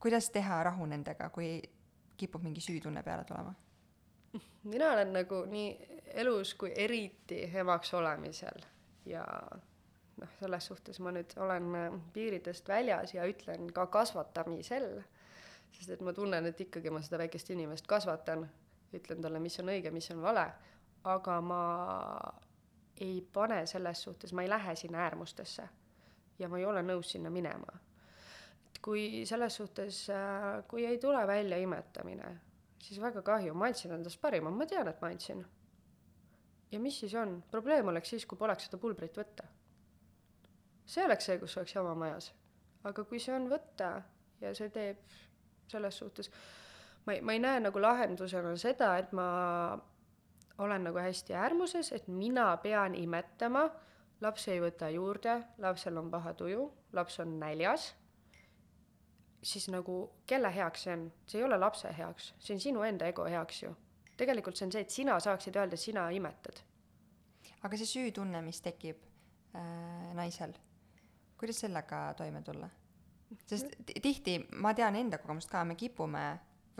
kuidas 0.01 0.31
teha 0.31 0.63
rahu 0.65 0.87
nendega, 0.89 1.29
kui 1.31 1.59
kipub 2.21 2.43
mingi 2.45 2.63
süütunne 2.65 3.03
peale 3.05 3.25
tulema? 3.29 3.55
Mina 4.65 4.93
olen 4.93 5.13
nagu 5.13 5.45
nii 5.49 6.01
elus 6.21 6.55
kui 6.55 6.73
eriti 6.77 7.43
emaks 7.55 7.95
olemisel 7.95 8.65
ja 9.07 9.25
noh, 10.21 10.29
selles 10.41 10.67
suhtes 10.67 11.01
ma 11.01 11.13
nüüd 11.15 11.33
olen 11.41 11.75
äh, 11.79 11.89
piiridest 12.13 12.69
väljas 12.69 13.15
ja 13.15 13.25
ütlen 13.29 13.71
ka 13.75 13.87
kasvatamisel, 13.87 15.01
sest 15.73 15.95
et 15.97 16.05
ma 16.05 16.13
tunnen, 16.13 16.47
et 16.47 16.61
ikkagi 16.61 16.93
ma 16.93 17.03
seda 17.05 17.23
väikest 17.23 17.53
inimest 17.55 17.89
kasvatan, 17.91 18.47
ütlen 18.97 19.23
talle, 19.23 19.41
mis 19.41 19.59
on 19.63 19.73
õige, 19.73 19.93
mis 19.95 20.11
on 20.13 20.23
vale, 20.23 20.47
aga 21.09 21.41
ma 21.41 21.63
ei 23.01 23.21
pane 23.33 23.63
selles 23.67 24.03
suhtes, 24.03 24.35
ma 24.37 24.45
ei 24.45 24.51
lähe 24.51 24.75
sinna 24.77 25.07
äärmustesse 25.07 25.69
ja 26.39 26.49
ma 26.49 26.59
ei 26.59 26.67
ole 26.67 26.83
nõus 26.85 27.15
sinna 27.15 27.31
minema. 27.31 27.79
et 28.71 28.79
kui 28.83 29.25
selles 29.27 29.57
suhtes, 29.57 30.05
äh, 30.11 30.63
kui 30.69 30.87
ei 30.87 30.99
tule 30.99 31.27
välja 31.27 31.59
imetamine 31.59 32.37
siis 32.81 33.01
väga 33.03 33.23
kahju, 33.23 33.55
ma 33.55 33.69
andsin 33.71 33.93
endast 33.95 34.21
parima, 34.21 34.51
ma 34.51 34.67
tean, 34.67 34.89
et 34.89 35.01
ma 35.03 35.11
andsin. 35.13 35.45
ja 36.71 36.81
mis 36.81 37.01
siis 37.01 37.15
on, 37.15 37.43
probleem 37.51 37.89
oleks 37.89 38.11
siis, 38.11 38.27
kui 38.27 38.39
poleks 38.39 38.69
seda 38.69 38.79
pulbrit 38.79 39.17
võtta. 39.17 39.45
see 40.87 41.05
oleks 41.05 41.27
see, 41.27 41.39
kus 41.39 41.57
oleks 41.57 41.75
jama 41.75 41.95
majas. 41.95 42.33
aga 42.85 43.05
kui 43.05 43.21
see 43.21 43.35
on 43.35 43.49
võtta 43.51 43.93
ja 44.41 44.55
see 44.55 44.71
teeb 44.71 45.03
selles 45.71 45.99
suhtes, 45.99 46.31
ma 47.07 47.15
ei, 47.15 47.21
ma 47.21 47.33
ei 47.33 47.43
näe 47.43 47.61
nagu 47.61 47.81
lahendusena 47.81 48.57
seda, 48.57 48.97
et 48.99 49.13
ma 49.13 49.79
olen 50.61 50.85
nagu 50.85 50.99
hästi 50.99 51.35
äärmuses, 51.35 51.93
et 51.93 52.09
mina 52.09 52.57
pean 52.63 52.95
imetama, 52.95 53.69
laps 54.21 54.49
ei 54.49 54.61
võta 54.61 54.91
juurde, 54.93 55.39
lapsel 55.59 55.97
on 55.97 56.11
paha 56.11 56.35
tuju, 56.37 56.67
laps 56.93 57.21
on 57.23 57.39
näljas, 57.41 57.95
siis 59.43 59.69
nagu 59.73 60.01
kelle 60.27 60.51
heaks 60.55 60.83
see 60.87 60.97
on? 60.97 61.07
see 61.27 61.41
ei 61.41 61.45
ole 61.45 61.59
lapse 61.59 61.93
heaks, 61.97 62.33
see 62.39 62.57
on 62.57 62.61
sinu 62.61 62.83
enda 62.87 63.09
ego 63.09 63.25
heaks 63.25 63.63
ju. 63.63 63.75
tegelikult 64.17 64.57
see 64.57 64.67
on 64.67 64.73
see, 64.73 64.85
et 64.85 64.91
sina 64.91 65.21
saaksid 65.21 65.57
öelda, 65.57 65.77
sina 65.81 66.09
imetad. 66.11 66.61
aga 67.63 67.81
see 67.81 67.89
süütunne, 67.95 68.43
mis 68.45 68.61
tekib 68.65 69.01
äh, 69.57 70.13
naisel, 70.15 70.53
kuidas 71.41 71.65
sellega 71.65 72.05
toime 72.19 72.43
tulla? 72.43 72.69
sest 73.47 73.77
tihti 74.03 74.39
ma 74.59 74.75
tean 74.75 74.97
enda 74.99 75.19
kogemust 75.23 75.51
ka, 75.51 75.65
me 75.65 75.77
kipume 75.79 76.25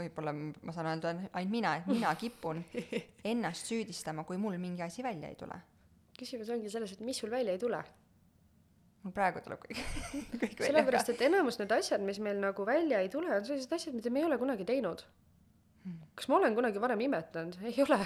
võib-olla 0.01 0.33
ma 0.35 0.75
saan 0.75 0.89
öelda 0.93 1.13
ainult 1.13 1.53
mina, 1.53 1.75
et 1.79 1.89
mina 1.91 2.13
kipun 2.19 2.63
ennast 3.33 3.71
süüdistama, 3.71 4.25
kui 4.29 4.39
mul 4.41 4.59
mingi 4.63 4.85
asi 4.87 5.05
välja 5.07 5.31
ei 5.31 5.39
tule. 5.39 5.59
küsimus 6.19 6.51
ongi 6.53 6.71
selles, 6.71 6.93
et 6.93 7.01
mis 7.05 7.19
sul 7.19 7.31
välja 7.33 7.53
ei 7.57 7.61
tule. 7.61 7.81
Mul 9.03 9.15
praegu 9.17 9.41
tuleb 9.45 9.63
kõik, 9.65 9.81
kõik 10.43 10.59
välja. 10.59 10.67
sellepärast, 10.67 11.13
et 11.15 11.25
enamus 11.29 11.59
need 11.61 11.73
asjad, 11.73 12.03
mis 12.05 12.21
meil 12.23 12.41
nagu 12.43 12.67
välja 12.69 13.01
ei 13.01 13.11
tule, 13.13 13.33
on 13.37 13.47
sellised 13.47 13.73
asjad, 13.77 13.97
mida 13.97 14.13
me 14.13 14.23
ei 14.23 14.29
ole 14.29 14.39
kunagi 14.41 14.67
teinud. 14.69 15.05
kas 16.15 16.29
ma 16.29 16.37
olen 16.41 16.57
kunagi 16.59 16.83
varem 16.83 17.07
imetanud? 17.09 17.57
ei 17.65 17.77
ole. 17.87 18.01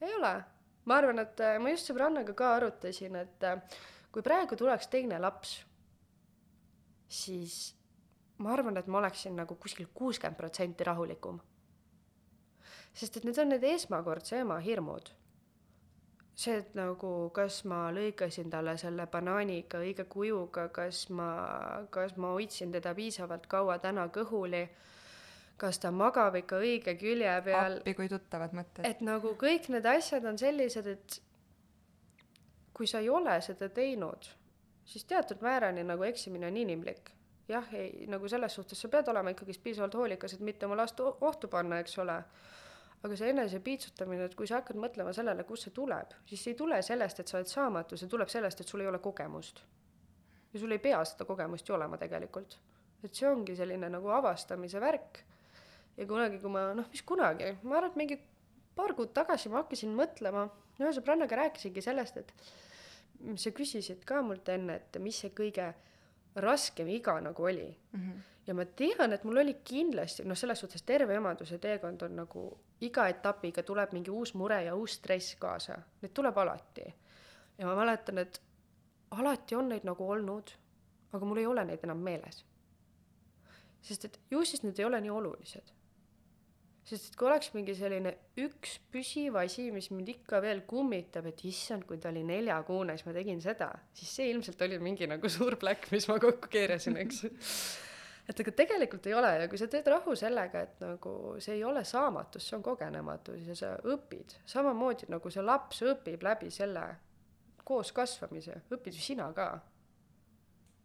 ei 0.00 0.14
ole. 0.16 0.34
ma 0.88 1.00
arvan, 1.02 1.24
et 1.24 1.40
äh, 1.44 1.58
ma 1.60 1.74
just 1.74 1.90
sõbrannaga 1.90 2.36
ka 2.36 2.54
arutasin, 2.56 3.20
et 3.20 3.44
äh, 3.44 3.80
kui 4.12 4.24
praegu 4.24 4.56
tuleks 4.56 4.88
teine 4.88 5.20
laps, 5.20 5.58
siis 7.08 7.58
ma 8.38 8.54
arvan, 8.54 8.76
et 8.80 8.88
ma 8.88 9.02
oleksin 9.02 9.36
nagu 9.36 9.58
kuskil 9.60 9.90
kuuskümmend 9.94 10.38
protsenti 10.38 10.84
rahulikum. 10.88 11.40
sest 12.98 13.16
et 13.16 13.24
need 13.24 13.38
on 13.38 13.52
need 13.52 13.64
esmakordse 13.64 14.40
ema 14.40 14.58
hirmud. 14.64 15.12
See, 16.38 16.58
et 16.62 16.74
nagu 16.78 17.12
kas 17.34 17.62
ma 17.66 17.88
lõikasin 17.94 18.50
talle 18.52 18.76
selle 18.78 19.08
banaaniga 19.10 19.80
õige 19.82 20.06
kujuga, 20.10 20.68
kas 20.74 21.08
ma, 21.10 21.30
kas 21.90 22.14
ma 22.16 22.34
hoidsin 22.36 22.72
teda 22.74 22.94
piisavalt 22.94 23.48
kaua 23.50 23.78
täna 23.82 24.06
kõhuli, 24.14 24.62
kas 25.58 25.82
ta 25.82 25.90
magab 25.90 26.38
ikka 26.38 26.60
õige 26.62 26.94
külje 27.00 27.34
peal. 27.44 27.80
appi, 27.80 27.94
kui 27.98 28.08
tuttavad 28.12 28.54
mõtted. 28.54 28.86
et 28.86 29.02
nagu 29.02 29.34
kõik 29.40 29.70
need 29.74 29.86
asjad 29.86 30.24
on 30.30 30.38
sellised, 30.38 30.86
et 30.86 31.20
kui 32.72 32.86
sa 32.86 33.02
ei 33.02 33.10
ole 33.10 33.40
seda 33.42 33.68
teinud, 33.74 34.30
siis 34.86 35.04
teatud 35.04 35.42
määrani 35.42 35.82
nagu 35.84 36.06
eksimine 36.06 36.46
on 36.46 36.56
inimlik 36.56 37.18
jah, 37.48 37.74
ei 37.74 38.06
nagu 38.10 38.28
selles 38.28 38.54
suhtes 38.54 38.80
sa 38.80 38.90
pead 38.92 39.08
olema 39.08 39.32
ikkagist 39.32 39.62
piisavalt 39.64 39.96
hoolikas, 39.98 40.34
et 40.36 40.44
mitte 40.44 40.66
oma 40.66 40.76
last 40.82 41.00
ohtu 41.00 41.48
panna, 41.48 41.80
eks 41.82 41.98
ole. 42.04 42.18
Aga 43.02 43.16
see 43.16 43.30
enesepiitsutamine, 43.32 44.26
et 44.26 44.34
kui 44.38 44.48
sa 44.50 44.58
hakkad 44.58 44.78
mõtlema 44.80 45.12
sellele, 45.14 45.44
kust 45.46 45.68
see 45.68 45.74
tuleb, 45.74 46.14
siis 46.26 46.42
see 46.42 46.54
ei 46.54 46.58
tule 46.58 46.80
sellest, 46.82 47.20
et 47.22 47.30
sa 47.30 47.38
oled 47.38 47.50
saamatu, 47.50 47.98
see 47.98 48.10
tuleb 48.10 48.30
sellest, 48.32 48.62
et 48.62 48.70
sul 48.70 48.82
ei 48.82 48.90
ole 48.90 48.98
kogemust. 49.02 49.62
ja 50.52 50.60
sul 50.60 50.72
ei 50.72 50.80
pea 50.82 51.02
seda 51.04 51.26
kogemust 51.28 51.68
ju 51.68 51.74
olema 51.74 51.98
tegelikult. 52.00 52.58
et 53.04 53.14
see 53.14 53.28
ongi 53.28 53.56
selline 53.56 53.88
nagu 53.88 54.08
avastamise 54.08 54.80
värk. 54.80 55.22
ja 55.96 56.06
kunagi, 56.06 56.40
kui 56.42 56.50
ma, 56.50 56.72
noh, 56.74 56.88
mis 56.90 57.02
kunagi, 57.02 57.56
ma 57.62 57.76
arvan, 57.76 57.90
et 57.90 57.96
mingi 57.96 58.18
paar 58.76 58.94
kuud 58.94 59.12
tagasi 59.14 59.48
ma 59.48 59.62
hakkasin 59.62 59.94
mõtlema, 59.94 60.48
ühe 60.78 60.90
sõbrannaga 60.94 61.38
rääkisingi 61.42 61.82
sellest, 61.82 62.16
et 62.16 63.38
sa 63.38 63.50
küsisid 63.50 64.04
ka 64.06 64.22
mult 64.22 64.48
enne, 64.48 64.78
et 64.78 64.98
mis 65.02 65.16
see 65.24 65.30
kõige 65.34 65.72
raskem 66.38 66.88
iga 66.94 67.18
nagu 67.20 67.44
oli 67.44 67.66
mm. 67.68 68.00
-hmm. 68.00 68.26
Ja 68.48 68.54
ma 68.56 68.64
tean, 68.64 69.12
et 69.12 69.24
mul 69.28 69.42
oli 69.42 69.58
kindlasti, 69.64 70.24
noh, 70.24 70.36
selles 70.38 70.62
suhtes 70.64 70.82
terve 70.88 71.18
emaduse 71.20 71.58
teekond 71.60 72.02
on 72.06 72.16
nagu 72.22 72.44
iga 72.86 73.08
etapiga 73.12 73.62
tuleb 73.66 73.92
mingi 73.92 74.10
uus 74.10 74.32
mure 74.40 74.62
ja 74.64 74.74
uus 74.74 74.96
stress 74.98 75.36
kaasa, 75.40 75.76
neid 76.02 76.14
tuleb 76.16 76.38
alati. 76.38 76.86
ja 77.58 77.66
ma 77.66 77.76
mäletan, 77.76 78.18
et 78.24 78.40
alati 79.10 79.58
on 79.58 79.68
neid 79.68 79.84
nagu 79.84 80.10
olnud, 80.10 80.54
aga 81.12 81.24
mul 81.24 81.42
ei 81.42 81.46
ole 81.46 81.64
neid 81.64 81.84
enam 81.84 82.00
meeles. 82.04 82.44
sest 83.82 84.04
et 84.04 84.20
ju 84.30 84.44
siis 84.44 84.62
need 84.62 84.78
ei 84.78 84.84
ole 84.84 85.00
nii 85.00 85.10
olulised 85.10 85.74
sest 86.88 87.10
et 87.10 87.16
kui 87.20 87.28
oleks 87.28 87.50
mingi 87.52 87.74
selline 87.76 88.14
üks 88.40 88.78
püsiv 88.92 89.36
asi, 89.36 89.66
mis 89.74 89.90
mind 89.92 90.08
ikka 90.14 90.40
veel 90.40 90.62
kummitab, 90.68 91.26
et 91.28 91.42
issand, 91.44 91.84
kui 91.88 92.00
ta 92.00 92.08
oli 92.08 92.22
neljakuune, 92.24 92.96
siis 92.96 93.04
ma 93.04 93.12
tegin 93.16 93.42
seda, 93.44 93.68
siis 93.92 94.14
see 94.16 94.30
ilmselt 94.32 94.64
oli 94.64 94.78
mingi 94.80 95.08
nagu 95.10 95.28
suur 95.32 95.58
pläkk, 95.60 95.90
mis 95.92 96.08
ma 96.08 96.16
kokku 96.22 96.48
keerasin, 96.52 96.96
eks. 97.04 97.20
et 98.28 98.42
aga 98.42 98.52
tegelikult 98.52 99.06
ei 99.08 99.14
ole 99.16 99.30
ja 99.40 99.48
kui 99.48 99.60
sa 99.60 99.68
teed 99.72 99.86
rahu 99.88 100.14
sellega, 100.18 100.60
et 100.66 100.82
nagu 100.84 101.12
see 101.40 101.56
ei 101.56 101.64
ole 101.64 101.84
saamatus, 101.88 102.44
see 102.44 102.58
on 102.58 102.64
kogenematus 102.66 103.48
ja 103.48 103.56
sa 103.56 103.72
õpid, 103.88 104.36
samamoodi 104.48 105.08
nagu 105.12 105.32
see 105.32 105.44
laps 105.44 105.80
õpib 105.94 106.24
läbi 106.26 106.52
selle 106.52 106.84
koos 107.68 107.92
kasvamise, 107.96 108.62
õpid 108.72 108.96
ju 108.96 109.04
sina 109.04 109.30
ka. 109.36 109.48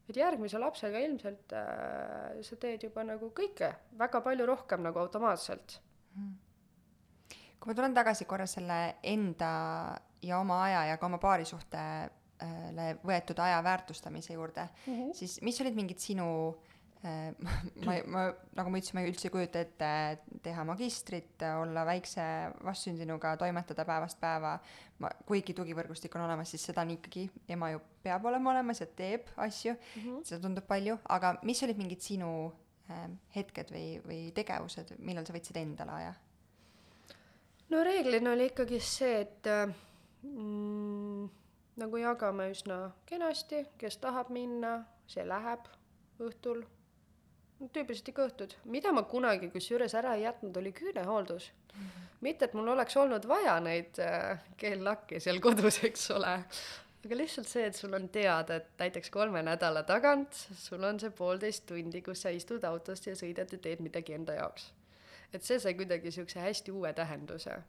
Et 0.07 0.17
järgmise 0.19 0.59
lapsega 0.59 0.99
ilmselt 0.99 1.53
äh, 1.55 2.41
sa 2.43 2.57
teed 2.59 2.83
juba 2.83 3.05
nagu 3.07 3.29
kõike 3.35 3.69
väga 3.99 4.19
palju 4.23 4.47
rohkem 4.47 4.83
nagu 4.83 4.99
automaatselt. 4.99 5.77
Kui 7.59 7.71
ma 7.71 7.75
tulen 7.77 7.95
tagasi 7.95 8.27
korra 8.27 8.47
selle 8.47 8.97
enda 9.07 9.53
ja 10.23 10.39
oma 10.43 10.59
aja 10.65 10.83
ja 10.91 10.99
ka 10.99 11.07
oma 11.07 11.19
paarisuhtele 11.23 12.89
võetud 13.07 13.39
aja 13.39 13.61
väärtustamise 13.63 14.35
juurde 14.35 14.65
mm, 14.67 14.93
-hmm. 14.93 15.13
siis 15.15 15.37
mis 15.41 15.61
olid 15.63 15.75
mingid 15.79 16.03
sinu 16.03 16.27
äh, 16.51 16.72
ma, 17.85 17.95
ma, 18.07 18.23
nagu 18.55 18.71
ma 18.71 18.79
ütlesin, 18.79 18.95
ma 18.95 19.03
üldse 19.03 19.27
ei 19.27 19.33
kujuta 19.33 19.59
ette 19.63 19.89
teha 20.45 20.63
magistrit, 20.67 21.43
olla 21.59 21.83
väikse 21.87 22.23
vastsündinuga, 22.63 23.33
toimetada 23.41 23.83
päevast 23.87 24.19
päeva, 24.21 24.53
ma, 25.03 25.11
kuigi 25.27 25.55
tugivõrgustik 25.57 26.15
on 26.15 26.23
olemas, 26.29 26.53
siis 26.53 26.63
seda 26.69 26.85
on 26.85 26.93
ikkagi, 26.95 27.25
ema 27.51 27.73
ju 27.73 27.81
peab 28.05 28.27
olema 28.31 28.53
olemas 28.53 28.79
ja 28.79 28.87
teeb 28.87 29.27
asju 29.35 29.75
mm, 29.75 30.01
-hmm. 30.03 30.23
seda 30.29 30.41
tundub 30.47 30.67
palju, 30.67 30.97
aga 31.17 31.35
mis 31.43 31.63
olid 31.67 31.81
mingid 31.81 32.03
sinu 32.05 32.29
äh, 32.89 33.09
hetked 33.35 33.75
või, 33.75 33.87
või 34.07 34.21
tegevused, 34.35 34.95
millal 34.99 35.27
sa 35.27 35.35
võtsid 35.35 35.59
endale 35.59 35.99
aja? 35.99 36.13
no 37.69 37.83
reeglina 37.83 38.31
oli 38.31 38.47
ikkagi 38.51 38.79
see, 38.79 39.21
et 39.21 39.47
mm, 40.23 41.29
nagu 41.83 41.97
jagame 41.97 42.51
üsna 42.53 42.91
kenasti, 43.05 43.65
kes 43.77 43.97
tahab 43.97 44.29
minna, 44.29 44.83
see 45.07 45.25
läheb 45.27 45.67
õhtul. 46.21 46.63
Tüüpiliselt 47.69 48.13
ikka 48.13 48.27
õhtud, 48.27 48.55
mida 48.65 48.91
ma 48.95 49.05
kunagi 49.09 49.49
kusjuures 49.53 49.95
ära 49.99 50.15
ei 50.17 50.25
jätnud, 50.25 50.57
oli 50.57 50.71
küünehooldus 50.75 51.51
mm. 51.51 51.81
-hmm. 51.81 52.07
mitte, 52.21 52.45
et 52.45 52.53
mul 52.53 52.67
oleks 52.75 52.97
olnud 52.97 53.27
vaja 53.27 53.59
neid 53.59 53.99
äh, 53.99 54.39
keellakke 54.57 55.19
seal 55.19 55.39
kodus, 55.39 55.83
eks 55.83 56.11
ole, 56.11 56.37
aga 57.05 57.17
lihtsalt 57.17 57.47
see, 57.47 57.65
et 57.65 57.75
sul 57.75 57.93
on 57.93 58.09
teada, 58.09 58.55
et 58.55 58.69
näiteks 58.79 59.09
kolme 59.09 59.43
nädala 59.43 59.83
tagant 59.83 60.33
sul 60.67 60.83
on 60.83 60.99
see 60.99 61.09
poolteist 61.09 61.65
tundi, 61.65 62.01
kus 62.01 62.21
sa 62.21 62.29
istud 62.29 62.63
autost 62.63 63.07
ja 63.07 63.15
sõidad 63.15 63.51
ja 63.51 63.57
teed 63.59 63.83
midagi 63.83 64.13
enda 64.13 64.39
jaoks 64.39 64.71
et 65.33 65.45
see 65.45 65.59
sai 65.59 65.73
kuidagi 65.77 66.11
siukse 66.13 66.39
hästi 66.39 66.71
uue 66.71 66.93
tähenduse. 66.93 67.61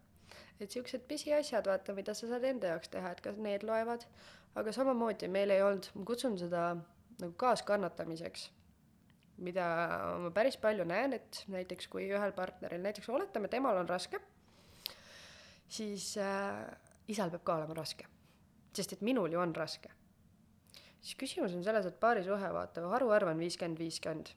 et 0.60 0.70
siuksed 0.70 1.00
pisiasjad, 1.08 1.66
vaata, 1.66 1.94
mida 1.94 2.14
sa 2.14 2.28
saad 2.30 2.44
enda 2.46 2.68
jaoks 2.70 2.88
teha, 2.88 3.10
et 3.10 3.20
kas 3.20 3.38
need 3.42 3.64
loevad, 3.66 4.04
aga 4.54 4.72
samamoodi 4.72 5.28
meil 5.28 5.50
ei 5.50 5.62
olnud, 5.62 5.88
ma 5.94 6.04
kutsun 6.06 6.36
seda 6.38 6.76
nagu 7.20 7.32
kaaskannatamiseks, 7.42 8.44
mida 9.42 9.66
ma 10.22 10.30
päris 10.34 10.56
palju 10.62 10.86
näen, 10.86 11.16
et 11.16 11.42
näiteks 11.50 11.88
kui 11.90 12.06
ühel 12.10 12.32
partneril, 12.36 12.82
näiteks 12.84 13.08
oletame, 13.10 13.50
temal 13.50 13.80
on 13.80 13.88
raske, 13.88 14.20
siis 15.68 16.14
äh, 16.22 16.62
isal 17.10 17.32
peab 17.34 17.44
ka 17.44 17.58
olema 17.58 17.74
raske. 17.80 18.06
sest 18.74 18.92
et 18.92 19.02
minul 19.06 19.32
ju 19.32 19.38
on 19.38 19.54
raske. 19.54 19.90
siis 21.00 21.16
küsimus 21.18 21.54
on 21.54 21.64
selles, 21.64 21.86
et 21.86 22.00
paarisuhe, 22.00 22.52
vaata, 22.52 22.88
haruarv 22.88 23.28
on 23.28 23.38
viiskümmend, 23.38 23.78
viiskümmend 23.78 24.34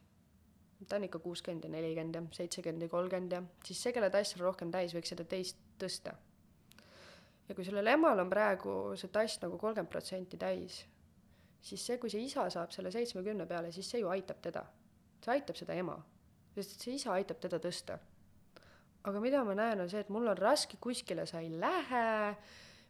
ta 0.85 0.95
on 0.95 1.03
ikka 1.03 1.19
kuuskümmend 1.19 1.63
ja 1.63 1.69
nelikümmend 1.69 2.15
ja 2.15 2.21
seitsekümmend 2.31 2.81
ja 2.81 2.89
kolmkümmend 2.89 3.31
ja 3.31 3.43
siis 3.65 3.81
see, 3.83 3.93
kelle 3.93 4.09
tass 4.09 4.35
on 4.37 4.43
rohkem 4.45 4.71
täis, 4.71 4.93
võiks 4.93 5.13
seda 5.13 5.25
teist 5.25 5.57
tõsta. 5.81 6.13
ja 7.47 7.55
kui 7.55 7.65
sellel 7.65 7.87
emal 7.87 8.19
on 8.19 8.29
praegu 8.29 8.95
see 8.99 9.09
tass 9.13 9.41
nagu 9.41 9.57
kolmkümmend 9.57 9.91
protsenti 9.91 10.37
täis, 10.37 10.83
siis 11.61 11.85
see, 11.85 11.97
kui 11.97 12.11
see 12.13 12.25
isa 12.27 12.49
saab 12.53 12.71
selle 12.75 12.91
seitsmekümne 12.91 13.47
peale, 13.49 13.71
siis 13.71 13.89
see 13.89 14.03
ju 14.03 14.11
aitab 14.13 14.41
teda. 14.43 14.65
See 15.23 15.33
aitab 15.33 15.57
seda 15.59 15.75
ema, 15.77 15.97
sest 16.55 16.79
see 16.81 16.95
isa 16.99 17.13
aitab 17.15 17.41
teda 17.43 17.59
tõsta. 17.63 17.99
aga 19.07 19.19
mida 19.23 19.43
ma 19.47 19.55
näen, 19.55 19.81
on 19.81 19.89
see, 19.89 20.01
et 20.03 20.09
mul 20.11 20.27
on 20.27 20.37
raske, 20.37 20.77
kuskile 20.81 21.25
sa 21.25 21.39
ei 21.39 21.49
lähe 21.49 22.35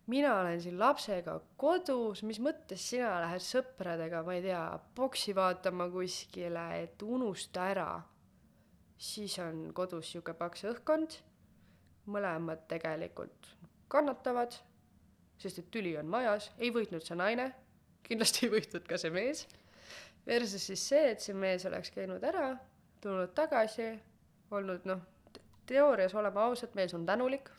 mina 0.07 0.39
olen 0.39 0.61
siin 0.61 0.79
lapsega 0.79 1.39
kodus, 1.59 2.23
mis 2.23 2.39
mõttes 2.43 2.83
sina 2.89 3.17
lähed 3.23 3.43
sõpradega, 3.43 4.23
ma 4.25 4.37
ei 4.37 4.43
tea, 4.45 4.61
boksi 4.95 5.35
vaatama 5.35 5.89
kuskile, 5.91 6.67
et 6.83 7.03
unusta 7.03 7.67
ära. 7.73 7.89
siis 8.97 9.35
on 9.39 9.73
kodus 9.77 10.11
sihuke 10.11 10.33
paks 10.33 10.63
õhkkond, 10.65 11.19
mõlemad 12.09 12.63
tegelikult 12.67 13.51
kannatavad, 13.87 14.55
sest 15.37 15.59
et 15.59 15.69
tüli 15.71 15.93
on 15.99 16.07
majas, 16.09 16.49
ei 16.57 16.71
võitnud 16.73 17.05
see 17.05 17.15
naine, 17.15 17.51
kindlasti 18.07 18.47
ei 18.47 18.51
võitnud 18.55 18.87
ka 18.89 18.97
see 18.97 19.13
mees. 19.13 19.45
Versus 20.27 20.65
siis 20.67 20.81
see, 20.89 21.11
et 21.11 21.23
see 21.23 21.35
mees 21.35 21.65
oleks 21.65 21.91
käinud 21.95 22.23
ära, 22.23 22.49
tulnud 23.01 23.31
tagasi, 23.37 23.93
olnud 24.51 24.87
noh, 24.89 25.05
teoorias 25.67 26.15
oleme 26.15 26.41
ausad, 26.43 26.73
mees 26.75 26.93
on 26.97 27.05
tänulik 27.07 27.51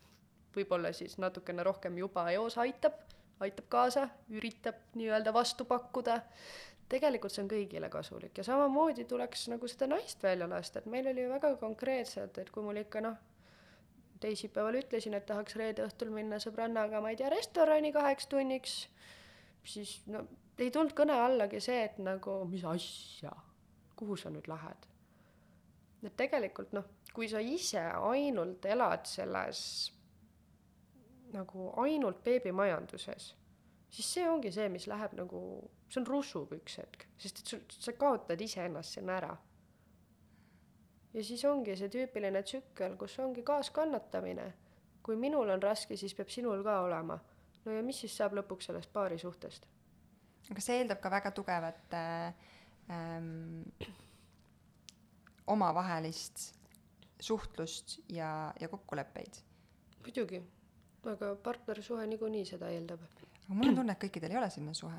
võib-olla 0.59 0.93
siis 0.97 1.19
natukene 1.21 1.65
rohkem 1.67 1.99
juba 1.99 2.27
eos 2.35 2.59
aitab, 2.59 2.97
aitab 3.45 3.69
kaasa, 3.73 4.09
üritab 4.35 4.81
nii-öelda 4.99 5.35
vastu 5.35 5.65
pakkuda. 5.69 6.21
tegelikult 6.89 7.33
see 7.33 7.43
on 7.43 7.51
kõigile 7.51 7.91
kasulik 7.93 8.39
ja 8.41 8.45
samamoodi 8.47 9.05
tuleks 9.05 9.43
nagu 9.53 9.69
seda 9.69 9.87
naist 9.91 10.23
välja 10.23 10.47
lasta, 10.49 10.79
et 10.79 10.87
meil 10.87 11.07
oli 11.11 11.27
väga 11.29 11.55
konkreetselt, 11.61 12.39
et 12.39 12.51
kui 12.51 12.65
mul 12.65 12.81
ikka 12.81 13.03
noh, 13.05 13.19
teisipäeval 14.21 14.81
ütlesin, 14.81 15.15
et 15.15 15.27
tahaks 15.27 15.57
reede 15.57 15.85
õhtul 15.85 16.11
minna 16.11 16.39
sõbrannaga, 16.43 17.03
ma 17.05 17.13
ei 17.13 17.21
tea, 17.21 17.29
restorani 17.31 17.93
kaheks 17.93 18.27
tunniks, 18.33 18.79
siis 19.65 19.99
no 20.07 20.25
ei 20.59 20.71
tulnud 20.75 20.95
kõne 20.97 21.15
allagi 21.23 21.61
see, 21.63 21.83
et 21.85 21.99
nagu 22.03 22.41
mis 22.51 22.65
asja, 22.67 23.33
kuhu 23.99 24.17
sa 24.19 24.31
nüüd 24.31 24.49
lähed. 24.51 24.89
et 26.03 26.15
tegelikult 26.17 26.73
noh, 26.73 26.85
kui 27.15 27.27
sa 27.29 27.41
ise 27.43 27.81
ainult 27.83 28.67
elad 28.71 29.07
selles 29.11 29.61
nagu 31.35 31.73
ainult 31.83 32.23
beebimajanduses, 32.25 33.33
siis 33.91 34.13
see 34.15 34.29
ongi 34.29 34.53
see, 34.55 34.69
mis 34.73 34.87
läheb 34.91 35.17
nagu, 35.19 35.41
see 35.89 36.01
on 36.01 36.07
russub 36.09 36.53
üks 36.57 36.79
hetk, 36.81 37.09
sest 37.21 37.43
et 37.43 37.53
sul, 37.53 37.65
sa 37.69 37.95
kaotad 37.99 38.41
iseennast 38.41 38.99
sinna 38.99 39.19
ära. 39.19 39.35
ja 41.13 41.25
siis 41.25 41.45
ongi 41.45 41.77
see 41.77 41.91
tüüpiline 41.93 42.43
tsükkel, 42.43 42.97
kus 42.97 43.19
ongi 43.19 43.43
kaaskannatamine. 43.43 44.53
kui 45.03 45.17
minul 45.17 45.49
on 45.49 45.63
raske, 45.63 45.97
siis 45.97 46.15
peab 46.15 46.29
sinul 46.29 46.63
ka 46.63 46.81
olema. 46.87 47.19
no 47.65 47.73
ja 47.73 47.83
mis 47.83 48.01
siis 48.01 48.17
saab 48.17 48.39
lõpuks 48.39 48.71
sellest 48.71 48.93
paari 48.93 49.19
suhtest? 49.19 49.67
Aga 50.51 50.65
see 50.65 50.79
eeldab 50.83 51.01
ka 51.03 51.11
väga 51.13 51.33
tugevat 51.37 51.97
äh, 51.97 52.33
ähm, 52.91 53.65
omavahelist 55.47 56.53
suhtlust 57.21 57.99
ja, 58.09 58.53
ja 58.61 58.69
kokkuleppeid. 58.69 59.43
muidugi 60.05 60.43
aga 61.13 61.35
partnersuhe 61.45 62.07
niikuinii 62.07 62.45
seda 62.49 62.71
eeldab. 62.75 63.03
aga 63.03 63.55
mul 63.55 63.73
on 63.73 63.81
tunne, 63.81 63.95
et 63.95 64.03
kõikidel 64.03 64.35
ei 64.35 64.41
ole 64.41 64.51
selline 64.53 64.75
suhe. 64.77 64.99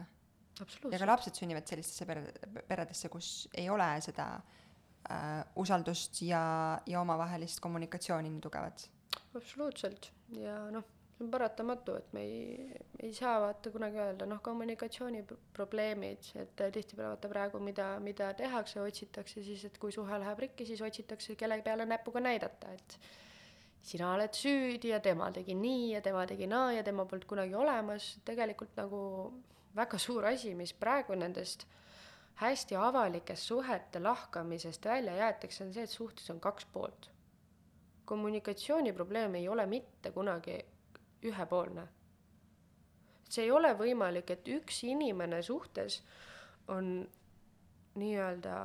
ja 0.92 1.00
ka 1.00 1.10
lapsed 1.10 1.40
sünnivad 1.40 1.68
sellistesse 1.68 2.08
pere, 2.10 2.24
peredesse, 2.68 3.10
kus 3.10 3.48
ei 3.54 3.70
ole 3.70 3.90
seda 4.06 4.30
äh, 4.38 5.44
usaldust 5.56 6.22
ja, 6.28 6.44
ja 6.86 7.02
omavahelist 7.02 7.62
kommunikatsiooni 7.64 8.32
nii 8.32 8.46
tugevat. 8.48 8.88
absoluutselt 9.36 10.12
ja 10.38 10.62
noh, 10.74 10.88
see 11.20 11.26
on 11.26 11.32
paratamatu, 11.32 11.96
et 12.00 12.14
me 12.14 12.22
ei, 12.24 12.82
ei 13.04 13.14
saa 13.14 13.40
vaata 13.44 13.72
kunagi 13.74 14.00
öelda, 14.00 14.26
noh, 14.30 14.40
kommunikatsiooniprobleemid, 14.42 16.30
et 16.40 16.54
tihtipeale 16.72 17.10
vaata 17.12 17.32
praegu, 17.32 17.60
mida, 17.60 17.90
mida 18.00 18.30
tehakse, 18.40 18.80
otsitakse 18.80 19.44
siis, 19.44 19.66
et 19.68 19.78
kui 19.78 19.92
suhe 19.92 20.20
läheb 20.20 20.40
rikki, 20.46 20.66
siis 20.66 20.82
otsitakse 20.82 21.36
kelle 21.36 21.60
peale 21.66 21.86
näpuga 21.90 22.24
näidata, 22.24 22.72
et 22.72 22.98
sina 23.82 24.14
oled 24.14 24.32
süüdi 24.36 24.94
ja 24.94 25.02
tema 25.04 25.32
tegi 25.36 25.56
nii 25.60 25.92
ja 25.98 26.02
tema 26.02 26.26
tegi 26.28 26.48
naa 26.48 26.72
ja 26.78 26.84
tema 26.88 27.06
polnud 27.06 27.28
kunagi 27.28 27.56
olemas, 27.56 28.14
tegelikult 28.26 28.80
nagu 28.80 29.04
väga 29.76 30.00
suur 30.00 30.32
asi, 30.32 30.56
mis 30.56 30.74
praegu 30.74 31.20
nendest 31.20 31.68
hästi 32.40 32.80
avalikest 32.80 33.52
suhete 33.52 34.00
lahkamisest 34.00 34.86
välja 34.86 35.20
jäetakse, 35.20 35.66
on 35.66 35.74
see, 35.76 35.84
et 35.84 35.92
suhtes 35.92 36.30
on 36.32 36.40
kaks 36.40 36.66
poolt. 36.74 37.12
kommunikatsiooniprobleem 38.10 39.36
ei 39.36 39.48
ole 39.48 39.66
mitte 39.70 40.12
kunagi 40.12 40.56
ühepoolne. 41.24 41.88
see 43.30 43.44
ei 43.46 43.52
ole 43.52 43.74
võimalik, 43.78 44.32
et 44.32 44.48
üks 44.48 44.84
inimene 44.84 45.42
suhtes 45.46 46.02
on 46.68 47.08
nii-öelda 48.00 48.56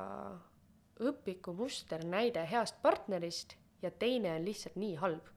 õpiku 1.05 1.53
musternäide 1.53 2.45
heast 2.49 2.81
partnerist 2.81 3.55
ja 3.81 3.91
teine 3.91 4.35
on 4.35 4.45
lihtsalt 4.45 4.75
nii 4.79 4.95
halb, 5.01 5.27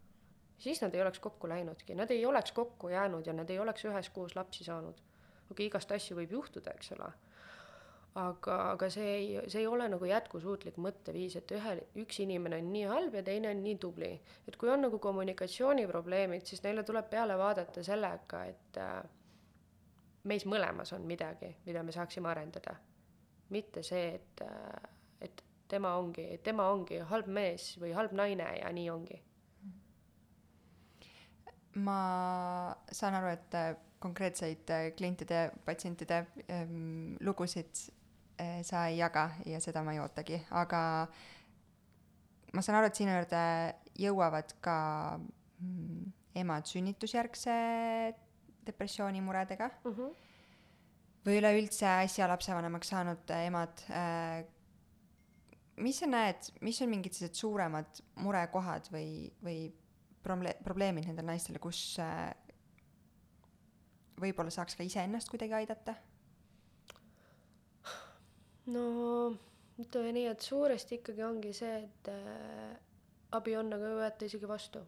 siis 0.58 0.80
nad 0.82 0.94
ei 0.94 1.02
oleks 1.02 1.20
kokku 1.20 1.48
läinudki, 1.48 1.94
nad 1.98 2.10
ei 2.10 2.24
oleks 2.26 2.52
kokku 2.52 2.88
jäänud 2.88 3.26
ja 3.26 3.32
nad 3.32 3.50
ei 3.50 3.58
oleks 3.58 3.84
üheskoos 3.84 4.36
lapsi 4.36 4.64
saanud. 4.64 4.94
okei 4.94 5.50
okay,, 5.50 5.66
igast 5.66 5.92
asju 5.92 6.16
võib 6.16 6.32
juhtuda, 6.32 6.72
eks 6.76 6.92
ole. 6.96 7.12
Aga, 8.14 8.56
aga 8.72 8.88
see 8.90 9.10
ei, 9.14 9.28
see 9.50 9.60
ei 9.62 9.66
ole 9.70 9.88
nagu 9.90 10.08
jätkusuutlik 10.08 10.78
mõtteviis, 10.82 11.36
et 11.38 11.52
ühel, 11.54 11.82
üks 12.02 12.18
inimene 12.24 12.58
on 12.62 12.72
nii 12.72 12.86
halb 12.90 13.14
ja 13.14 13.22
teine 13.26 13.52
on 13.52 13.62
nii 13.62 13.76
tubli. 13.78 14.10
et 14.46 14.56
kui 14.56 14.70
on 14.72 14.82
nagu 14.86 14.98
kommunikatsiooniprobleemid, 14.98 16.46
siis 16.46 16.62
neile 16.64 16.82
tuleb 16.82 17.10
peale 17.10 17.38
vaadata 17.38 17.84
sellega, 17.86 18.44
et 18.44 18.80
äh, 18.82 19.00
meis 20.24 20.46
mõlemas 20.46 20.92
on 20.96 21.06
midagi, 21.06 21.54
mida 21.66 21.82
me 21.82 21.92
saaksime 21.92 22.28
arendada. 22.28 22.76
mitte 23.50 23.82
see, 23.82 24.14
et 24.14 24.42
äh, 24.44 24.88
tema 25.68 25.94
ongi, 26.00 26.26
tema 26.44 26.68
ongi 26.72 27.00
halb 27.10 27.28
mees 27.28 27.72
või 27.80 27.92
halb 27.96 28.14
naine 28.16 28.48
ja 28.60 28.70
nii 28.72 28.90
ongi. 28.90 29.22
ma 31.78 31.98
saan 32.90 33.14
aru, 33.14 33.28
et 33.36 33.56
konkreetseid 34.02 34.70
klientide, 34.96 35.50
patsientide 35.66 36.24
ähm, 36.50 37.14
lugusid 37.20 37.70
sa 38.62 38.86
ei 38.88 38.98
jaga 39.00 39.30
ja 39.46 39.60
seda 39.60 39.82
ma 39.82 39.92
ei 39.96 40.00
ootagi, 40.02 40.38
aga 40.50 40.80
ma 42.54 42.62
saan 42.64 42.78
aru, 42.78 42.90
et 42.90 43.00
sinu 43.00 43.14
juurde 43.16 43.42
jõuavad 43.98 44.54
ka 44.64 44.78
mm, 45.18 46.04
emad 46.42 46.70
sünnitusjärgse 46.70 47.56
depressioonimuredega 48.68 49.70
mm. 49.84 49.96
-hmm. 49.96 50.14
või 51.26 51.40
üleüldse 51.40 51.88
äsja 52.04 52.28
lapsevanemaks 52.30 52.94
saanud 52.94 53.34
emad 53.40 53.82
äh, 53.90 54.46
mis 55.82 56.00
sa 56.02 56.08
näed, 56.10 56.50
mis 56.64 56.80
on 56.82 56.90
mingid 56.92 57.14
sellised 57.14 57.38
suuremad 57.38 58.02
murekohad 58.22 58.88
või, 58.92 59.30
või 59.44 59.58
proble-, 60.24 60.56
probleemid 60.64 61.08
nendel 61.08 61.28
naistel, 61.28 61.58
kus 61.62 61.80
äh, 62.02 62.30
võib-olla 64.20 64.52
saaks 64.54 64.78
ka 64.78 64.86
iseennast 64.86 65.30
kuidagi 65.30 65.56
aidata? 65.60 65.94
No 68.74 68.84
ütleme 69.78 70.12
nii, 70.16 70.28
et 70.32 70.44
suuresti 70.44 70.98
ikkagi 71.00 71.24
ongi 71.24 71.52
see, 71.56 71.82
et 71.84 72.12
äh, 72.12 72.76
abi 73.38 73.56
on, 73.58 73.72
aga 73.74 73.90
ei 73.90 73.98
võeta 74.02 74.28
isegi 74.28 74.48
vastu. 74.48 74.82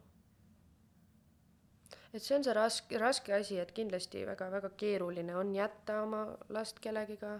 et 2.11 2.19
see 2.23 2.35
on 2.35 2.43
see 2.43 2.53
raske, 2.55 2.97
raske 2.99 3.33
asi, 3.33 3.59
et 3.61 3.71
kindlasti 3.71 4.25
väga-väga 4.27 4.73
keeruline 4.77 5.35
on 5.35 5.55
jätta 5.55 6.01
oma 6.03 6.25
last 6.49 6.79
kellegiga 6.83 7.39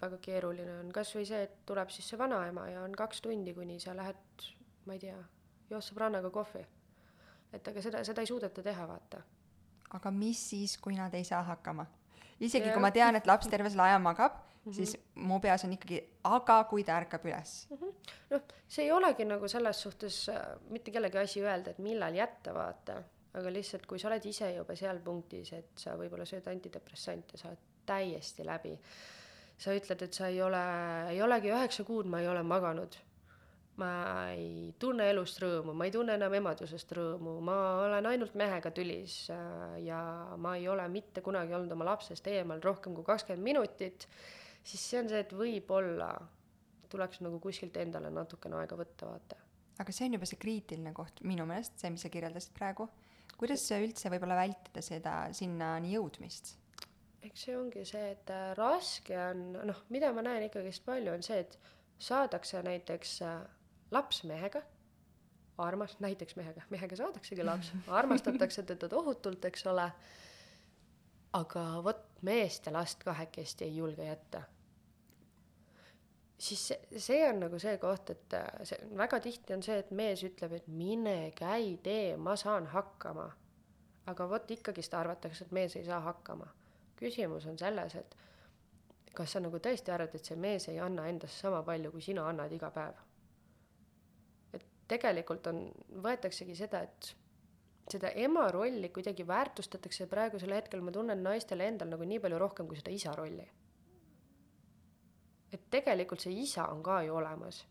väga 0.00 0.18
keeruline 0.24 0.78
on, 0.80 0.92
kas 0.94 1.12
või 1.14 1.26
see, 1.28 1.42
et 1.44 1.60
tuleb 1.68 1.92
siis 1.92 2.08
see 2.10 2.18
vanaema 2.18 2.66
ja 2.70 2.84
on 2.84 2.94
kaks 2.96 3.20
tundi, 3.24 3.54
kuni 3.56 3.78
sa 3.82 3.94
lähed, 3.96 4.46
ma 4.86 4.96
ei 4.96 5.02
tea, 5.02 5.18
joos 5.70 5.90
sõbrannaga 5.90 6.30
kohvi. 6.32 6.64
et 7.52 7.68
aga 7.68 7.82
seda, 7.82 8.04
seda 8.04 8.24
ei 8.24 8.30
suudeta 8.30 8.62
teha, 8.62 8.86
vaata. 8.88 9.22
aga 9.98 10.10
mis 10.10 10.48
siis, 10.50 10.78
kui 10.78 10.96
nad 10.96 11.14
ei 11.14 11.24
saa 11.24 11.42
hakkama? 11.42 11.86
Isegi 12.40 12.70
ja. 12.70 12.72
kui 12.74 12.82
ma 12.82 12.90
tean, 12.94 13.18
et 13.18 13.28
laps 13.28 13.50
terve 13.52 13.70
selle 13.70 13.86
aja 13.88 13.98
magab 14.02 14.34
mm, 14.34 14.70
-hmm. 14.70 14.74
siis 14.74 14.96
mu 15.14 15.40
peas 15.40 15.64
on 15.64 15.76
ikkagi, 15.76 16.02
aga 16.24 16.64
kui 16.64 16.84
ta 16.84 16.98
ärkab 17.00 17.24
üles 17.28 17.54
mm. 17.70 17.76
-hmm. 17.76 18.18
noh, 18.30 18.42
see 18.68 18.84
ei 18.84 18.92
olegi 18.92 19.24
nagu 19.24 19.48
selles 19.48 19.82
suhtes 19.82 20.28
äh, 20.28 20.42
mitte 20.70 20.90
kellegi 20.90 21.18
asi 21.18 21.42
öelda, 21.44 21.70
et 21.70 21.78
millal 21.78 22.14
jätta, 22.14 22.54
vaata, 22.54 23.02
aga 23.34 23.52
lihtsalt, 23.52 23.86
kui 23.86 23.98
sa 23.98 24.08
oled 24.08 24.24
ise 24.24 24.54
juba 24.54 24.76
seal 24.76 25.00
punktis, 25.00 25.52
et 25.52 25.70
sa 25.76 25.96
võib-olla 25.96 26.24
sööd 26.24 26.46
antidepressante, 26.48 27.36
sa 27.36 27.48
oled 27.48 27.66
täiesti 27.86 28.44
läbi 28.46 28.78
sa 29.60 29.76
ütled, 29.76 30.02
et 30.06 30.16
sa 30.16 30.30
ei 30.32 30.40
ole, 30.42 30.60
ei 31.12 31.20
olegi 31.22 31.52
üheksa 31.52 31.84
kuud, 31.84 32.08
ma 32.10 32.22
ei 32.22 32.28
ole 32.30 32.42
maganud. 32.46 32.96
Ma 33.80 33.92
ei 34.34 34.72
tunne 34.80 35.06
elust 35.10 35.40
rõõmu, 35.42 35.74
ma 35.76 35.86
ei 35.88 35.94
tunne 35.94 36.16
enam 36.18 36.34
emadusest 36.40 36.92
rõõmu, 36.96 37.38
ma 37.44 37.56
olen 37.86 38.08
ainult 38.10 38.36
mehega 38.38 38.72
tülis 38.76 39.22
äh, 39.34 39.78
ja 39.86 40.00
ma 40.40 40.56
ei 40.58 40.68
ole 40.70 40.86
mitte 40.92 41.24
kunagi 41.24 41.56
olnud 41.56 41.72
oma 41.76 41.88
lapsest 41.92 42.28
eemal 42.32 42.62
rohkem 42.64 42.96
kui 42.96 43.06
kakskümmend 43.06 43.46
minutit, 43.46 44.08
siis 44.62 44.84
see 44.84 45.02
on 45.02 45.10
see, 45.12 45.22
et 45.24 45.34
võib-olla 45.36 46.12
tuleks 46.90 47.22
nagu 47.24 47.38
kuskilt 47.42 47.76
endale 47.80 48.10
natukene 48.12 48.58
aega 48.60 48.78
võtta, 48.78 49.12
vaata. 49.12 49.38
aga 49.80 49.94
see 49.94 50.08
on 50.08 50.18
juba 50.18 50.28
see 50.28 50.40
kriitiline 50.42 50.94
koht 50.96 51.22
minu 51.26 51.46
meelest, 51.48 51.78
see, 51.80 51.92
mis 51.94 52.04
sa 52.04 52.12
kirjeldasid 52.12 52.56
praegu. 52.56 52.88
kuidas 53.40 53.64
üldse 53.76 54.12
võib-olla 54.12 54.40
vältida 54.42 54.82
seda 54.84 55.22
sinnani 55.36 55.94
jõudmist? 55.96 56.56
eks 57.24 57.46
see 57.46 57.56
ongi 57.56 57.84
see, 57.88 58.12
et 58.14 58.32
äh, 58.32 58.50
raske 58.58 59.16
on, 59.30 59.50
noh, 59.68 59.84
mida 59.92 60.10
ma 60.16 60.24
näen 60.24 60.46
ikkagist 60.48 60.84
palju, 60.86 61.12
on 61.14 61.24
see, 61.24 61.42
et 61.44 61.58
saadakse 62.00 62.62
näiteks 62.64 63.16
äh, 63.26 63.40
laps 63.90 64.22
mehega, 64.24 64.62
armas-, 65.58 65.96
näiteks 66.00 66.36
mehega, 66.36 66.62
mehega 66.70 66.96
saadaksegi 66.96 67.44
laps, 67.44 67.72
armastatakse 67.88 68.62
teda 68.68 68.88
tohutult, 68.88 69.44
eks 69.44 69.66
ole, 69.66 69.90
aga 71.38 71.66
vot 71.84 72.06
meest 72.26 72.66
ja 72.66 72.72
last 72.72 73.04
kahekesti 73.04 73.64
ei 73.64 73.76
julge 73.76 74.06
jätta. 74.06 74.42
siis 76.38 76.68
see, 76.68 76.80
see 76.96 77.24
on 77.28 77.40
nagu 77.40 77.58
see 77.58 77.76
koht, 77.78 78.10
et 78.10 78.34
äh, 78.34 78.46
see 78.64 78.78
väga 78.96 79.20
tihti 79.20 79.52
on 79.54 79.62
see, 79.62 79.76
et 79.78 79.90
mees 79.90 80.22
ütleb, 80.24 80.56
et 80.56 80.68
mine 80.68 81.32
käi 81.36 81.76
tee, 81.82 82.16
ma 82.16 82.36
saan 82.36 82.66
hakkama. 82.66 83.30
aga 84.06 84.28
vot 84.28 84.50
ikkagist 84.50 84.94
arvatakse, 84.94 85.44
et 85.44 85.52
mees 85.52 85.76
ei 85.76 85.84
saa 85.84 86.00
hakkama 86.00 86.48
küsimus 87.00 87.46
on 87.46 87.58
selles, 87.58 87.94
et 87.96 88.16
kas 89.16 89.34
sa 89.34 89.42
nagu 89.42 89.60
tõesti 89.62 89.92
arvad, 89.94 90.14
et 90.14 90.28
see 90.28 90.38
mees 90.40 90.68
ei 90.70 90.80
anna 90.82 91.06
endast 91.10 91.40
sama 91.40 91.62
palju, 91.66 91.92
kui 91.94 92.04
sina 92.04 92.26
annad 92.30 92.52
iga 92.56 92.70
päev? 92.74 92.98
Tegelikult 94.90 95.46
on, 95.50 95.64
võetaksegi 96.02 96.56
seda, 96.58 96.82
et 96.86 97.12
seda 97.90 98.12
ema 98.24 98.46
rolli 98.52 98.90
kuidagi 98.94 99.26
väärtustatakse 99.26 100.06
praegusel 100.10 100.54
hetkel, 100.54 100.82
ma 100.84 100.94
tunnen 100.94 101.22
naistel 101.24 101.62
endal 101.64 101.90
nagu 101.92 102.06
nii 102.06 102.20
palju 102.22 102.38
rohkem 102.38 102.68
kui 102.70 102.78
seda 102.78 102.94
isa 102.94 103.14
rolli. 103.18 103.46
et 105.50 105.62
tegelikult 105.70 106.22
see 106.22 106.34
isa 106.44 106.68
on 106.70 106.82
ka 106.82 107.00
ju 107.02 107.14
olemas. 107.18 107.64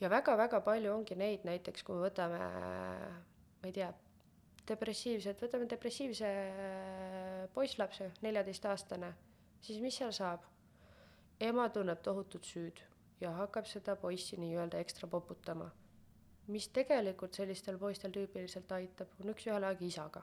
ja 0.00 0.10
väga-väga 0.10 0.60
palju 0.60 0.94
ongi 0.94 1.14
neid 1.14 1.44
näiteks, 1.46 1.82
kui 1.82 1.96
me 1.96 2.08
võtame, 2.08 2.38
ma 3.62 3.70
ei 3.70 3.72
tea, 3.72 3.92
depressiivsed, 4.68 5.38
võtame 5.42 5.68
depressiivse 5.70 6.30
poisslapse, 7.54 8.10
neljateistaastane, 8.22 9.12
siis 9.60 9.80
mis 9.80 9.98
seal 9.98 10.12
saab? 10.12 10.48
ema 11.42 11.68
tunneb 11.74 12.02
tohutut 12.02 12.44
süüd 12.46 12.82
ja 13.22 13.30
hakkab 13.38 13.70
seda 13.70 13.96
poissi 13.96 14.36
nii-öelda 14.42 14.82
ekstra 14.82 15.08
poputama 15.08 15.70
mis 16.46 16.68
tegelikult 16.74 17.34
sellistel 17.34 17.78
poistel 17.78 18.12
tüüpiliselt 18.14 18.72
aitab, 18.74 19.10
on 19.20 19.32
üks-ühele 19.34 19.68
aeg 19.68 19.82
isaga. 19.86 20.22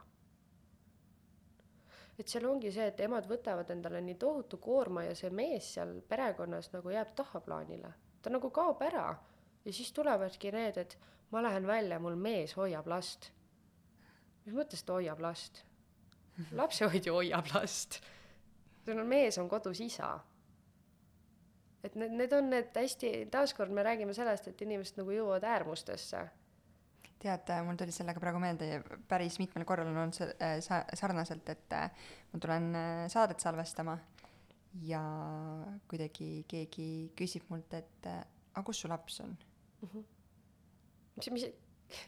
et 2.19 2.27
seal 2.27 2.43
ongi 2.49 2.71
see, 2.75 2.83
et 2.91 2.99
emad 2.99 3.27
võtavad 3.29 3.69
endale 3.71 4.01
nii 4.03 4.17
tohutu 4.19 4.57
koorma 4.59 5.05
ja 5.05 5.13
see 5.15 5.29
mees 5.31 5.69
seal 5.77 5.93
perekonnas 6.09 6.67
nagu 6.73 6.91
jääb 6.91 7.13
tahaplaanile, 7.15 7.93
ta 8.21 8.33
nagu 8.33 8.49
kaob 8.51 8.81
ära 8.83 9.05
ja 9.65 9.73
siis 9.73 9.93
tulevadki 9.95 10.51
need, 10.51 10.77
et 10.77 10.97
ma 11.31 11.43
lähen 11.43 11.67
välja, 11.67 11.99
mul 11.99 12.19
mees 12.19 12.57
hoiab 12.59 12.87
last. 12.91 13.31
mis 14.45 14.55
mõttes 14.55 14.83
ta 14.83 14.99
hoiab 14.99 15.23
last? 15.23 15.63
lapsehoidja 16.59 17.13
hoiab 17.15 17.47
last. 17.55 18.01
sul 18.83 18.99
on 18.99 19.07
mees 19.07 19.37
on 19.37 19.47
kodus 19.49 19.79
isa 19.79 20.17
et 21.83 21.95
need, 21.95 22.13
need 22.19 22.35
on 22.35 22.49
need 22.51 22.75
hästi, 22.75 23.13
taaskord 23.31 23.71
me 23.75 23.83
räägime 23.85 24.13
sellest, 24.15 24.49
et 24.51 24.61
inimesed 24.65 24.99
nagu 24.99 25.15
jõuavad 25.15 25.47
äärmustesse. 25.47 26.25
tead, 27.19 27.49
mul 27.67 27.75
tuli 27.79 27.91
sellega 27.91 28.21
praegu 28.23 28.39
meelde, 28.39 28.81
päris 29.07 29.39
mitmel 29.41 29.65
korral 29.67 29.89
on 29.91 29.97
olnud 30.05 30.15
see 30.15 30.29
äh, 30.39 30.59
sa-, 30.63 30.85
sarnaselt, 30.95 31.49
et 31.51 31.75
äh, 31.75 31.89
ma 32.31 32.39
tulen 32.39 32.69
äh, 32.75 33.05
saadet 33.11 33.43
salvestama 33.43 33.97
ja 34.85 35.01
kuidagi 35.89 36.45
keegi 36.47 36.89
küsib 37.17 37.49
mult, 37.49 37.73
et 37.73 38.07
aga 38.07 38.63
kus 38.65 38.83
su 38.83 38.91
laps 38.91 39.19
on 39.25 39.33
mm? 39.33 39.89
-hmm. 39.89 40.03
mis, 41.17 41.31
mis, 41.31 41.45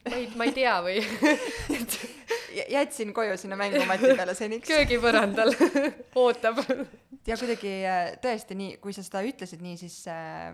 ma 0.10 0.16
ei, 0.16 0.28
ma 0.38 0.48
ei 0.48 0.54
tea 0.56 0.76
või 0.86 1.00
jätsin 2.76 3.14
koju 3.14 3.38
sinna 3.38 3.58
mängumati 3.60 4.16
peale 4.16 4.36
seniks. 4.36 4.68
köögipõrandal 4.68 5.54
ootab. 6.24 6.62
ja 7.28 7.38
kuidagi 7.38 7.74
äh, 7.86 8.02
tõesti 8.22 8.58
nii, 8.58 8.78
kui 8.84 8.94
sa 8.96 9.04
seda 9.06 9.24
ütlesid 9.26 9.64
nii, 9.64 9.78
siis 9.80 10.02
äh, 10.12 10.52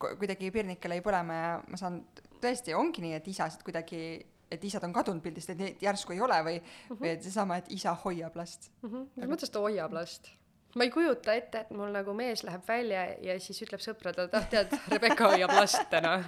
kuidagi 0.00 0.50
pirnikel 0.50 0.96
jäi 0.96 1.04
põlema 1.04 1.38
ja 1.38 1.54
ma 1.68 1.80
saan, 1.80 2.02
tõesti 2.40 2.74
ongi 2.76 3.04
nii, 3.04 3.14
et 3.18 3.30
isasid 3.30 3.64
kuidagi, 3.66 4.02
et 4.50 4.64
isad 4.64 4.84
on 4.86 4.94
kadunud 4.96 5.22
pildist, 5.24 5.52
et 5.52 5.60
neid 5.60 5.82
järsku 5.84 6.16
ei 6.16 6.20
ole 6.24 6.40
või 6.46 6.58
mm, 6.58 6.68
-hmm. 6.88 7.00
või 7.02 7.14
et 7.14 7.24
seesama, 7.26 7.60
et 7.60 7.72
isa 7.72 7.94
hoiab 8.04 8.36
last 8.36 8.70
mm. 8.82 8.90
-hmm. 8.90 9.08
mis 9.16 9.34
mõttes 9.34 9.52
ta 9.52 9.60
hoiab 9.60 9.92
last? 9.92 10.32
ma 10.74 10.86
ei 10.86 10.90
kujuta 10.90 11.34
ette, 11.34 11.60
et 11.60 11.70
mul 11.70 11.92
nagu 11.92 12.14
mees 12.14 12.44
läheb 12.46 12.62
välja 12.68 13.06
ja 13.20 13.40
siis 13.40 13.62
ütleb 13.62 13.82
sõpradele, 13.82 14.28
et 14.28 14.34
ah 14.34 14.48
tead, 14.50 14.76
Rebecca 14.88 15.28
hoiab 15.34 15.52
last 15.54 15.82
täna 15.90 16.18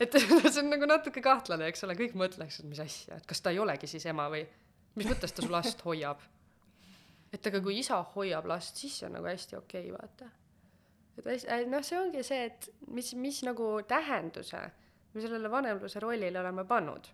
et 0.00 0.16
see 0.52 0.62
on 0.62 0.70
nagu 0.72 0.88
natuke 0.88 1.22
kahtlane, 1.24 1.68
eks 1.70 1.84
ole, 1.86 1.96
kõik 1.98 2.16
mõtleks, 2.18 2.60
et 2.62 2.68
mis 2.70 2.80
asja, 2.82 3.20
et 3.20 3.28
kas 3.28 3.44
ta 3.44 3.52
ei 3.54 3.60
olegi 3.62 3.90
siis 3.90 4.06
ema 4.10 4.28
või 4.32 4.44
mis 4.98 5.08
mõttes 5.08 5.34
ta 5.34 5.44
su 5.44 5.52
last 5.52 5.84
hoiab. 5.86 6.22
et 7.32 7.46
aga 7.46 7.60
kui 7.62 7.78
isa 7.78 8.00
hoiab 8.16 8.48
last, 8.50 8.80
siis 8.80 8.98
see 8.98 9.08
on 9.08 9.18
nagu 9.18 9.30
hästi 9.30 9.58
okei 9.60 9.90
okay,, 9.92 9.96
vaata. 10.00 10.30
et 11.60 11.70
noh, 11.70 11.84
see 11.86 12.00
ongi 12.00 12.24
see, 12.26 12.48
et 12.50 12.70
mis, 12.88 13.14
mis 13.14 13.42
nagu 13.46 13.72
tähenduse 13.88 14.66
me 15.12 15.24
sellele 15.24 15.50
vanemluse 15.50 16.00
rollile 16.00 16.40
oleme 16.40 16.64
pannud. 16.64 17.08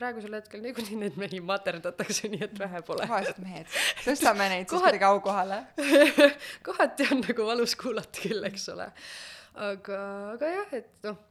praegusel 0.00 0.32
hetkel 0.32 0.62
niikuinii 0.64 0.96
neid 0.96 1.16
mehi 1.20 1.42
materdatakse, 1.44 2.28
nii 2.32 2.46
et 2.46 2.58
vähe 2.58 2.82
pole. 2.82 3.06
vaesed 3.08 3.40
mehed, 3.44 3.80
tõstame 4.04 4.48
neid 4.52 4.68
siis 4.68 4.80
kuidagi 4.80 5.06
aukohale 5.06 5.64
kohati 6.66 7.10
on 7.12 7.24
nagu 7.28 7.46
valus 7.46 7.76
kuulata 7.78 8.26
küll, 8.26 8.44
eks 8.48 8.70
ole. 8.74 8.90
aga, 9.70 9.98
aga 10.36 10.54
jah, 10.58 10.78
et 10.80 10.94
noh 11.08 11.26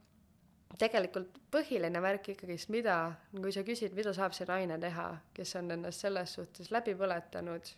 tegelikult 0.78 1.40
põhiline 1.50 2.02
värk 2.02 2.30
ikkagist, 2.34 2.70
mida, 2.70 2.96
kui 3.34 3.52
sa 3.52 3.64
küsid, 3.66 3.94
mida 3.96 4.12
saab 4.16 4.34
see 4.36 4.46
naine 4.48 4.78
teha, 4.80 5.08
kes 5.34 5.56
on 5.58 5.70
ennast 5.76 6.06
selles 6.06 6.34
suhtes 6.38 6.70
läbi 6.70 6.94
põletanud, 6.98 7.72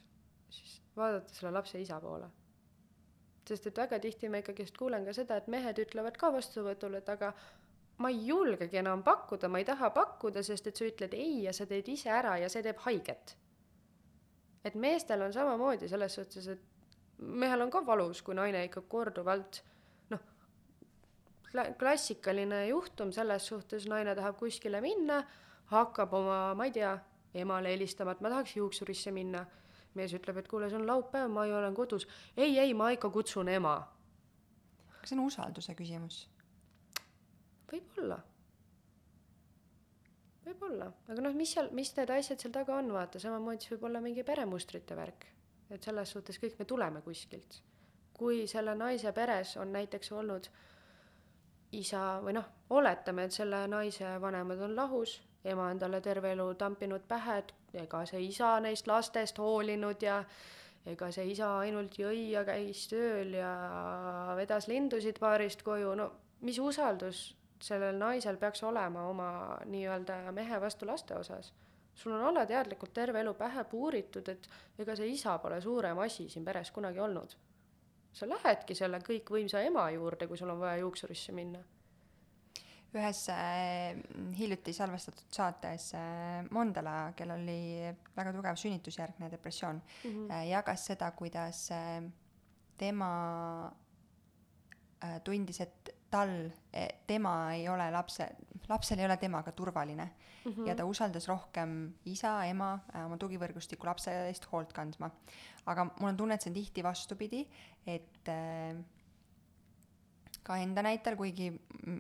siis 0.53 0.79
vaadata 0.97 1.35
selle 1.35 1.53
lapse 1.57 1.81
isa 1.81 2.01
poole. 2.01 2.31
sest 3.49 3.67
et 3.67 3.77
väga 3.77 3.99
tihti 3.99 4.29
ma 4.31 4.39
ikkagist 4.39 4.77
kuulen 4.79 5.05
ka 5.05 5.13
seda, 5.13 5.37
et 5.37 5.49
mehed 5.51 5.79
ütlevad 5.83 6.17
ka 6.17 6.31
vastuvõtul, 6.33 6.95
et 6.95 7.09
aga 7.09 7.33
ma 7.99 8.11
ei 8.11 8.27
julgegi 8.27 8.79
enam 8.79 9.03
pakkuda, 9.03 9.49
ma 9.49 9.59
ei 9.59 9.65
taha 9.65 9.91
pakkuda, 9.91 10.43
sest 10.43 10.67
et 10.71 10.77
sa 10.77 10.87
ütled 10.87 11.15
ei 11.15 11.43
ja 11.47 11.53
sa 11.53 11.67
teed 11.67 11.89
ise 11.89 12.11
ära 12.11 12.37
ja 12.39 12.49
see 12.49 12.63
teeb 12.63 12.79
haiget. 12.87 13.37
et 14.65 14.75
meestel 14.75 15.23
on 15.23 15.33
samamoodi 15.33 15.89
selles 15.89 16.15
suhtes, 16.15 16.47
et 16.47 16.61
mehel 17.19 17.63
on 17.63 17.71
ka 17.71 17.81
valus, 17.87 18.23
kui 18.23 18.35
naine 18.35 18.65
ikka 18.65 18.85
korduvalt 18.89 19.63
klassikaline 21.79 22.67
juhtum 22.67 23.13
selles 23.13 23.47
suhtes, 23.47 23.87
naine 23.89 24.15
tahab 24.17 24.39
kuskile 24.41 24.81
minna, 24.81 25.23
hakkab 25.73 26.15
oma, 26.17 26.55
ma 26.55 26.69
ei 26.69 26.73
tea, 26.73 26.93
emale 27.35 27.73
helistama, 27.73 28.13
et 28.13 28.21
ma 28.21 28.33
tahaks 28.33 28.57
juuksurisse 28.57 29.13
minna. 29.13 29.47
mees 29.93 30.13
ütleb, 30.17 30.39
et 30.41 30.47
kuule, 30.49 30.71
see 30.73 30.79
on 30.79 30.87
laupäev, 30.89 31.29
ma 31.29 31.45
ju 31.45 31.53
olen 31.53 31.75
kodus. 31.77 32.07
ei, 32.37 32.59
ei, 32.59 32.75
ma 32.75 32.91
ikka 32.91 33.11
kutsun 33.11 33.49
ema. 33.49 33.77
kas 35.01 35.11
see 35.11 35.19
on 35.19 35.27
usalduse 35.27 35.75
küsimus? 35.75 36.29
võib-olla. 37.73 38.19
võib-olla, 40.47 40.93
aga 41.09 41.21
noh, 41.21 41.37
mis 41.37 41.53
seal, 41.53 41.69
mis 41.73 41.93
need 41.97 42.11
asjad 42.11 42.41
seal 42.41 42.53
taga 42.53 42.77
on, 42.81 42.93
vaata, 42.93 43.21
samamoodi 43.21 43.61
siis 43.61 43.77
võib 43.77 43.85
olla 43.91 44.01
mingi 44.01 44.25
peremustrite 44.25 44.97
värk. 44.97 45.27
et 45.71 45.83
selles 45.83 46.17
suhtes 46.17 46.41
kõik 46.41 46.59
me 46.59 46.65
tuleme 46.65 47.03
kuskilt. 47.03 47.63
kui 48.13 48.47
selle 48.47 48.75
naise 48.75 49.13
peres 49.13 49.57
on 49.57 49.73
näiteks 49.73 50.13
olnud 50.13 50.49
äh, 50.49 50.72
isa 51.73 52.21
või 52.23 52.37
noh, 52.37 52.49
oletame, 52.71 53.27
et 53.27 53.37
selle 53.37 53.67
naise 53.69 54.17
vanemad 54.21 54.61
on 54.61 54.77
lahus, 54.77 55.21
ema 55.45 55.69
on 55.73 55.79
talle 55.79 56.01
terve 56.01 56.33
elu 56.33 56.49
tampinud 56.61 57.05
pähe, 57.09 57.39
et 57.43 57.55
ega 57.85 58.05
see 58.07 58.21
isa 58.29 58.59
neist 58.61 58.87
lastest 58.87 59.39
hoolinud 59.39 60.03
ja 60.03 60.23
ega 60.87 61.11
see 61.15 61.31
isa 61.33 61.49
ainult 61.63 61.97
jõi 61.99 62.31
ja 62.33 62.45
käis 62.45 62.87
tööl 62.91 63.35
ja 63.39 63.53
vedas 64.37 64.69
lindusid 64.69 65.21
baarist 65.23 65.63
koju, 65.63 65.95
no 65.99 66.11
mis 66.43 66.59
usaldus 66.59 67.33
sellel 67.63 67.99
naisel 67.99 68.37
peaks 68.37 68.63
olema 68.67 69.07
oma 69.09 69.29
nii-öelda 69.71 70.33
mehe 70.35 70.61
vastu 70.61 70.87
laste 70.87 71.17
osas? 71.17 71.53
sul 71.95 72.13
on 72.17 72.23
alateadlikult 72.25 72.93
terve 72.97 73.21
elu 73.21 73.35
pähe 73.37 73.65
puuritud, 73.69 74.29
et 74.29 74.49
ega 74.81 74.97
see 74.97 75.11
isa 75.13 75.37
pole 75.39 75.61
suurem 75.61 75.99
asi 76.01 76.29
siin 76.29 76.45
peres 76.45 76.71
kunagi 76.73 77.01
olnud 77.01 77.35
sa 78.13 78.29
lähedki 78.29 78.75
selle 78.77 79.01
kõikvõimsa 79.05 79.63
ema 79.67 79.87
juurde, 79.95 80.29
kui 80.29 80.39
sul 80.39 80.53
on 80.53 80.61
vaja 80.61 80.83
juuksurisse 80.83 81.33
minna. 81.37 81.63
ühes 82.93 83.23
äh, 83.33 83.97
hiljuti 84.37 84.73
salvestatud 84.77 85.31
saates 85.33 85.95
äh, 85.97 86.43
Mondela, 86.53 87.13
kellel 87.17 87.41
oli 87.41 87.89
väga 88.17 88.35
tugev 88.37 88.59
sünnitusjärgne 88.61 89.31
depressioon 89.33 89.81
mm, 89.81 90.11
-hmm. 90.11 90.31
äh, 90.31 90.49
jagas 90.49 90.85
seda, 90.87 91.11
kuidas 91.11 91.71
äh, 91.71 92.03
tema 92.77 93.73
äh, 95.05 95.21
tundis, 95.25 95.61
et 95.61 95.82
tal, 96.13 96.33
e, 96.73 96.87
tema 97.09 97.35
ei 97.57 97.67
ole 97.73 97.89
lapse, 97.95 98.29
lapsel 98.69 99.01
ei 99.01 99.07
ole 99.09 99.17
temaga 99.21 99.53
turvaline 99.57 100.05
mm. 100.05 100.53
-hmm. 100.53 100.69
ja 100.69 100.75
ta 100.77 100.85
usaldas 100.85 101.29
rohkem 101.29 101.95
isa, 102.05 102.35
ema, 102.45 102.73
äh, 102.95 103.07
oma 103.07 103.17
tugivõrgustiku 103.17 103.89
lapse 103.89 104.15
eest 104.29 104.49
hoolt 104.53 104.73
kandma. 104.73 105.11
aga 105.67 105.85
mul 105.85 106.09
on 106.09 106.17
tunne, 106.17 106.35
et 106.35 106.43
see 106.43 106.51
on 106.51 106.55
tihti 106.55 106.83
vastupidi, 106.83 107.47
et 107.87 108.29
äh, 108.29 108.77
ka 110.43 110.57
enda 110.57 110.83
näitel, 110.83 111.17
kuigi 111.17 111.53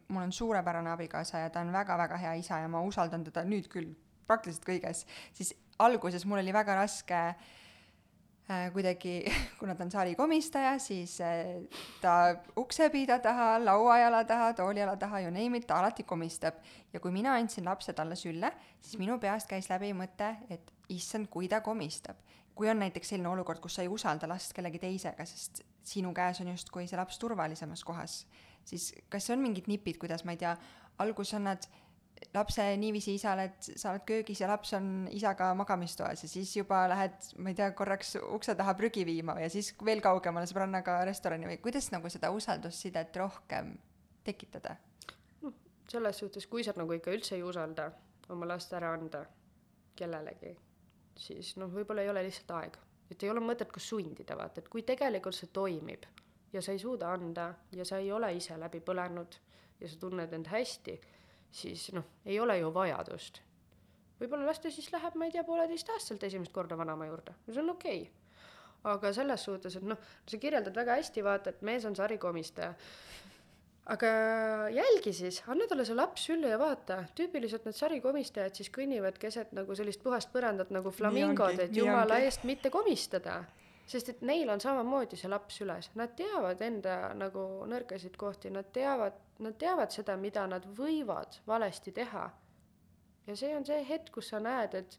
mul 0.08 0.22
on 0.22 0.32
suurepärane 0.32 0.90
abikaasa 0.90 1.38
ja 1.38 1.50
ta 1.50 1.60
on 1.60 1.72
väga-väga 1.72 2.16
hea 2.16 2.34
isa 2.34 2.58
ja 2.58 2.68
ma 2.68 2.80
usaldan 2.82 3.24
teda 3.24 3.44
nüüd 3.44 3.68
küll 3.68 3.94
praktiliselt 4.26 4.66
kõiges, 4.66 5.06
siis 5.32 5.54
alguses 5.78 6.26
mul 6.26 6.38
oli 6.38 6.52
väga 6.52 6.74
raske 6.74 7.14
Äh, 7.14 7.61
kuidagi, 8.72 9.22
kuna 9.60 9.74
ta 9.74 9.84
on 9.84 9.90
saali 9.90 10.14
komistaja, 10.18 10.76
siis 10.82 11.18
äh, 11.20 11.62
ta 12.00 12.36
uksepiida 12.58 13.18
taha, 13.22 13.56
lauajala 13.64 14.24
taha, 14.24 14.52
tooliala 14.58 14.96
taha, 14.96 15.20
you 15.20 15.30
name 15.30 15.58
it, 15.58 15.66
ta 15.66 15.78
alati 15.80 16.02
komistab. 16.02 16.54
ja 16.92 17.00
kui 17.00 17.12
mina 17.12 17.34
andsin 17.34 17.64
lapse 17.64 17.92
talle 17.92 18.16
sülle, 18.16 18.52
siis 18.80 18.98
minu 18.98 19.18
peast 19.18 19.48
käis 19.48 19.70
läbi 19.70 19.92
mõte, 19.96 20.34
et 20.50 20.72
issand, 20.88 21.28
kui 21.30 21.48
ta 21.48 21.60
komistab. 21.60 22.16
kui 22.54 22.68
on 22.68 22.78
näiteks 22.78 23.08
selline 23.08 23.28
olukord, 23.28 23.60
kus 23.64 23.78
sa 23.78 23.82
ei 23.82 23.88
usalda 23.88 24.28
last 24.28 24.52
kellegi 24.52 24.78
teisega, 24.78 25.24
sest 25.24 25.62
sinu 25.82 26.12
käes 26.14 26.40
on 26.40 26.50
justkui 26.52 26.86
see 26.86 26.98
laps 26.98 27.18
turvalisemas 27.18 27.84
kohas, 27.84 28.26
siis 28.64 28.92
kas 29.08 29.30
on 29.30 29.40
mingid 29.40 29.70
nipid, 29.72 29.96
kuidas, 29.98 30.24
ma 30.24 30.36
ei 30.36 30.42
tea, 30.42 30.56
alguses 30.98 31.34
annad 31.38 31.64
lapse 32.34 32.64
niiviisi 32.76 33.16
isale, 33.18 33.48
et 33.50 33.68
sa 33.80 33.90
oled 33.92 34.04
köögis 34.08 34.40
ja 34.42 34.48
laps 34.50 34.72
on 34.78 35.08
isaga 35.10 35.52
magamistoas 35.58 36.22
ja 36.24 36.30
siis 36.30 36.54
juba 36.56 36.84
lähed, 36.90 37.16
ma 37.38 37.52
ei 37.52 37.58
tea, 37.58 37.70
korraks 37.76 38.16
ukse 38.22 38.54
taha 38.58 38.74
prügi 38.78 39.04
viima 39.08 39.38
ja 39.40 39.50
siis 39.52 39.72
veel 39.84 40.02
kaugemale 40.04 40.48
sõbrannaga 40.50 41.00
restorani 41.08 41.50
või 41.50 41.60
kuidas 41.64 41.90
nagu 41.94 42.10
seda 42.12 42.32
usaldussidet 42.34 43.16
rohkem 43.16 43.76
tekitada? 44.24 44.76
selles 45.92 46.18
suhtes, 46.22 46.46
kui 46.48 46.64
sa 46.64 46.72
nagu 46.76 46.94
ikka 46.96 47.12
üldse 47.12 47.34
ei 47.36 47.42
usalda 47.44 47.90
oma 48.32 48.46
last 48.48 48.72
ära 48.72 48.94
anda 48.96 49.26
kellelegi, 49.98 50.54
siis 51.18 51.56
noh, 51.60 51.68
võib-olla 51.68 52.04
ei 52.04 52.08
ole 52.08 52.22
lihtsalt 52.24 52.54
aeg. 52.56 52.78
et 53.12 53.22
ei 53.22 53.30
ole 53.30 53.42
mõtet 53.44 53.68
ka 53.68 53.80
sundida, 53.80 54.36
vaata, 54.38 54.62
et 54.62 54.68
kui 54.72 54.82
tegelikult 54.88 55.36
see 55.36 55.50
toimib 55.52 56.06
ja 56.52 56.62
sa 56.62 56.72
ei 56.72 56.78
suuda 56.78 57.10
anda 57.12 57.50
ja 57.76 57.84
sa 57.84 57.98
ei 57.98 58.12
ole 58.12 58.30
ise 58.36 58.56
läbi 58.56 58.80
põlenud 58.80 59.36
ja 59.80 59.88
sa 59.88 59.98
tunned 60.00 60.32
end 60.32 60.48
hästi, 60.48 60.94
siis 61.52 61.90
noh, 61.96 62.06
ei 62.26 62.40
ole 62.40 62.58
ju 62.58 62.72
vajadust. 62.74 63.42
võib-olla 64.20 64.48
las 64.50 64.60
ta 64.62 64.70
siis 64.70 64.90
läheb, 64.94 65.16
ma 65.18 65.28
ei 65.28 65.34
tea, 65.34 65.44
pooleteistaastaselt 65.44 66.24
esimest 66.28 66.52
korda 66.52 66.78
vanaema 66.78 67.08
juurde 67.10 67.36
see 67.48 67.62
on 67.62 67.74
okei 67.74 68.02
okay. 68.02 68.94
aga 68.94 69.12
selles 69.12 69.44
suhtes, 69.48 69.76
et 69.76 69.86
noh, 69.86 69.98
sa 70.26 70.38
kirjeldad 70.38 70.76
väga 70.76 70.98
hästi, 71.00 71.24
vaata, 71.24 71.54
et 71.54 71.62
mees 71.66 71.84
on 71.88 71.96
sarikomistaja 71.98 72.74
aga 73.90 74.10
jälgi 74.70 75.12
siis, 75.16 75.40
anna 75.50 75.66
talle 75.68 75.84
see 75.86 75.96
laps 75.98 76.26
sülle 76.28 76.52
ja 76.52 76.58
vaata, 76.60 77.02
tüüpiliselt 77.18 77.66
need 77.66 77.78
sarikomistajad 77.78 78.54
siis 78.58 78.70
kõnnivad 78.74 79.18
keset 79.22 79.50
nagu 79.56 79.74
sellist 79.78 80.02
puhast 80.04 80.30
põrandat 80.34 80.70
nagu 80.74 80.92
flamingod, 80.94 81.58
et 81.58 81.74
jumala 81.76 82.20
eest 82.22 82.46
mitte 82.48 82.70
komistada. 82.70 83.42
Sest 83.92 84.08
et 84.08 84.22
neil 84.24 84.50
on 84.52 84.60
samamoodi 84.62 85.18
see 85.20 85.30
laps 85.30 85.60
süles, 85.60 85.90
nad 85.98 86.14
teavad 86.16 86.60
enda 86.64 86.96
nagu 87.18 87.44
nõrkasid 87.68 88.16
kohti, 88.20 88.52
nad 88.54 88.70
teavad, 88.74 89.18
nad 89.44 89.58
teavad 89.60 89.92
seda, 89.94 90.16
mida 90.20 90.46
nad 90.48 90.66
võivad 90.78 91.40
valesti 91.46 91.92
teha. 91.92 92.30
ja 93.26 93.36
see 93.38 93.54
on 93.56 93.66
see 93.66 93.82
hetk, 93.88 94.10
kus 94.14 94.32
sa 94.32 94.40
näed, 94.42 94.74
et 94.74 94.98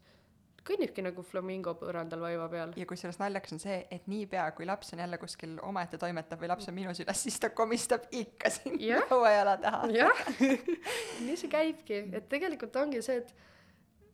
kõnnibki 0.64 1.02
nagu 1.04 1.22
flamingo 1.26 1.74
põrandal 1.76 2.22
vaiva 2.24 2.46
peal. 2.48 2.72
ja 2.76 2.86
kusjuures 2.88 3.18
naljakas 3.20 3.56
on 3.56 3.62
see, 3.62 3.80
et 3.92 4.06
niipea, 4.08 4.46
kui 4.56 4.66
laps 4.68 4.94
on 4.94 5.02
jälle 5.02 5.18
kuskil 5.20 5.58
omaette 5.62 5.98
toimetab 6.00 6.40
või 6.40 6.52
laps 6.52 6.70
on 6.70 6.78
minu 6.78 6.94
süles, 6.96 7.24
siis 7.26 7.40
ta 7.40 7.50
komistab 7.50 8.06
ikka 8.10 8.52
sinna 8.54 9.02
hauajala 9.10 9.56
taha. 9.60 9.90
jah, 9.92 10.22
nii 11.26 11.36
see 11.40 11.52
käibki, 11.52 12.04
et 12.12 12.30
tegelikult 12.32 12.76
ongi 12.80 13.02
see, 13.04 13.20
et 13.24 13.34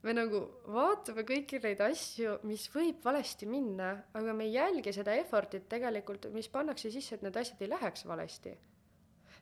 me 0.03 0.15
nagu 0.17 0.41
vaatame 0.73 1.25
kõiki 1.29 1.61
neid 1.63 1.81
asju, 1.85 2.39
mis 2.49 2.67
võib 2.73 3.03
valesti 3.05 3.49
minna, 3.49 3.93
aga 4.17 4.35
me 4.37 4.47
ei 4.49 4.55
jälgi 4.57 4.95
seda 4.97 5.15
effort'it 5.21 5.69
tegelikult, 5.69 6.31
mis 6.33 6.49
pannakse 6.49 6.93
sisse, 6.93 7.19
et 7.19 7.27
need 7.27 7.37
asjad 7.37 7.61
ei 7.61 7.73
läheks 7.75 8.07
valesti. 8.09 8.57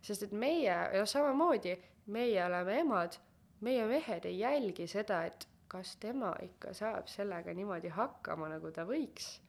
sest 0.03 0.23
et 0.23 0.33
meie, 0.33 0.75
ja 0.95 1.07
samamoodi, 1.07 1.75
meie 2.15 2.45
oleme 2.45 2.79
emad, 2.81 3.19
meie 3.61 3.87
mehed 3.87 4.27
ei 4.27 4.39
jälgi 4.39 4.87
seda, 4.87 5.25
et 5.27 5.47
kas 5.69 5.97
tema 6.01 6.33
ikka 6.43 6.73
saab 6.75 7.09
sellega 7.11 7.53
niimoodi 7.55 7.91
hakkama, 7.93 8.49
nagu 8.49 8.71
ta 8.71 8.87
võiks. 8.89 9.41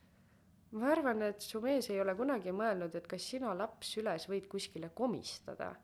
ma 0.71 0.91
arvan, 0.91 1.21
et 1.25 1.41
su 1.41 1.61
mees 1.61 1.89
ei 1.89 2.01
ole 2.01 2.13
kunagi 2.15 2.51
mõelnud, 2.53 2.95
et 2.95 3.07
kas 3.07 3.29
sina 3.31 3.53
laps 3.57 3.95
üles 3.97 4.27
võid 4.29 4.47
kuskile 4.47 4.89
komistada. 4.89 5.75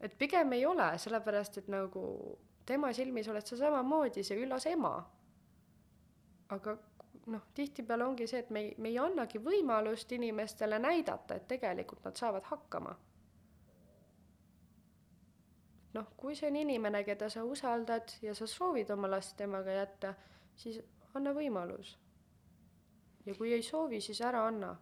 et 0.00 0.18
pigem 0.18 0.52
ei 0.52 0.66
ole, 0.66 0.98
sellepärast 0.98 1.58
et 1.58 1.68
nagu 1.68 2.38
tema 2.66 2.92
silmis 2.92 3.28
oled 3.28 3.46
sa 3.46 3.56
samamoodi 3.56 4.24
see 4.24 4.38
üllas 4.44 4.66
ema. 4.70 4.94
aga 6.48 6.76
noh, 7.26 7.46
tihtipeale 7.54 8.04
ongi 8.04 8.26
see, 8.26 8.42
et 8.42 8.50
me 8.50 8.60
ei, 8.60 8.74
me 8.78 8.88
ei 8.88 8.98
annagi 8.98 9.38
võimalust 9.38 10.12
inimestele 10.12 10.78
näidata, 10.78 11.34
et 11.34 11.48
tegelikult 11.48 12.04
nad 12.04 12.18
saavad 12.18 12.44
hakkama 12.50 12.96
noh, 15.96 16.12
kui 16.16 16.36
see 16.36 16.48
on 16.50 16.56
inimene, 16.56 17.02
keda 17.04 17.28
sa 17.32 17.44
usaldad 17.44 18.14
ja 18.24 18.34
sa 18.34 18.48
soovid 18.48 18.90
oma 18.94 19.10
last 19.10 19.36
temaga 19.36 19.74
jätta, 19.76 20.14
siis 20.56 20.80
anna 21.14 21.34
võimalus. 21.36 21.96
ja 23.26 23.34
kui 23.38 23.52
ei 23.54 23.62
soovi, 23.62 24.00
siis 24.00 24.20
ära 24.20 24.46
anna. 24.46 24.76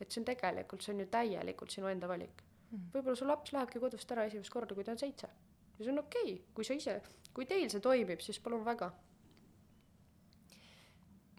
et 0.00 0.10
see 0.10 0.20
on 0.20 0.24
tegelikult, 0.24 0.82
see 0.82 0.94
on 0.94 1.00
ju 1.02 1.06
täielikult 1.12 1.70
sinu 1.70 1.88
enda 1.90 2.08
valik 2.08 2.38
mm.. 2.70 2.86
võib-olla 2.94 3.16
su 3.16 3.26
laps 3.26 3.52
lähebki 3.52 3.80
kodust 3.80 4.12
ära 4.12 4.24
esimest 4.24 4.52
korda, 4.52 4.74
kui 4.74 4.84
ta 4.84 4.92
on 4.92 4.98
seitse. 4.98 5.28
ja 5.78 5.84
see 5.84 5.92
on 5.92 6.04
okei 6.04 6.34
okay., 6.34 6.44
kui 6.54 6.64
sa 6.64 6.76
ise, 6.76 6.96
kui 7.40 7.48
teil 7.48 7.70
see 7.72 7.80
toimib, 7.80 8.20
siis 8.20 8.36
palun 8.44 8.66
väga 8.66 8.90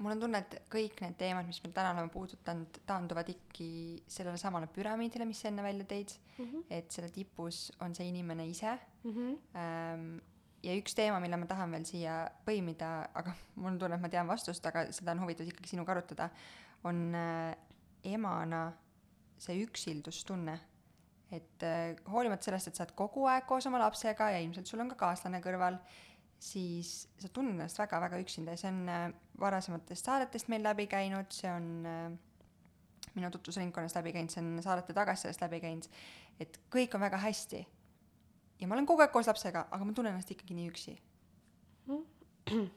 mul 0.02 0.16
on 0.16 0.24
tunne, 0.24 0.42
et 0.42 0.56
kõik 0.72 1.02
need 1.04 1.14
teemad, 1.20 1.46
mis 1.46 1.62
me 1.62 1.72
täna 1.76 1.94
oleme 1.94 2.10
puudutanud, 2.14 2.82
taanduvad 2.90 3.30
ikkagi 3.30 4.02
sellele 4.10 4.40
samale 4.42 4.70
püramiidile, 4.74 5.28
mis 5.30 5.44
sa 5.44 5.52
enne 5.52 5.62
välja 5.66 5.86
tõid 5.86 6.16
mm. 6.16 6.46
-hmm. 6.46 6.64
et 6.74 6.92
selle 6.92 7.12
tipus 7.14 7.70
on 7.86 7.96
see 7.96 8.08
inimene 8.10 8.48
ise 8.50 8.78
mm. 9.04 9.12
-hmm. 9.12 9.38
Ähm, 9.62 10.18
ja 10.64 10.76
üks 10.78 10.96
teema, 10.96 11.20
mille 11.20 11.38
ma 11.38 11.46
tahan 11.46 11.72
veel 11.72 11.86
siia 11.86 12.32
põimida, 12.46 13.10
aga 13.14 13.34
mul 13.56 13.74
on 13.74 13.80
tunne, 13.80 13.96
et 13.96 14.02
ma 14.02 14.10
tean 14.10 14.28
vastust, 14.28 14.66
aga 14.66 14.92
seda 14.92 15.12
on 15.12 15.22
huvitav 15.22 15.48
ikkagi 15.48 15.70
sinuga 15.70 15.92
arutada, 15.92 16.30
on 16.84 17.16
äh, 17.16 17.56
emana 18.04 18.72
see 19.38 19.64
üksildustunne. 19.66 20.60
Et 21.32 21.64
äh, 21.64 21.96
hoolimata 22.12 22.50
sellest, 22.50 22.68
et 22.68 22.76
sa 22.76 22.84
oled 22.86 22.96
kogu 22.98 23.26
aeg 23.32 23.46
koos 23.48 23.68
oma 23.70 23.80
lapsega 23.80 24.32
ja 24.34 24.40
ilmselt 24.44 24.68
sul 24.68 24.84
on 24.84 24.92
ka 24.92 25.00
kaaslane 25.06 25.40
kõrval 25.44 25.78
siis 26.42 27.08
sa 27.22 27.30
tunned 27.30 27.54
ennast 27.54 27.78
väga-väga 27.80 28.18
üksinda 28.24 28.56
ja 28.56 28.60
see 28.60 28.72
on 28.72 28.90
äh, 28.90 29.14
varasematest 29.40 30.06
saadetest 30.08 30.50
meil 30.50 30.64
läbi 30.66 30.88
käinud, 30.90 31.30
see 31.36 31.52
on 31.54 31.86
äh, 31.86 32.12
minu 33.16 33.30
tutvusringkonnas 33.32 33.96
läbi 34.00 34.14
käinud, 34.16 34.32
see 34.34 34.42
on 34.42 34.50
saadete 34.66 34.94
tagasissidest 34.98 35.42
läbi 35.46 35.60
käinud, 35.62 35.86
et 36.42 36.60
kõik 36.74 36.92
on 36.98 37.04
väga 37.06 37.18
hästi. 37.22 37.62
ja 38.62 38.68
ma 38.68 38.76
olen 38.76 38.90
kogu 38.90 39.02
aeg 39.06 39.14
koos 39.14 39.28
lapsega, 39.30 39.68
aga 39.70 39.86
ma 39.86 39.94
tunnen 39.94 40.14
ennast 40.16 40.32
ikkagi 40.34 40.54
nii 40.58 40.68
üksi. 40.72 40.94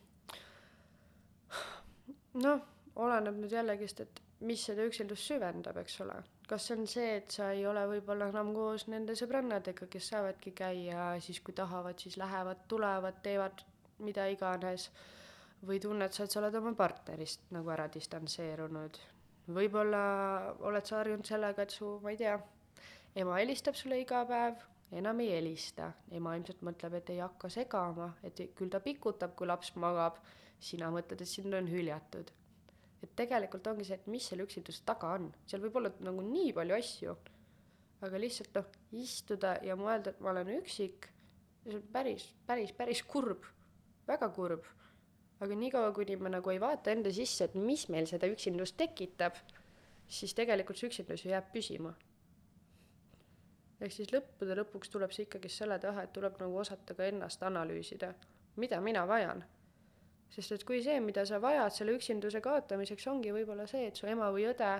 noh, 2.44 2.58
oleneb 2.96 3.36
nüüd 3.40 3.52
jällegist, 3.52 4.00
et 4.00 4.22
mis 4.44 4.64
seda 4.68 4.84
üksildust 4.84 5.24
süvendab, 5.32 5.76
eks 5.80 6.00
ole. 6.04 6.16
Kas 6.48 6.66
see 6.68 6.76
on 6.76 6.86
see, 6.90 7.12
et 7.18 7.30
sa 7.32 7.50
ei 7.56 7.64
ole 7.66 7.84
võib-olla 7.88 8.28
enam 8.32 8.52
koos 8.56 8.86
nende 8.92 9.16
sõbrannadega, 9.16 9.88
kes 9.90 10.10
saavadki 10.12 10.52
käia 10.56 11.14
siis, 11.24 11.40
kui 11.40 11.54
tahavad, 11.56 11.98
siis 12.00 12.18
lähevad, 12.20 12.66
tulevad, 12.68 13.22
teevad 13.24 13.64
mida 14.02 14.26
iganes, 14.32 14.88
või 15.64 15.80
tunned 15.80 16.12
sa, 16.12 16.26
et 16.26 16.34
sa 16.34 16.40
oled 16.42 16.58
oma 16.58 16.74
partnerist 16.76 17.48
nagu 17.54 17.70
ära 17.72 17.86
distantseerunud. 17.92 19.00
võib-olla 19.54 20.04
oled 20.64 20.86
sa 20.86 21.00
harjunud 21.00 21.26
sellega, 21.28 21.62
et 21.62 21.72
su, 21.72 21.98
ma 22.02 22.12
ei 22.12 22.20
tea, 22.20 22.38
ema 23.16 23.40
helistab 23.40 23.76
sulle 23.76 24.00
iga 24.00 24.24
päev, 24.28 24.62
enam 24.92 25.20
ei 25.20 25.34
helista, 25.34 25.92
ema 26.12 26.36
ilmselt 26.36 26.62
mõtleb, 26.64 27.00
et 27.00 27.10
ei 27.10 27.20
hakka 27.20 27.50
segama, 27.52 28.14
et 28.22 28.40
küll 28.56 28.72
ta 28.72 28.80
pikutab, 28.80 29.34
kui 29.36 29.48
laps 29.48 29.74
magab, 29.76 30.20
sina 30.60 30.90
mõtled, 30.92 31.20
et 31.20 31.28
sind 31.28 31.54
on 31.54 31.68
hüljatud 31.68 32.32
et 33.04 33.14
tegelikult 33.16 33.66
ongi 33.70 33.86
see, 33.86 33.98
et 34.00 34.06
mis 34.10 34.26
selle 34.30 34.46
üksilduse 34.46 34.84
taga 34.88 35.14
on, 35.18 35.30
seal 35.48 35.62
võib 35.64 35.80
olla 35.80 35.90
nagu 36.04 36.22
nii 36.24 36.52
palju 36.56 36.76
asju, 36.76 37.16
aga 38.04 38.20
lihtsalt 38.20 38.56
noh, 38.58 38.70
istuda 39.00 39.56
ja 39.64 39.76
mõelda, 39.78 40.14
et 40.14 40.22
ma 40.24 40.32
olen 40.32 40.54
üksik, 40.58 41.10
see 41.64 41.78
on 41.78 41.84
päris, 41.92 42.26
päris, 42.48 42.72
päris 42.76 43.02
kurb, 43.08 43.46
väga 44.08 44.30
kurb. 44.36 44.64
aga 45.44 45.56
niikaua, 45.60 45.90
kuni 45.92 46.16
me 46.16 46.30
nagu 46.30 46.50
ei 46.52 46.60
vaata 46.62 46.92
enda 46.94 47.10
sisse, 47.12 47.44
et 47.44 47.54
mis 47.58 47.88
meil 47.92 48.06
seda 48.08 48.28
üksindust 48.30 48.76
tekitab, 48.80 49.36
siis 50.08 50.32
tegelikult 50.34 50.78
see 50.78 50.88
üksindus 50.88 51.24
ju 51.24 51.32
jääb 51.32 51.50
püsima. 51.52 51.94
ehk 53.80 53.92
siis 53.92 54.12
lõppude 54.14 54.56
lõpuks 54.56 54.92
tuleb 54.92 55.12
see 55.12 55.26
ikkagi 55.26 55.50
selle 55.52 55.78
taha, 55.78 56.06
et 56.06 56.12
tuleb 56.12 56.38
nagu 56.40 56.56
osata 56.62 56.94
ka 56.94 57.04
ennast 57.04 57.42
analüüsida, 57.42 58.14
mida 58.56 58.80
mina 58.80 59.04
vajan 59.08 59.44
sest 60.34 60.56
et 60.56 60.64
kui 60.66 60.82
see, 60.82 60.98
mida 61.00 61.24
sa 61.28 61.38
vajad 61.42 61.74
selle 61.76 61.94
üksinduse 61.94 62.40
kaotamiseks, 62.42 63.06
ongi 63.12 63.32
võib-olla 63.34 63.66
see, 63.70 63.86
et 63.90 63.98
su 64.00 64.08
ema 64.10 64.30
või 64.34 64.48
õde 64.50 64.70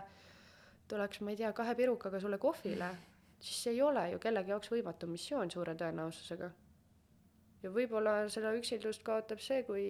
tuleks, 0.90 1.20
ma 1.22 1.32
ei 1.32 1.38
tea, 1.40 1.52
kahe 1.57 1.76
pirukaga 1.78 2.20
sulle 2.20 2.38
kohvile, 2.42 2.90
siis 3.38 3.62
see 3.62 3.76
ei 3.76 3.82
ole 3.82 4.09
ju 4.12 4.20
kellegi 4.22 4.52
jaoks 4.52 4.72
võimatu 4.72 5.09
missioon 5.11 5.52
suure 5.55 5.76
tõenäosusega. 5.78 6.50
ja 7.62 7.70
võib-olla 7.72 8.16
seda 8.28 8.52
üksildust 8.59 9.02
kaotab 9.07 9.40
see, 9.40 9.62
kui 9.64 9.84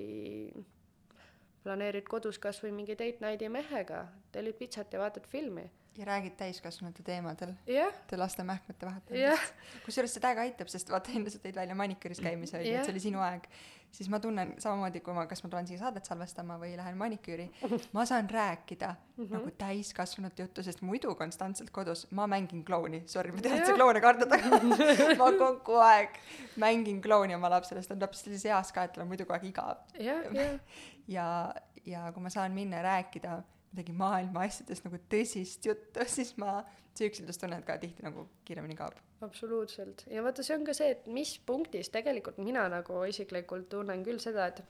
planeerid 1.64 2.06
kodus 2.06 2.38
kas 2.38 2.60
või 2.62 2.74
mingi 2.76 2.94
date 2.94 3.24
night'i 3.24 3.48
mehega, 3.48 4.04
tellid 4.32 4.60
pitsat 4.60 4.92
ja 4.92 5.00
vaatad 5.00 5.26
filmi 5.26 5.64
ja 5.98 6.04
räägid 6.08 6.34
täiskasvanute 6.36 7.02
teemadel 7.02 7.54
yeah.. 7.68 7.92
Te 8.06 8.16
laste 8.16 8.42
mähkmete 8.44 8.86
vahetamisest 8.86 9.22
yeah.. 9.22 9.80
kusjuures 9.84 10.14
see 10.14 10.22
täiega 10.24 10.42
aitab, 10.42 10.70
sest 10.72 10.90
vaata 10.90 11.14
enne 11.14 11.30
sa 11.30 11.38
tõid 11.42 11.56
välja 11.58 11.76
maniküüris 11.78 12.20
käimise 12.24 12.58
onju 12.58 12.68
yeah., 12.70 12.82
et 12.82 12.88
see 12.88 12.94
oli 12.94 13.02
sinu 13.04 13.22
aeg. 13.24 13.46
siis 13.94 14.08
ma 14.10 14.18
tunnen 14.18 14.56
samamoodi, 14.58 15.00
kui 15.06 15.14
ma, 15.14 15.26
kas 15.30 15.44
ma 15.44 15.50
tulen 15.52 15.68
siia 15.68 15.78
saadet 15.78 16.08
salvestama 16.08 16.56
või 16.58 16.72
lähen 16.74 16.96
maniküüri, 16.98 17.46
ma 17.94 18.02
saan 18.10 18.30
rääkida 18.30 18.88
mm 18.90 19.24
-hmm. 19.24 19.36
nagu 19.36 19.52
täiskasvanute 19.58 20.42
juttu, 20.42 20.62
sest 20.66 20.82
muidu 20.82 21.14
konstantselt 21.14 21.70
kodus 21.70 22.06
ma 22.10 22.26
mängin 22.26 22.64
klouni, 22.64 23.04
sorry, 23.06 23.32
ma 23.32 23.40
tean, 23.40 23.58
et 23.58 23.66
sa 23.66 23.78
kloune 23.78 24.00
kardad, 24.00 24.32
aga 24.32 24.60
ma 25.22 25.30
kogu 25.38 25.78
aeg 25.78 26.18
mängin 26.56 27.00
klouni 27.02 27.34
oma 27.34 27.50
lapsele, 27.50 27.82
sest 27.82 27.88
ta 27.88 27.94
on 27.94 28.00
täpselt 28.00 28.24
sellises 28.24 28.50
eas 28.50 28.72
ka, 28.72 28.84
et 28.84 28.92
tal 28.92 29.06
on 29.06 29.08
muidu 29.08 29.24
kogu 29.24 29.38
aeg 29.38 29.50
igav 29.52 29.76
yeah,. 30.00 30.26
Yeah. 30.34 30.60
ja, 31.16 31.54
ja 31.86 32.12
kui 32.12 32.22
ma 32.22 32.30
saan 32.30 32.52
minna 32.52 32.76
ja 32.76 32.82
rääkida 32.82 33.42
midagi 33.74 33.94
maailma 33.98 34.46
asjadest 34.46 34.86
nagu 34.86 35.00
tõsist 35.10 35.66
juttu, 35.66 36.06
siis 36.16 36.34
ma, 36.40 36.60
see 36.94 37.10
üksildustunne 37.10 37.58
ka 37.66 37.76
tihti 37.82 38.06
nagu 38.06 38.28
kiiremini 38.46 38.78
kaob. 38.78 38.98
absoluutselt, 39.26 40.06
ja 40.10 40.22
vaata, 40.22 40.46
see 40.46 40.56
on 40.56 40.66
ka 40.66 40.76
see, 40.76 40.94
et 40.94 41.06
mis 41.10 41.36
punktis 41.46 41.90
tegelikult 41.94 42.38
mina 42.38 42.66
nagu 42.70 43.02
isiklikult 43.08 43.68
tunnen 43.72 44.04
küll 44.06 44.22
seda, 44.22 44.50
et 44.52 44.62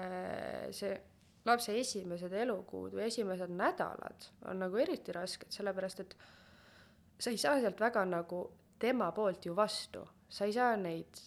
äh, 0.00 0.70
see 0.74 0.94
lapse 1.44 1.74
esimesed 1.76 2.32
elukuud 2.44 2.96
või 2.96 3.06
esimesed 3.10 3.52
nädalad 3.52 4.30
on 4.48 4.62
nagu 4.64 4.80
eriti 4.80 5.12
rasked, 5.12 5.52
sellepärast 5.52 6.04
et 6.04 6.16
sa 7.20 7.30
ei 7.30 7.38
saa 7.38 7.60
sealt 7.60 7.80
väga 7.80 8.04
nagu 8.08 8.46
tema 8.80 9.10
poolt 9.14 9.46
ju 9.46 9.54
vastu, 9.56 10.02
sa 10.28 10.48
ei 10.48 10.56
saa 10.56 10.74
neid 10.80 11.20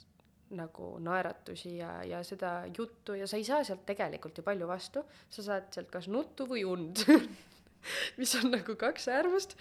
nagu 0.56 0.93
naeratusi 1.04 1.74
ja, 1.78 1.91
ja 2.08 2.22
seda 2.24 2.62
juttu 2.78 3.18
ja 3.18 3.28
sa 3.28 3.39
ei 3.39 3.45
saa 3.48 3.64
sealt 3.68 3.84
tegelikult 3.88 4.38
ju 4.38 4.45
palju 4.45 4.68
vastu, 4.70 5.04
sa 5.30 5.43
saad 5.43 5.68
sealt 5.76 5.91
kas 5.91 6.08
nuttu 6.12 6.48
või 6.48 6.64
und 6.68 7.04
mis 8.20 8.36
on 8.39 8.52
nagu 8.54 8.78
kaks 8.80 9.10
äärmust. 9.12 9.58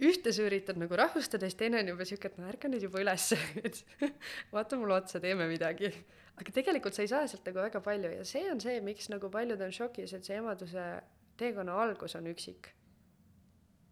ühte 0.00 0.32
sa 0.32 0.44
üritad 0.44 0.76
nagu 0.76 0.96
rahustada, 0.96 1.48
siis 1.48 1.56
teine 1.56 1.80
on 1.80 1.88
juba 1.88 2.04
siuke, 2.04 2.28
et 2.28 2.38
no 2.40 2.48
ärka 2.48 2.68
nüüd 2.68 2.84
juba 2.84 3.00
ülesse, 3.00 3.38
et 3.66 3.82
vaata 4.54 4.80
mulle 4.80 4.96
otsa, 4.96 5.20
teeme 5.20 5.48
midagi. 5.48 5.92
aga 6.36 6.52
tegelikult 6.52 6.96
sa 6.96 7.04
ei 7.04 7.12
saa 7.12 7.28
sealt 7.28 7.46
nagu 7.48 7.60
väga 7.64 7.80
palju 7.84 8.16
ja 8.16 8.24
see 8.24 8.48
on 8.50 8.60
see, 8.60 8.80
miks 8.80 9.10
nagu 9.12 9.30
paljud 9.32 9.60
on 9.60 9.72
šokis, 9.72 10.16
et 10.16 10.24
see 10.24 10.40
emaduse 10.40 10.88
teekonna 11.36 11.76
algus 11.82 12.16
on 12.16 12.28
üksik. 12.32 12.72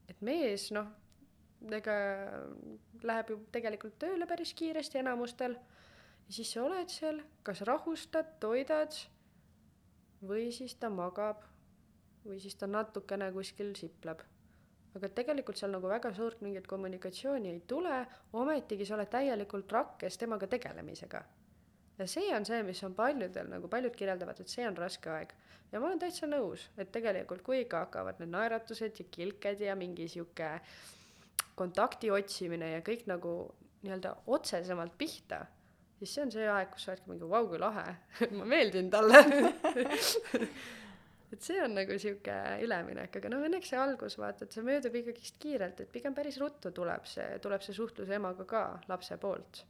et 0.08 0.20
mees, 0.20 0.70
noh, 0.72 0.88
ega 1.72 1.94
läheb 3.04 3.30
ju 3.32 3.38
tegelikult 3.52 3.96
tööle 4.00 4.26
päris 4.28 4.52
kiiresti 4.56 5.00
enamustel 5.00 5.56
ja 6.26 6.32
siis 6.32 6.52
sa 6.52 6.62
oled 6.64 6.88
seal, 6.92 7.20
kas 7.42 7.60
rahustad, 7.68 8.36
toidad 8.40 8.96
või 10.24 10.48
siis 10.52 10.76
ta 10.80 10.90
magab 10.90 11.42
või 12.24 12.40
siis 12.40 12.56
ta 12.56 12.66
natukene 12.66 13.30
kuskil 13.32 13.74
sipleb. 13.76 14.22
aga 14.94 15.08
tegelikult 15.10 15.58
seal 15.58 15.72
nagu 15.74 15.88
väga 15.90 16.12
suurt 16.14 16.40
mingit 16.40 16.68
kommunikatsiooni 16.70 17.50
ei 17.50 17.62
tule, 17.66 18.04
ometigi 18.32 18.86
sa 18.86 18.94
oled 18.94 19.10
täielikult 19.10 19.72
rakkes 19.72 20.18
temaga 20.18 20.46
tegelemisega. 20.46 21.24
ja 21.98 22.06
see 22.06 22.34
on 22.36 22.46
see, 22.46 22.62
mis 22.62 22.82
on 22.84 22.94
paljudel 22.94 23.50
nagu 23.50 23.68
paljud 23.68 23.96
kirjeldavad, 23.96 24.40
et 24.40 24.48
see 24.48 24.66
on 24.68 24.76
raske 24.76 25.10
aeg. 25.10 25.34
ja 25.72 25.80
ma 25.80 25.86
olen 25.86 25.98
täitsa 25.98 26.26
nõus, 26.26 26.70
et 26.78 26.92
tegelikult 26.92 27.42
kui 27.42 27.60
ikka 27.60 27.84
hakkavad 27.86 28.20
need 28.20 28.30
naeratused 28.30 29.00
ja 29.00 29.04
kilked 29.10 29.60
ja 29.60 29.76
mingi 29.76 30.08
sihuke 30.08 30.60
kontakti 31.54 32.10
otsimine 32.10 32.70
ja 32.70 32.80
kõik 32.80 33.06
nagu 33.06 33.54
nii-öelda 33.82 34.16
otsesemalt 34.26 34.96
pihta 34.98 35.44
siis 35.98 36.14
see 36.14 36.24
on 36.26 36.32
see 36.34 36.46
aeg, 36.50 36.70
kus 36.72 36.86
sa 36.86 36.94
oledki 36.94 37.12
mingi 37.12 37.28
vau 37.30 37.44
kui 37.50 37.60
lahe 37.62 37.84
ma 38.38 38.48
meeldin 38.48 38.90
talle 38.92 39.20
et 41.34 41.42
see 41.42 41.60
on 41.62 41.74
nagu 41.74 41.98
sihuke 41.98 42.34
üleminek, 42.62 43.18
aga 43.18 43.30
noh, 43.32 43.44
õnneks 43.48 43.72
see 43.72 43.78
algus 43.80 44.18
vaata, 44.20 44.46
et 44.46 44.54
see 44.54 44.64
möödub 44.66 44.94
ikkagist 45.00 45.38
kiirelt, 45.42 45.80
et 45.82 45.92
pigem 45.92 46.14
päris 46.16 46.38
ruttu 46.42 46.70
tuleb 46.74 47.06
see, 47.10 47.26
tuleb 47.42 47.64
see 47.64 47.74
suhtlus 47.76 48.12
emaga 48.14 48.46
ka 48.48 48.64
lapse 48.90 49.18
poolt. 49.22 49.64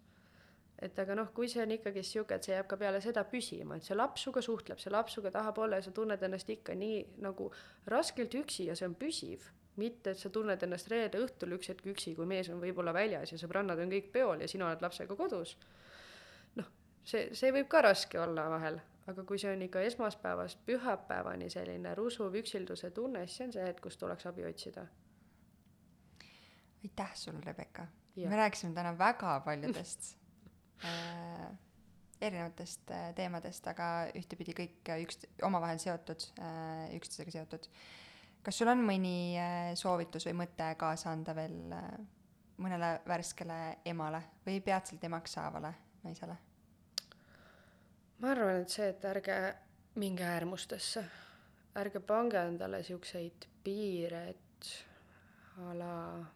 et 0.85 0.99
aga 1.01 1.15
noh, 1.17 1.31
kui 1.33 1.49
see 1.49 1.63
on 1.63 1.73
ikkagist 1.73 2.13
sihuke, 2.13 2.37
et 2.37 2.45
see 2.45 2.53
jääb 2.53 2.69
ka 2.69 2.77
peale 2.77 3.01
seda 3.01 3.23
püsima, 3.31 3.79
et 3.79 3.87
see 3.87 3.97
laps 3.97 4.27
sinuga 4.27 4.43
suhtleb, 4.45 4.81
see 4.83 4.93
laps 4.93 5.15
sinuga 5.15 5.33
tahab 5.39 5.61
olla 5.65 5.79
ja 5.81 5.87
sa 5.87 5.93
tunned 5.97 6.23
ennast 6.29 6.51
ikka 6.51 6.75
nii 6.77 6.99
nagu 7.25 7.47
raskelt 7.89 8.35
üksi 8.43 8.69
ja 8.69 8.77
see 8.77 8.91
on 8.91 8.99
püsiv 8.99 9.47
mitte, 9.81 10.13
et 10.13 10.21
sa 10.21 10.31
tunned 10.35 10.61
ennast 10.67 10.91
reede 10.93 11.23
õhtul 11.23 11.57
üks 11.57 11.71
hetk 11.73 11.87
üksi, 11.95 12.13
kui 12.19 12.27
mees 12.29 12.51
on 12.53 12.61
võib-olla 12.63 12.93
väljas 12.95 13.33
ja 13.33 13.39
sõbrannad 13.41 13.81
on 13.81 13.91
kõik 13.95 14.13
peol 14.13 14.45
ja 14.45 14.51
sina 14.51 14.69
oled 14.69 14.85
lapsega 14.85 15.17
kodus 15.19 15.57
see, 17.05 17.29
see 17.37 17.53
võib 17.55 17.69
ka 17.73 17.83
raske 17.85 18.21
olla 18.21 18.47
vahel, 18.53 18.79
aga 19.11 19.25
kui 19.29 19.41
see 19.41 19.53
on 19.53 19.65
ikka 19.67 19.83
esmaspäevast 19.89 20.63
pühapäevani 20.69 21.51
selline 21.53 21.95
rusuv 21.99 22.37
üksilduse 22.41 22.91
tunne, 22.97 23.27
siis 23.27 23.41
see 23.41 23.49
on 23.49 23.57
see 23.57 23.67
hetk, 23.67 23.83
kus 23.85 24.01
tuleks 24.01 24.27
abi 24.31 24.47
otsida. 24.49 24.87
aitäh 26.85 27.13
sulle, 27.17 27.41
Rebecca. 27.45 27.87
me 28.17 28.37
rääkisime 28.37 28.75
täna 28.75 28.99
väga 28.99 29.41
paljudest 29.45 30.17
äh, 30.85 31.51
erinevatest 32.21 32.91
äh, 32.91 33.13
teemadest, 33.15 33.67
aga 33.67 34.09
ühtepidi 34.17 34.55
kõik 34.57 34.91
äh, 34.93 35.05
üks, 35.05 35.25
omavahel 35.43 35.79
seotud 35.79 36.29
äh,, 36.39 36.97
üksteisega 36.97 37.39
seotud. 37.39 37.69
kas 38.45 38.59
sul 38.59 38.69
on 38.69 38.85
mõni 38.85 39.37
äh, 39.41 39.73
soovitus 39.75 40.29
või 40.29 40.45
mõte 40.45 40.75
kaasa 40.81 41.13
anda 41.13 41.35
veel 41.37 41.73
äh, 41.73 41.89
mõnele 42.57 42.99
värskele 43.09 43.61
emale 43.85 44.23
või 44.47 44.61
peatselt 44.65 45.05
emaks 45.05 45.33
saavale 45.41 45.75
naisele? 46.05 46.37
Ma 48.25 48.33
arvan, 48.33 48.63
et 48.63 48.73
see, 48.73 48.89
et 48.89 49.05
ärge 49.05 49.37
minge 50.01 50.25
äärmustesse, 50.25 51.05
ärge 51.77 52.01
pange 52.01 52.41
endale 52.41 52.81
siukseid 52.87 53.45
piire, 53.65 54.23
et 54.33 54.71
a 55.61 55.75
la 55.77 55.91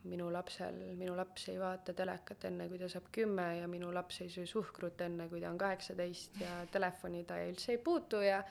minu 0.07 0.29
lapsel, 0.31 0.77
minu 0.99 1.17
laps 1.19 1.49
ei 1.51 1.57
vaata 1.59 1.95
telekat 1.97 2.45
enne, 2.51 2.69
kui 2.71 2.79
ta 2.79 2.91
saab 2.93 3.09
kümme 3.15 3.49
ja 3.59 3.67
minu 3.71 3.89
laps 3.95 4.21
ei 4.23 4.29
söö 4.31 4.47
suhkrut 4.47 5.01
enne, 5.03 5.27
kui 5.33 5.41
ta 5.43 5.51
on 5.51 5.59
kaheksateist 5.59 6.39
ja 6.45 6.61
telefoni 6.71 7.25
ta 7.27 7.41
üldse 7.49 7.75
ei 7.75 7.81
puutu 7.83 8.21
ja 8.23 8.45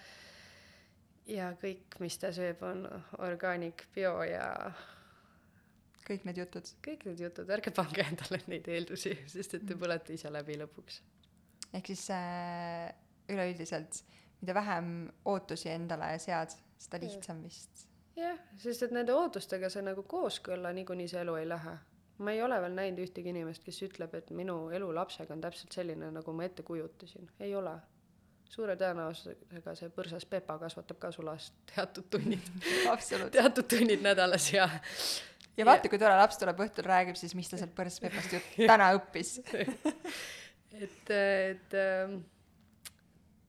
ja 1.27 1.53
kõik, 1.61 1.99
mis 2.03 2.19
ta 2.19 2.33
sööb, 2.35 2.65
on 2.67 2.83
orgaanik, 3.23 3.85
bio 3.95 4.17
ja 4.27 4.49
kõik 6.07 6.27
need 6.27 6.43
jutud? 6.43 6.75
kõik 6.83 7.07
need 7.07 7.23
jutud, 7.29 7.49
ärge 7.53 7.71
pange 7.75 8.03
endale 8.03 8.41
neid 8.51 8.67
eeldusi, 8.67 9.15
sest 9.23 9.59
et 9.59 9.67
te 9.67 9.75
mm. 9.75 9.83
põlete 9.85 10.19
ise 10.19 10.33
läbi 10.33 10.59
lõpuks. 10.65 11.03
ehk 11.71 11.93
siis 11.93 12.09
äh 12.17 13.06
üleüldiselt, 13.29 14.01
mida 14.41 14.53
vähem 14.53 15.11
ootusi 15.25 15.69
endale 15.69 16.13
sead, 16.21 16.55
seda 16.77 16.99
lihtsam 17.01 17.41
vist. 17.43 17.85
jah, 18.17 18.37
sest 18.61 18.87
et 18.87 18.95
nende 18.95 19.13
ootustega 19.13 19.69
sa 19.69 19.83
nagu 19.85 20.03
kooskõlla 20.09 20.73
niikuinii 20.77 21.09
see 21.11 21.21
elu 21.21 21.35
ei 21.41 21.49
lähe. 21.49 21.77
ma 22.17 22.33
ei 22.33 22.41
ole 22.41 22.61
veel 22.61 22.73
näinud 22.77 23.03
ühtegi 23.05 23.29
inimest, 23.33 23.63
kes 23.65 23.81
ütleb, 23.89 24.15
et 24.17 24.31
minu 24.33 24.69
elu 24.73 24.89
lapsega 24.95 25.33
on 25.33 25.41
täpselt 25.41 25.75
selline, 25.77 26.11
nagu 26.11 26.33
ma 26.33 26.47
ette 26.47 26.63
kujutasin. 26.63 27.29
ei 27.39 27.55
ole. 27.55 27.75
suure 28.49 28.77
tõenäosusega 28.79 29.75
see 29.75 29.89
põrsas 29.95 30.25
Pepa 30.25 30.57
kasvatab 30.59 30.99
ka 30.99 31.11
su 31.11 31.25
last 31.25 31.53
teatud 31.73 32.05
tunnid 32.09 32.53
teatud 33.39 33.67
tunnid 33.67 34.05
nädalas 34.05 34.53
ja 34.53 34.69
ja 35.57 35.65
vaata, 35.65 35.89
kui 35.89 35.99
tore 35.99 36.15
laps 36.17 36.39
tuleb 36.39 36.59
õhtul, 36.65 36.85
räägib 36.87 37.17
siis, 37.19 37.35
mis 37.35 37.49
ta 37.49 37.59
sealt 37.59 37.75
põrsas 37.75 38.01
Pepast 38.03 38.33
juttu 38.37 38.67
täna 38.69 38.91
õppis 38.97 39.37
et, 40.85 41.11
et 41.11 41.77
ähm, 41.77 42.19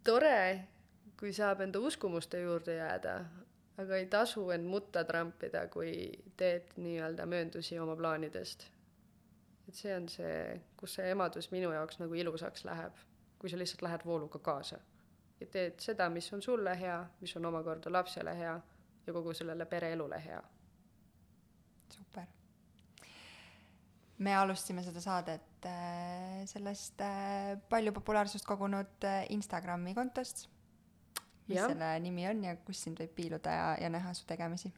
tore, 0.05 0.65
kui 1.19 1.33
saab 1.33 1.61
enda 1.61 1.81
uskumuste 1.81 2.41
juurde 2.41 2.79
jääda, 2.79 3.15
aga 3.79 3.97
ei 3.97 4.07
tasu 4.07 4.51
end 4.51 4.67
mutta 4.67 5.05
trampida, 5.05 5.67
kui 5.69 5.93
teed 6.37 6.75
nii-öelda 6.77 7.27
mööndusi 7.27 7.79
oma 7.79 7.97
plaanidest. 7.97 8.69
et 9.69 9.75
see 9.75 9.97
on 9.97 10.07
see, 10.09 10.61
kus 10.81 10.95
see 10.97 11.11
emadus 11.11 11.51
minu 11.53 11.73
jaoks 11.73 11.99
nagu 12.01 12.15
ilusaks 12.15 12.65
läheb, 12.65 12.95
kui 13.39 13.51
sa 13.51 13.59
lihtsalt 13.59 13.83
lähed 13.83 14.05
vooluga 14.05 14.39
kaasa 14.39 14.79
ja 15.41 15.47
teed 15.47 15.77
seda, 15.85 16.09
mis 16.11 16.33
on 16.33 16.43
sulle 16.43 16.81
hea, 16.81 16.99
mis 17.21 17.37
on 17.37 17.47
omakorda 17.47 17.93
lapsele 17.93 18.37
hea 18.39 18.61
ja 19.07 19.13
kogu 19.13 19.35
sellele 19.35 19.67
pereelule 19.67 20.25
hea. 20.25 20.43
super 21.93 22.38
me 24.25 24.35
alustasime 24.35 24.83
seda 24.87 25.03
saadet 25.03 25.69
äh, 25.69 26.43
sellest 26.51 27.01
äh, 27.05 27.55
palju 27.71 27.95
populaarsust 27.97 28.47
kogunud 28.47 29.07
äh, 29.07 29.25
Instagrami 29.35 29.95
kontost. 29.95 30.49
mis 31.49 31.57
ja. 31.57 31.69
selle 31.71 31.95
nimi 32.05 32.27
on 32.29 32.43
ja 32.45 32.57
kus 32.61 32.83
sind 32.85 32.99
võib 33.01 33.15
piiluda 33.17 33.55
ja, 33.55 33.69
ja 33.81 33.89
näha 33.93 34.13
su 34.15 34.27
tegemisi? 34.29 34.73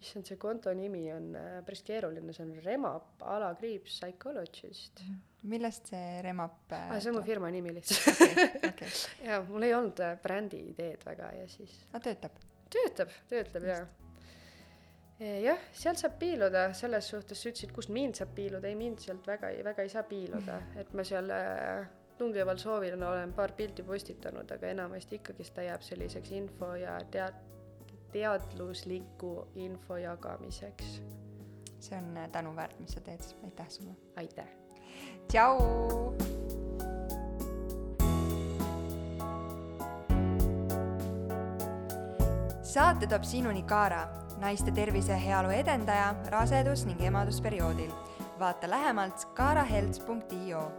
issand, 0.00 0.26
see 0.28 0.36
konto 0.40 0.72
nimi 0.76 1.06
on 1.14 1.30
päris 1.64 1.80
keeruline, 1.86 2.32
see 2.36 2.44
on 2.44 2.56
Remap 2.64 3.22
alakriips 3.36 3.94
psychologist. 3.96 5.00
Mhm. 5.04 5.20
millest 5.52 5.92
see 5.92 6.22
Remap 6.26 6.74
ah,? 6.76 6.96
see 6.98 7.12
on 7.12 7.20
mu 7.20 7.24
firma 7.26 7.52
nimi 7.54 7.76
lihtsalt 7.76 8.24
okay, 8.24 8.72
okay. 8.72 8.90
jaa, 9.28 9.44
mul 9.48 9.68
ei 9.68 9.76
olnud 9.76 10.02
brändi 10.24 10.64
ideed 10.72 11.06
väga 11.06 11.32
ja 11.38 11.46
siis. 11.52 11.78
aga 11.92 12.04
töötab? 12.08 12.42
töötab, 12.72 13.14
töötab 13.30 13.70
jaa 13.72 13.86
jah, 15.20 15.60
sealt 15.72 16.00
saab 16.00 16.18
piiluda, 16.20 16.66
selles 16.76 17.08
suhtes 17.08 17.40
sa 17.40 17.48
ütlesid, 17.48 17.72
kust 17.72 17.92
mind 17.94 18.18
saab 18.18 18.34
piiluda, 18.36 18.68
ei 18.68 18.76
mind 18.76 19.00
sealt 19.00 19.26
väga, 19.26 19.52
väga 19.64 19.86
ei 19.86 19.92
saa 19.92 20.04
piiluda, 20.08 20.60
et 20.76 20.92
ma 20.92 21.04
seal 21.06 21.32
tungival 22.18 22.58
soovil 22.58 22.96
olen 23.02 23.32
paar 23.32 23.52
pilti 23.56 23.82
postitanud, 23.82 24.50
aga 24.52 24.72
enamasti 24.72 25.20
ikkagist 25.20 25.54
ta 25.54 25.64
jääb 25.64 25.84
selliseks 25.84 26.32
info 26.36 26.74
ja 26.80 26.98
tead-, 27.12 27.40
teadlusliku 28.12 29.48
info 29.54 29.96
jagamiseks. 29.96 31.00
see 31.80 31.98
on 31.98 32.16
äh, 32.16 32.28
tänuväärt, 32.32 32.78
mis 32.80 32.92
sa 32.92 33.00
teed, 33.00 33.20
aitäh 33.44 33.68
sulle! 33.68 33.96
aitäh! 34.16 34.48
tšau! 35.28 36.14
saate 42.62 43.06
toob 43.06 43.24
sinuni 43.24 43.62
Kaara 43.62 44.25
naiste 44.40 44.70
tervise 44.70 45.12
ja 45.12 45.18
heaolu 45.18 45.50
edendaja 45.50 46.14
rasedus- 46.30 46.86
ning 46.86 47.00
emadusperioodil. 47.00 47.90
vaata 48.38 48.70
lähemalt 48.70 49.24
kaarahelts.io 49.34 50.72